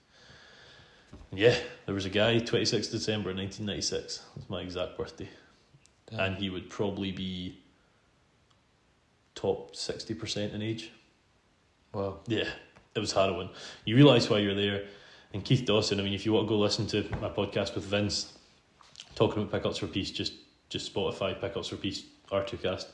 [1.33, 1.55] Yeah,
[1.85, 4.21] there was a guy, 26th December 1996.
[4.35, 5.29] That's my exact birthday.
[6.09, 6.19] Damn.
[6.19, 7.57] And he would probably be
[9.35, 10.91] top 60% in age.
[11.93, 12.19] Wow.
[12.27, 12.47] Yeah,
[12.95, 13.49] it was harrowing.
[13.85, 14.85] You realise why you're there.
[15.33, 17.83] And Keith Dawson, I mean, if you want to go listen to my podcast with
[17.83, 18.37] Vince,
[19.15, 20.33] talking about pickups for peace, just
[20.69, 22.87] just Spotify pickups for peace R2 Kast.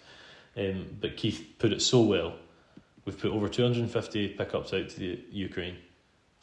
[0.57, 2.36] Um, but Keith put it so well.
[3.06, 5.77] We've put over 250 pickups out to the Ukraine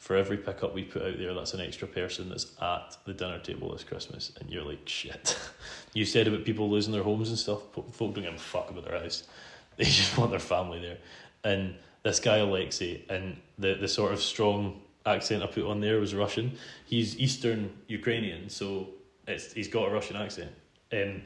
[0.03, 3.39] for every pickup we put out there, that's an extra person that's at the dinner
[3.39, 5.39] table this Christmas, and you're like, shit.
[5.93, 7.61] you said about people losing their homes and stuff.
[7.71, 9.23] Folk don't give a fuck about their house.
[9.77, 10.97] They just want their family there.
[11.43, 15.99] And this guy Alexei, and the the sort of strong accent I put on there
[15.99, 16.51] was Russian.
[16.85, 18.89] He's Eastern Ukrainian, so
[19.25, 20.51] it's he's got a Russian accent.
[20.91, 21.23] And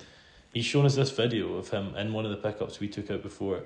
[0.54, 3.22] he's shown us this video of him in one of the pickups we took out
[3.22, 3.64] before,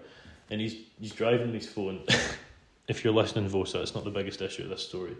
[0.52, 2.04] and he's he's driving his phone.
[2.88, 5.16] if you're listening, Vosa, it's not the biggest issue of this story.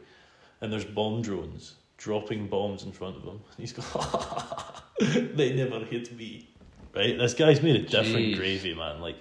[0.62, 3.40] And there's bomb drones dropping bombs in front of him.
[3.58, 6.50] He's got, they never hit me.
[6.96, 7.18] Right?
[7.18, 8.38] This guy's made a different Jeez.
[8.38, 9.00] gravy, man.
[9.00, 9.18] Like,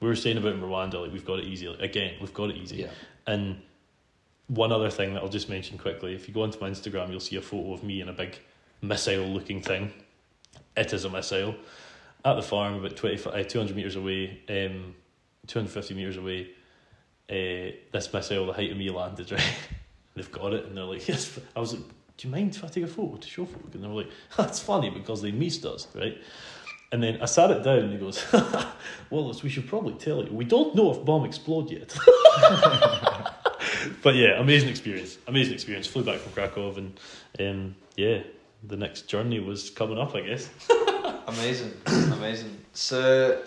[0.00, 1.68] we were saying about Rwanda, like, we've got it easy.
[1.68, 2.76] Like, again, we've got it easy.
[2.76, 2.90] Yeah.
[3.26, 3.60] And
[4.48, 7.20] one other thing that I'll just mention quickly if you go onto my Instagram, you'll
[7.20, 8.38] see a photo of me in a big
[8.80, 9.92] missile looking thing.
[10.74, 11.54] It is a missile.
[12.24, 14.94] At the farm, about 20, uh, 200 metres away, um,
[15.46, 16.50] 250 metres away,
[17.30, 19.54] uh, this missile, the height of me landed, right?
[20.14, 21.38] They've got it, and they're like, yes.
[21.56, 21.82] I was like,
[22.18, 23.74] do you mind if I take a photo to show folk?
[23.74, 26.18] And they were like, that's funny because they missed us, right?
[26.92, 28.24] And then I sat it down and he goes,
[29.10, 30.30] well, we should probably tell you.
[30.30, 31.96] We don't know if bomb explode yet.
[34.02, 35.16] but yeah, amazing experience.
[35.26, 35.86] Amazing experience.
[35.86, 37.00] Flew back from Krakow and
[37.40, 38.22] um, yeah,
[38.62, 40.50] the next journey was coming up, I guess.
[41.26, 41.72] amazing.
[41.86, 42.58] Amazing.
[42.74, 43.42] So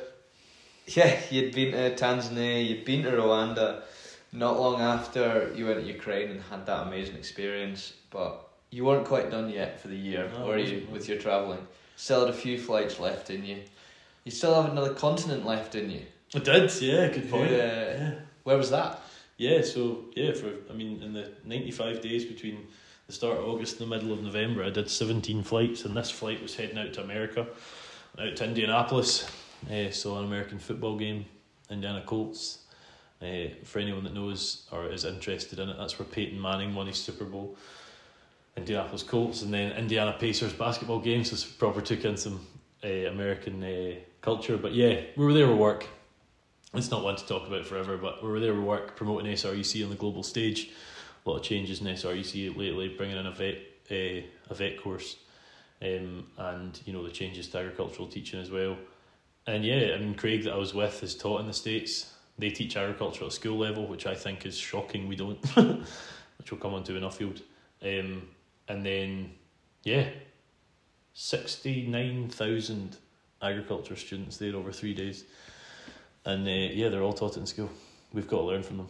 [0.95, 3.81] yeah, you'd been to Tanzania, you'd been to Rwanda.
[4.31, 9.05] Not long after you went to Ukraine and had that amazing experience, but you weren't
[9.05, 11.65] quite done yet for the year, no, were you, with your travelling?
[11.95, 13.61] Still had a few flights left in you.
[14.25, 16.01] You still have another continent left in you.
[16.33, 17.51] I did, yeah, good point.
[17.51, 18.13] Uh, yeah.
[18.43, 19.01] Where was that?
[19.37, 22.67] Yeah, so yeah, for I mean, in the ninety five days between
[23.07, 26.11] the start of August and the middle of November, I did seventeen flights, and this
[26.11, 27.47] flight was heading out to America,
[28.19, 29.29] out to Indianapolis,
[29.71, 31.25] uh, so an American football game,
[31.69, 32.59] Indiana Colts.
[33.21, 36.87] Uh, for anyone that knows or is interested in it, that's where Peyton Manning won
[36.87, 37.57] his Super Bowl.
[38.57, 41.23] Indianapolis Colts, and then Indiana Pacers basketball game.
[41.23, 42.45] So proper took in some
[42.83, 44.57] uh, American uh, culture.
[44.57, 45.87] But yeah, we were there with work.
[46.73, 49.83] It's not one to talk about forever, but we were there with work promoting SRUC
[49.83, 50.71] on the global stage.
[51.25, 53.57] A lot of changes in SRUC lately, bringing in a vet,
[53.89, 55.17] a, a vet course,
[55.81, 58.77] um, and you know the changes to agricultural teaching as well.
[59.47, 62.11] And yeah, I mean Craig that I was with is taught in the states.
[62.37, 65.07] They teach agriculture at school level, which I think is shocking.
[65.07, 67.41] We don't, which we'll come on to in Nuffield.
[67.81, 68.27] Um,
[68.67, 69.31] and then
[69.83, 70.07] yeah,
[71.13, 72.97] sixty nine thousand
[73.41, 75.25] agriculture students there over three days,
[76.25, 77.69] and uh, yeah, they're all taught it in school.
[78.13, 78.87] We've got to learn from them.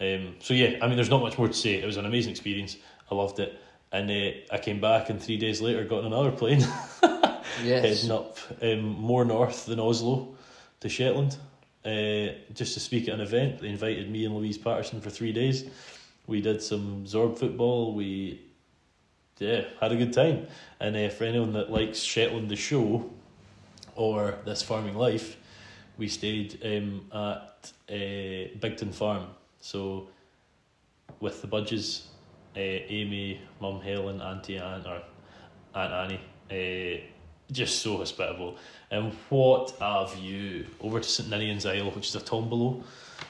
[0.00, 1.74] Um, so yeah, I mean, there's not much more to say.
[1.74, 2.76] It was an amazing experience.
[3.10, 3.60] I loved it,
[3.92, 6.64] and uh, I came back, and three days later, got on another plane,
[7.62, 7.84] yes.
[7.84, 10.34] heading up um, more north than Oslo
[10.80, 11.36] to Shetland,
[11.84, 13.60] uh, just to speak at an event.
[13.60, 15.68] They invited me and Louise Patterson for three days.
[16.26, 17.94] We did some Zorb football.
[17.94, 18.40] We
[19.38, 20.46] yeah had a good time.
[20.78, 23.10] And uh, for anyone that likes Shetland the show,
[24.00, 25.36] or this farming life,
[25.98, 29.26] we stayed um, at uh, Bigton Farm.
[29.60, 30.08] So
[31.20, 32.06] with the Budges,
[32.56, 35.02] uh, Amy, Mum Helen, Auntie Anne, or
[35.74, 36.20] Aunt Annie,
[36.50, 37.00] uh,
[37.50, 38.56] just so hospitable.
[38.90, 42.82] And what a view over to St Ninian's Isle, which is a tombolo.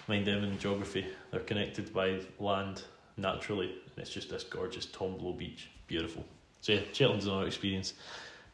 [0.09, 2.83] Mind them in geography, they're connected by land
[3.17, 6.25] naturally, and it's just this gorgeous tombolo beach, beautiful.
[6.61, 7.95] So yeah, Shetland's another experience,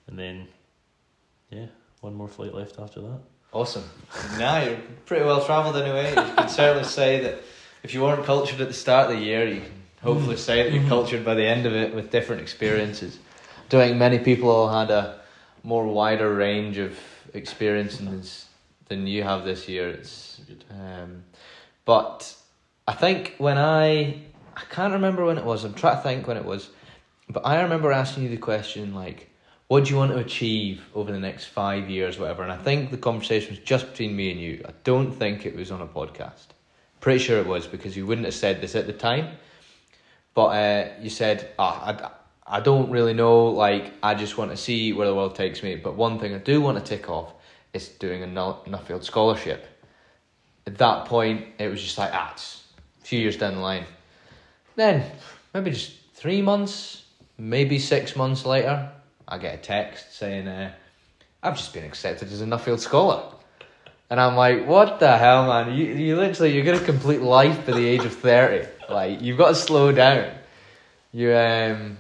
[0.07, 0.49] and then
[1.51, 1.67] yeah,
[2.01, 3.21] one more flight left after that.
[3.53, 3.85] Awesome.
[4.39, 6.11] now you're pretty well travelled anyway.
[6.11, 7.39] You can certainly say that
[7.83, 10.73] if you weren't cultured at the start of the year, you can hopefully say that
[10.73, 10.89] you're mm-hmm.
[10.89, 13.19] cultured by the end of it with different experiences.
[13.19, 15.21] I don't think many people all had a
[15.67, 16.97] more wider range of
[17.35, 18.47] experiences
[18.89, 19.91] than you have this year.
[19.91, 20.41] It's,
[20.71, 21.25] um,
[21.85, 22.35] but
[22.87, 24.23] I think when I
[24.57, 25.65] I can't remember when it was.
[25.65, 26.71] I'm trying to think when it was,
[27.29, 29.31] but I remember asking you the question like,
[29.69, 32.43] what do you want to achieve over the next five years, whatever?
[32.43, 34.65] And I think the conversation was just between me and you.
[34.67, 36.47] I don't think it was on a podcast.
[37.01, 39.37] Pretty sure it was because you wouldn't have said this at the time.
[40.33, 42.11] But uh, you said, oh, I,
[42.49, 43.47] I don't really know.
[43.47, 45.75] Like, I just want to see where the world takes me.
[45.75, 47.33] But one thing I do want to tick off
[47.73, 49.67] is doing a Nuffield scholarship.
[50.67, 53.85] At that point, it was just like, ah, a few years down the line.
[54.77, 55.05] Then,
[55.53, 57.05] maybe just three months,
[57.39, 58.91] maybe six months later,
[59.27, 60.73] I get a text saying, uh,
[61.43, 63.23] I've just been accepted as a Nuffield scholar.
[64.09, 65.77] And I'm like, what the hell, man?
[65.77, 68.69] You, you literally, you're going to complete life by the age of 30.
[68.89, 70.33] Like, you've got to slow down.
[71.13, 71.97] You, um,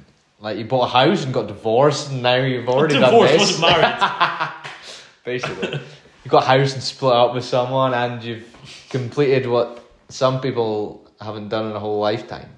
[0.46, 3.60] like, you bought a house and got divorced, and now you've already divorced, done this.
[3.60, 4.52] wasn't married.
[5.24, 5.80] Basically.
[6.24, 11.10] You got a house and split up with someone, and you've completed what some people
[11.20, 12.48] haven't done in a whole lifetime.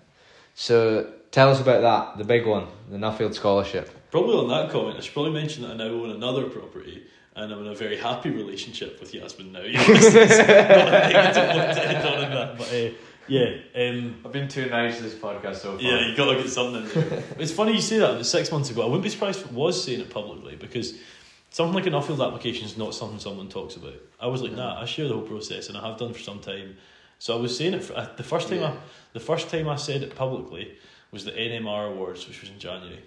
[0.55, 3.90] So, tell us about that, the big one, the Nuffield Scholarship.
[4.10, 7.06] Probably on that comment, I should probably mention that I now own another property
[7.36, 9.60] and I'm in a very happy relationship with Yasmin now.
[9.62, 9.74] You
[12.35, 12.90] know, but uh,
[13.29, 15.81] yeah, um, I've been too nice to this podcast so far.
[15.81, 16.85] Yeah, you got to get something.
[17.39, 18.25] it's funny you say that.
[18.25, 20.95] Six months ago, I wouldn't be surprised if it was saying it publicly because
[21.51, 23.95] something like an Nuffield application is not something someone talks about.
[24.21, 26.41] I was like, nah, I share the whole process, and I have done for some
[26.41, 26.77] time.
[27.19, 28.61] So I was saying it for, uh, the first time.
[28.61, 28.71] Yeah.
[28.71, 28.77] I,
[29.13, 30.77] the first time I said it publicly
[31.11, 33.01] was the NMR Awards, which was in January.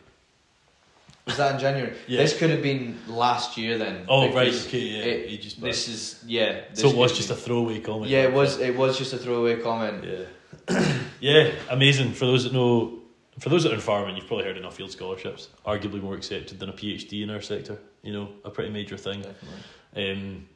[1.32, 1.94] Was that in January?
[2.08, 2.22] Yeah.
[2.22, 4.06] This could have been last year then.
[4.08, 5.04] Oh right, okay, yeah.
[5.04, 6.62] It, just this is yeah.
[6.74, 7.34] so it was just be.
[7.34, 8.10] a throwaway comment.
[8.10, 8.60] Yeah, it was.
[8.60, 10.04] It was just a throwaway comment.
[10.04, 12.14] Yeah, yeah, amazing.
[12.14, 13.00] For those that know,
[13.40, 15.50] for those that are in farming, you've probably heard of Nuffield scholarships.
[15.66, 17.78] Arguably more accepted than a PhD in our sector.
[18.04, 19.22] You know, a pretty major thing.
[19.22, 20.12] Definitely.
[20.12, 20.50] Um,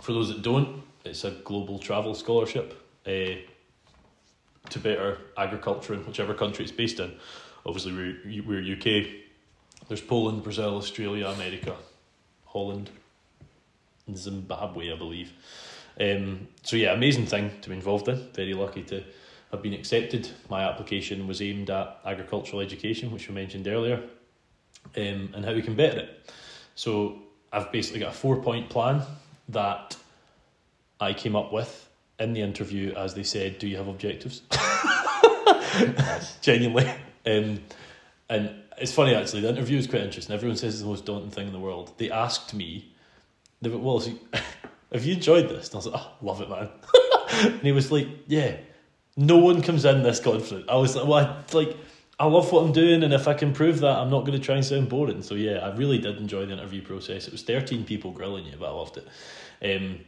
[0.00, 2.84] for those that don't, it's a global travel scholarship.
[3.06, 3.40] Uh,
[4.70, 7.12] to better agriculture in whichever country it's based in.
[7.66, 9.06] Obviously, we're, we're UK
[9.88, 11.74] there's Poland, Brazil, Australia, America,
[12.46, 12.90] Holland,
[14.06, 15.32] and Zimbabwe, I believe.
[16.00, 18.28] Um, so yeah, amazing thing to be involved in.
[18.32, 19.02] Very lucky to
[19.50, 20.30] have been accepted.
[20.48, 24.02] My application was aimed at agricultural education, which we mentioned earlier,
[24.96, 26.32] um, and how we can better it.
[26.74, 27.18] So
[27.52, 29.02] I've basically got a four point plan
[29.48, 29.96] that
[31.00, 31.88] I came up with
[32.18, 34.42] in the interview as they said, Do you have objectives?
[36.42, 36.90] Genuinely.
[37.24, 37.60] Um,
[38.28, 39.42] and it's funny actually.
[39.42, 40.34] The interview is quite interesting.
[40.34, 41.92] Everyone says it's the most daunting thing in the world.
[41.98, 42.92] They asked me,
[43.62, 43.98] they went, "Well,
[44.92, 46.68] have you enjoyed this?" And I was like, "Oh, love it, man."
[47.52, 48.56] and he was like, "Yeah,
[49.16, 51.76] no one comes in this confident." I was like, "Well, I, like."
[52.20, 54.44] I love what I'm doing, and if I can prove that, I'm not going to
[54.44, 55.22] try and sound boring.
[55.22, 57.28] So yeah, I really did enjoy the interview process.
[57.28, 59.06] It was 13 people grilling you, but I loved it.
[59.62, 60.00] Um,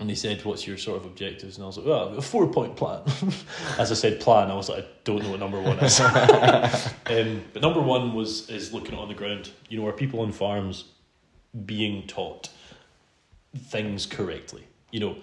[0.00, 2.46] and they said, "What's your sort of objectives?" And I was like, "Well, a four
[2.46, 3.02] point plan."
[3.78, 4.50] As I said, plan.
[4.50, 8.48] I was like, "I don't know what number one is." um, but number one was
[8.50, 9.50] is looking on the ground.
[9.68, 10.84] You know, are people on farms
[11.64, 12.48] being taught?
[13.56, 14.64] things correctly.
[14.90, 15.16] You know,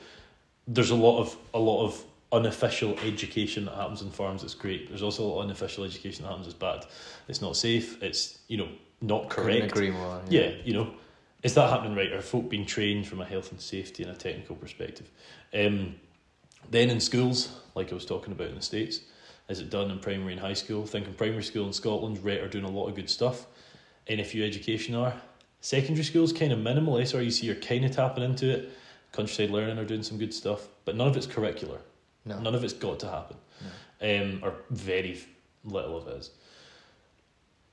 [0.67, 4.89] there's a lot of a lot of unofficial education that happens in farms It's great.
[4.89, 6.85] There's also a lot of unofficial education that happens that's bad.
[7.27, 8.01] It's not safe.
[8.01, 8.67] It's you know
[9.01, 9.71] not correct.
[9.71, 10.41] Agree more, yeah.
[10.41, 10.91] yeah, you know,
[11.45, 12.11] is that happening right?
[12.11, 15.11] Are folk being trained from a health and safety and a technical perspective?
[15.53, 15.93] Um,
[16.71, 19.01] then in schools, like I was talking about in the states,
[19.47, 20.87] is it done in primary and high school?
[20.87, 23.45] Thinking primary school in Scotland, RHET are doing a lot of good stuff.
[24.09, 25.13] NFU education are.
[25.61, 26.95] Secondary school's kind of minimal.
[26.95, 28.71] SRUC are kind of tapping into it.
[29.11, 31.77] Countryside Learning are doing some good stuff, but none of it's curricular.
[32.25, 32.39] No.
[32.39, 33.37] None of it's got to happen.
[34.01, 34.21] No.
[34.21, 35.21] Um, or very
[35.63, 36.31] little of it is.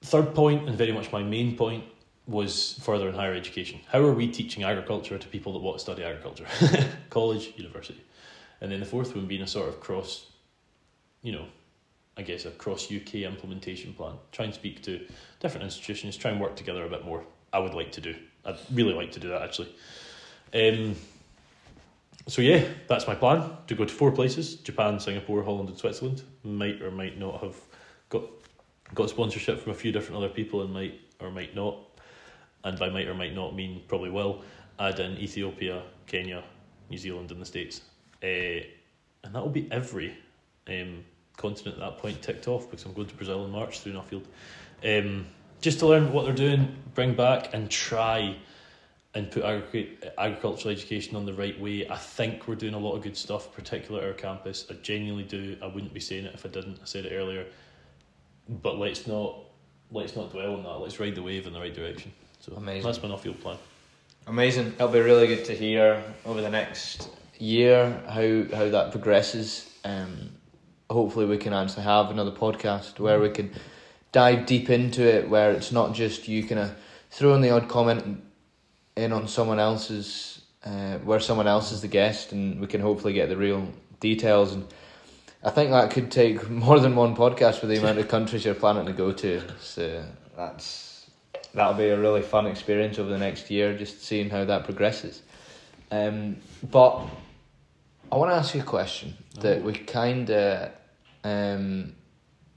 [0.02, 1.84] Third point, and very much my main point,
[2.26, 3.80] was further and higher education.
[3.90, 6.46] How are we teaching agriculture to people that want to study agriculture?
[7.10, 8.02] College, university.
[8.60, 10.26] And then the fourth one being a sort of cross,
[11.22, 11.46] you know,
[12.16, 14.14] I guess a cross UK implementation plan.
[14.30, 15.04] Try and speak to
[15.40, 17.24] different institutions, try and work together a bit more.
[17.52, 18.14] I would like to do.
[18.44, 19.74] I'd really like to do that actually.
[20.54, 20.94] Um,
[22.28, 26.22] so yeah, that's my plan to go to four places: Japan, Singapore, Holland, and Switzerland.
[26.44, 27.56] Might or might not have
[28.08, 28.22] got
[28.94, 31.76] got sponsorship from a few different other people, and might or might not.
[32.64, 34.42] And by might or might not mean probably will
[34.78, 36.42] add in Ethiopia, Kenya,
[36.90, 37.82] New Zealand, and the States.
[38.22, 38.64] Uh,
[39.24, 40.16] and that will be every
[40.68, 41.04] um,
[41.36, 44.24] continent at that point ticked off because I'm going to Brazil in March through Nuffield.
[44.84, 45.26] Um,
[45.60, 48.36] just to learn what they're doing, bring back and try
[49.14, 49.44] and put
[50.18, 51.88] agricultural education on the right way.
[51.88, 54.66] I think we're doing a lot of good stuff, particularly at our campus.
[54.70, 55.56] I genuinely do.
[55.62, 56.78] I wouldn't be saying it if I didn't.
[56.82, 57.46] I said it earlier,
[58.48, 59.36] but let's not
[59.90, 60.80] let's not dwell on that.
[60.80, 62.12] Let's ride the wave in the right direction.
[62.42, 62.82] So Amazing.
[62.82, 63.56] that's my Nuffield plan.
[64.26, 64.72] Amazing.
[64.74, 67.08] It'll be really good to hear over the next
[67.38, 69.70] year how how that progresses.
[69.84, 70.30] Um,
[70.90, 73.52] hopefully, we can actually have another podcast where we can
[74.10, 76.74] dive deep into it, where it's not just you kind of
[77.10, 78.20] throw in the odd comment
[78.96, 83.12] in on someone else's, uh, where someone else is the guest, and we can hopefully
[83.12, 83.68] get the real
[84.00, 84.52] details.
[84.52, 84.66] And
[85.44, 88.56] I think that could take more than one podcast with the amount of countries you're
[88.56, 89.42] planning to go to.
[89.60, 90.04] So
[90.36, 90.91] that's
[91.54, 95.22] that'll be a really fun experience over the next year, just seeing how that progresses.
[95.90, 96.36] Um,
[96.70, 97.06] but
[98.10, 99.62] I want to ask you a question that oh.
[99.62, 100.70] we kind of,
[101.24, 101.94] um,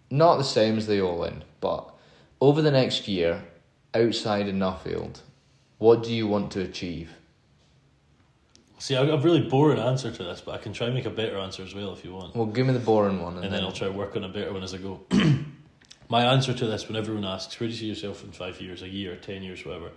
[0.09, 1.93] not the same as the All In, but
[2.39, 3.43] over the next year,
[3.93, 5.21] outside of Nuffield,
[5.77, 7.11] what do you want to achieve?
[8.77, 10.95] See, I have got a really boring answer to this, but I can try and
[10.95, 12.35] make a better answer as well if you want.
[12.35, 14.25] Well, give me the boring one, and, and then, then I'll try to work on
[14.25, 15.01] a better one as I go.
[16.09, 18.81] My answer to this, when everyone asks, "Where do you see yourself in five years,
[18.81, 19.91] a year, ten years, whatever?"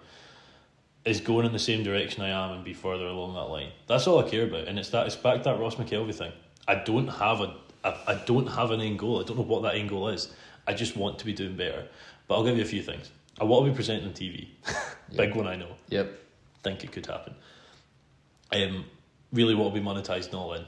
[1.05, 3.71] is going in the same direction I am and be further along that line.
[3.87, 6.33] That's all I care about, and it's that it's back to that Ross McKelvey thing.
[6.67, 7.55] I don't have a
[7.85, 9.21] I, I don't have an end goal.
[9.21, 10.29] I don't know what that end goal is.
[10.67, 11.87] I just want to be doing better.
[12.27, 13.11] But I'll give you a few things.
[13.41, 14.49] I want to be presenting on TV.
[15.17, 15.77] Big one I know.
[15.89, 16.13] Yep.
[16.63, 17.35] Think it could happen.
[18.53, 18.85] Um,
[19.33, 20.65] really want to be monetized and all in.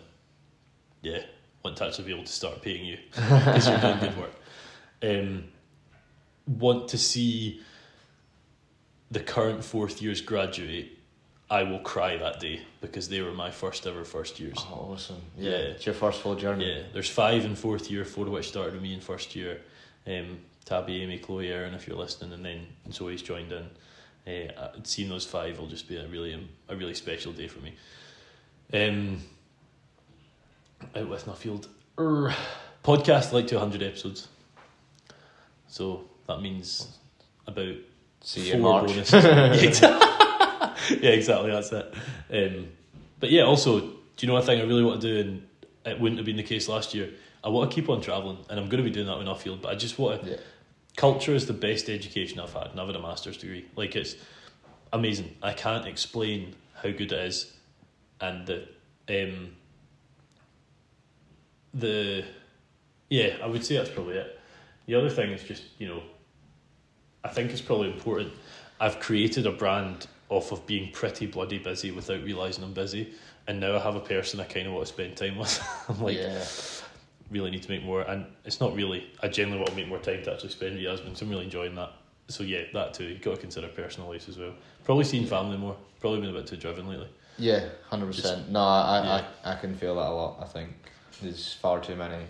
[1.02, 1.22] Yeah.
[1.64, 4.32] Want to actually be able to start paying you because you're doing good work.
[5.02, 5.44] Um,
[6.46, 7.60] want to see
[9.10, 10.98] the current fourth years graduate,
[11.50, 14.56] I will cry that day because they were my first ever first years.
[14.58, 15.20] Oh, awesome!
[15.36, 15.56] Yeah, yeah.
[15.56, 16.72] it's your first full journey.
[16.72, 19.60] Yeah, there's five in fourth year, four of which started with me in first year.
[20.06, 23.68] Um, Tabby, Amy, Chloe, Aaron, if you're listening, and then Zoe's joined in.
[24.26, 27.74] Uh, seeing those five will just be a really a really special day for me.
[28.72, 29.20] Um,
[30.94, 31.66] out with Nuffield,
[31.98, 32.32] er,
[32.84, 34.28] podcast like to 100 episodes.
[35.70, 36.98] So that means
[37.46, 37.74] about
[38.22, 38.90] See in March.
[39.12, 41.50] yeah, exactly.
[41.50, 41.94] That's it.
[42.30, 42.68] Um,
[43.18, 45.46] but yeah, also, do you know one thing I really want to do, and
[45.86, 47.10] it wouldn't have been the case last year?
[47.42, 49.34] I want to keep on travelling, and I'm going to be doing that when I
[49.34, 49.56] feel.
[49.56, 50.30] But I just want to.
[50.32, 50.36] Yeah.
[50.96, 53.64] Culture is the best education I've had, and I've had a master's degree.
[53.76, 54.16] Like it's
[54.92, 55.34] amazing.
[55.40, 57.54] I can't explain how good it is,
[58.20, 58.68] and the
[59.08, 59.52] um,
[61.72, 62.24] the
[63.08, 64.39] yeah, I would say that's probably it.
[64.90, 66.02] The other thing is just you know
[67.22, 68.32] I think it's probably important.
[68.80, 73.12] I've created a brand off of being pretty bloody busy without realizing I'm busy,
[73.46, 75.62] and now I have a person I kind of want to spend time with.
[75.88, 76.44] I'm like, yeah.
[77.30, 79.06] really need to make more, and it's not really.
[79.22, 81.44] I generally want to make more time to actually spend with Yasmin, so I'm really
[81.44, 81.92] enjoying that.
[82.26, 83.04] So yeah, that too.
[83.04, 84.54] You've got to consider personal life as well.
[84.82, 85.76] Probably seeing family more.
[86.00, 87.10] Probably been a bit too driven lately.
[87.38, 88.50] Yeah, hundred percent.
[88.50, 89.24] No, I, yeah.
[89.44, 90.38] I I can feel that a lot.
[90.42, 90.72] I think
[91.22, 92.24] there's far too many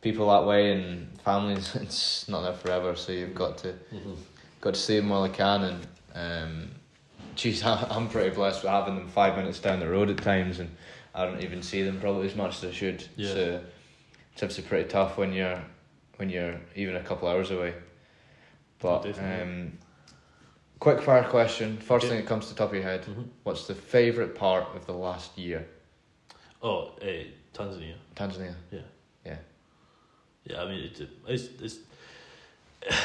[0.00, 4.14] people that way and families it's not there forever so you've got to mm-hmm.
[4.60, 6.70] got to see them while I can and um
[7.34, 10.70] geez I'm pretty blessed with having them five minutes down the road at times and
[11.14, 13.32] I don't even see them probably as much as I should yeah.
[13.32, 13.64] so
[14.32, 15.62] it's obviously pretty tough when you're
[16.16, 17.74] when you're even a couple hours away
[18.78, 19.72] but um
[20.78, 21.78] quick fire question.
[21.78, 22.14] First okay.
[22.14, 23.02] thing that comes to the top of your head.
[23.02, 23.22] Mm-hmm.
[23.42, 25.66] What's the favourite part of the last year?
[26.62, 27.24] Oh, uh,
[27.54, 27.94] Tanzania.
[28.14, 28.54] Tanzania.
[28.70, 28.80] Yeah.
[30.46, 30.62] Yeah.
[30.62, 31.78] I mean, it, it's, it's,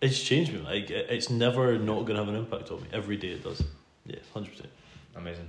[0.00, 0.60] it's changed me.
[0.60, 2.88] Like, it's never not going to have an impact on me.
[2.92, 3.62] Every day it does.
[4.04, 4.66] Yeah, 100%.
[5.16, 5.48] Amazing.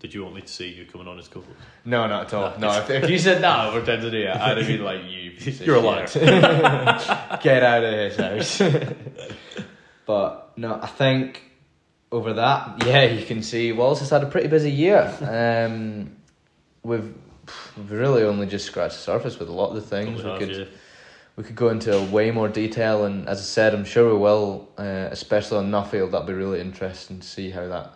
[0.00, 1.50] Did you want me to say you coming on as co-host?
[1.84, 2.58] No, not at all.
[2.60, 5.32] No, if, if you said that over Tanzania, I'd have been like, you.
[5.64, 6.06] You're a liar.
[7.42, 8.62] Get out of his house.
[10.06, 11.42] but no, I think
[12.12, 15.12] over that, yeah, you can see Wallace has had a pretty busy year.
[15.20, 16.16] Um,
[16.84, 17.12] we've
[17.76, 20.22] we've really only just scratched the surface with a lot of the things.
[20.22, 20.64] we could yeah.
[21.36, 24.68] we could go into way more detail, and as I said, I'm sure we will,
[24.78, 26.10] uh, especially on Nuffield.
[26.10, 27.94] That'll be really interesting to see how that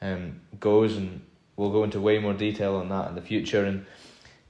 [0.00, 1.20] um, goes, and
[1.56, 3.64] we'll go into way more detail on that in the future.
[3.64, 3.86] And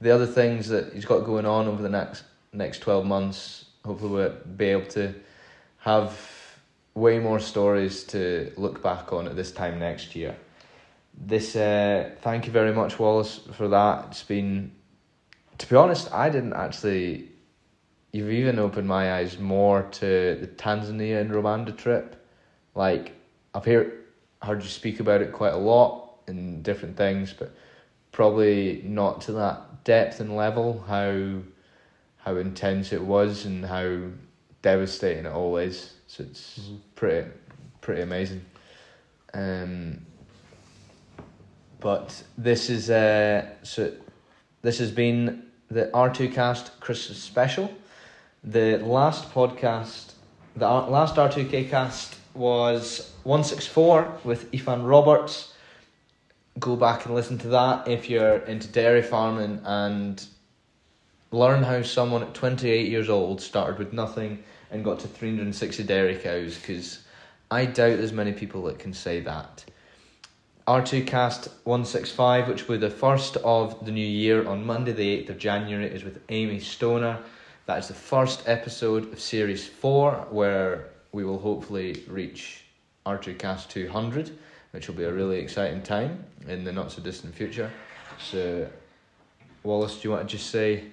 [0.01, 4.11] the other things that he's got going on over the next next twelve months, hopefully
[4.11, 5.13] we'll be able to
[5.79, 6.19] have
[6.95, 10.35] way more stories to look back on at this time next year
[11.17, 14.07] this uh, thank you very much Wallace for that.
[14.09, 14.71] It's been
[15.57, 17.29] to be honest, I didn't actually
[18.11, 22.25] you've even opened my eyes more to the Tanzania and Rwanda trip.
[22.75, 23.13] Like
[23.53, 24.03] I've heard
[24.41, 27.53] heard you speak about it quite a lot in different things, but
[28.11, 31.39] probably not to that depth and level how
[32.17, 33.99] how intense it was and how
[34.61, 35.93] devastating it all is.
[36.07, 36.75] So it's mm-hmm.
[36.95, 37.29] pretty
[37.81, 38.45] pretty amazing.
[39.33, 40.05] Um
[41.83, 43.91] but this is uh, so
[44.61, 47.69] this has been the R2 Kast Christmas special.
[48.45, 50.13] The last podcast,
[50.55, 55.53] the last R2K cast was 164 with Ifan Roberts.
[56.57, 60.25] Go back and listen to that if you're into dairy farming and
[61.31, 64.41] learn how someone at 28 years old started with nothing
[64.71, 67.03] and got to 360 dairy cows because
[67.51, 69.65] I doubt there's many people that can say that.
[70.67, 75.23] R2 Kast 165, which will be the first of the new year on Monday, the
[75.23, 77.19] 8th of January, is with Amy Stoner.
[77.65, 82.63] That is the first episode of Series 4, where we will hopefully reach
[83.05, 84.31] R2 Kast 200,
[84.71, 87.69] which will be a really exciting time in the not so distant future.
[88.17, 88.69] So,
[89.63, 90.85] Wallace, do you want to just say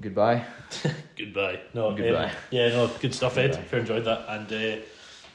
[0.00, 0.46] goodbye?
[1.18, 1.60] goodbye.
[1.74, 2.30] No, goodbye.
[2.30, 3.50] Um, yeah, no, good stuff, Ed.
[3.50, 4.24] If you enjoyed that.
[4.28, 4.82] And, uh,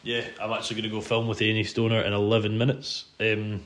[0.04, 3.06] yeah, I'm actually going to go film with Amy Stoner in 11 minutes.
[3.20, 3.62] Um,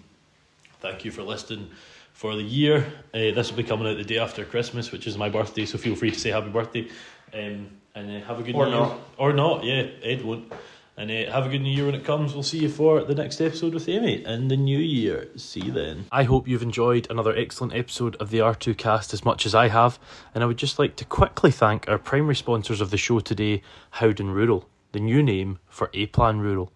[0.79, 1.69] thank you for listening
[2.13, 2.85] for the year.
[3.13, 5.77] Uh, this will be coming out the day after Christmas, which is my birthday, so
[5.77, 6.87] feel free to say happy birthday.
[7.33, 8.89] Um, and uh, have a good or new not.
[8.89, 8.99] year.
[9.17, 10.51] Or not, yeah, Ed won't.
[10.97, 12.33] And uh, have a good new year when it comes.
[12.33, 15.27] We'll see you for the next episode with Amy in the new year.
[15.35, 16.05] See you then.
[16.09, 19.67] I hope you've enjoyed another excellent episode of the R2 Kast as much as I
[19.67, 19.99] have.
[20.33, 23.61] And I would just like to quickly thank our primary sponsors of the show today,
[23.91, 26.71] Howden Rural the new name for A Plan Rural.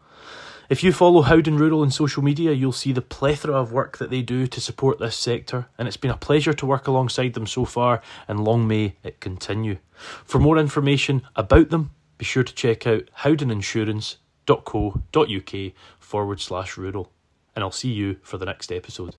[0.70, 4.10] If you follow Howden Rural on social media, you'll see the plethora of work that
[4.10, 7.48] they do to support this sector, and it's been a pleasure to work alongside them
[7.48, 9.78] so far, and long may it continue.
[10.26, 17.14] For more information about them, be sure to check out howdeninsurance.co.uk forward slash rural.
[17.56, 19.16] And I'll see you for the next episode.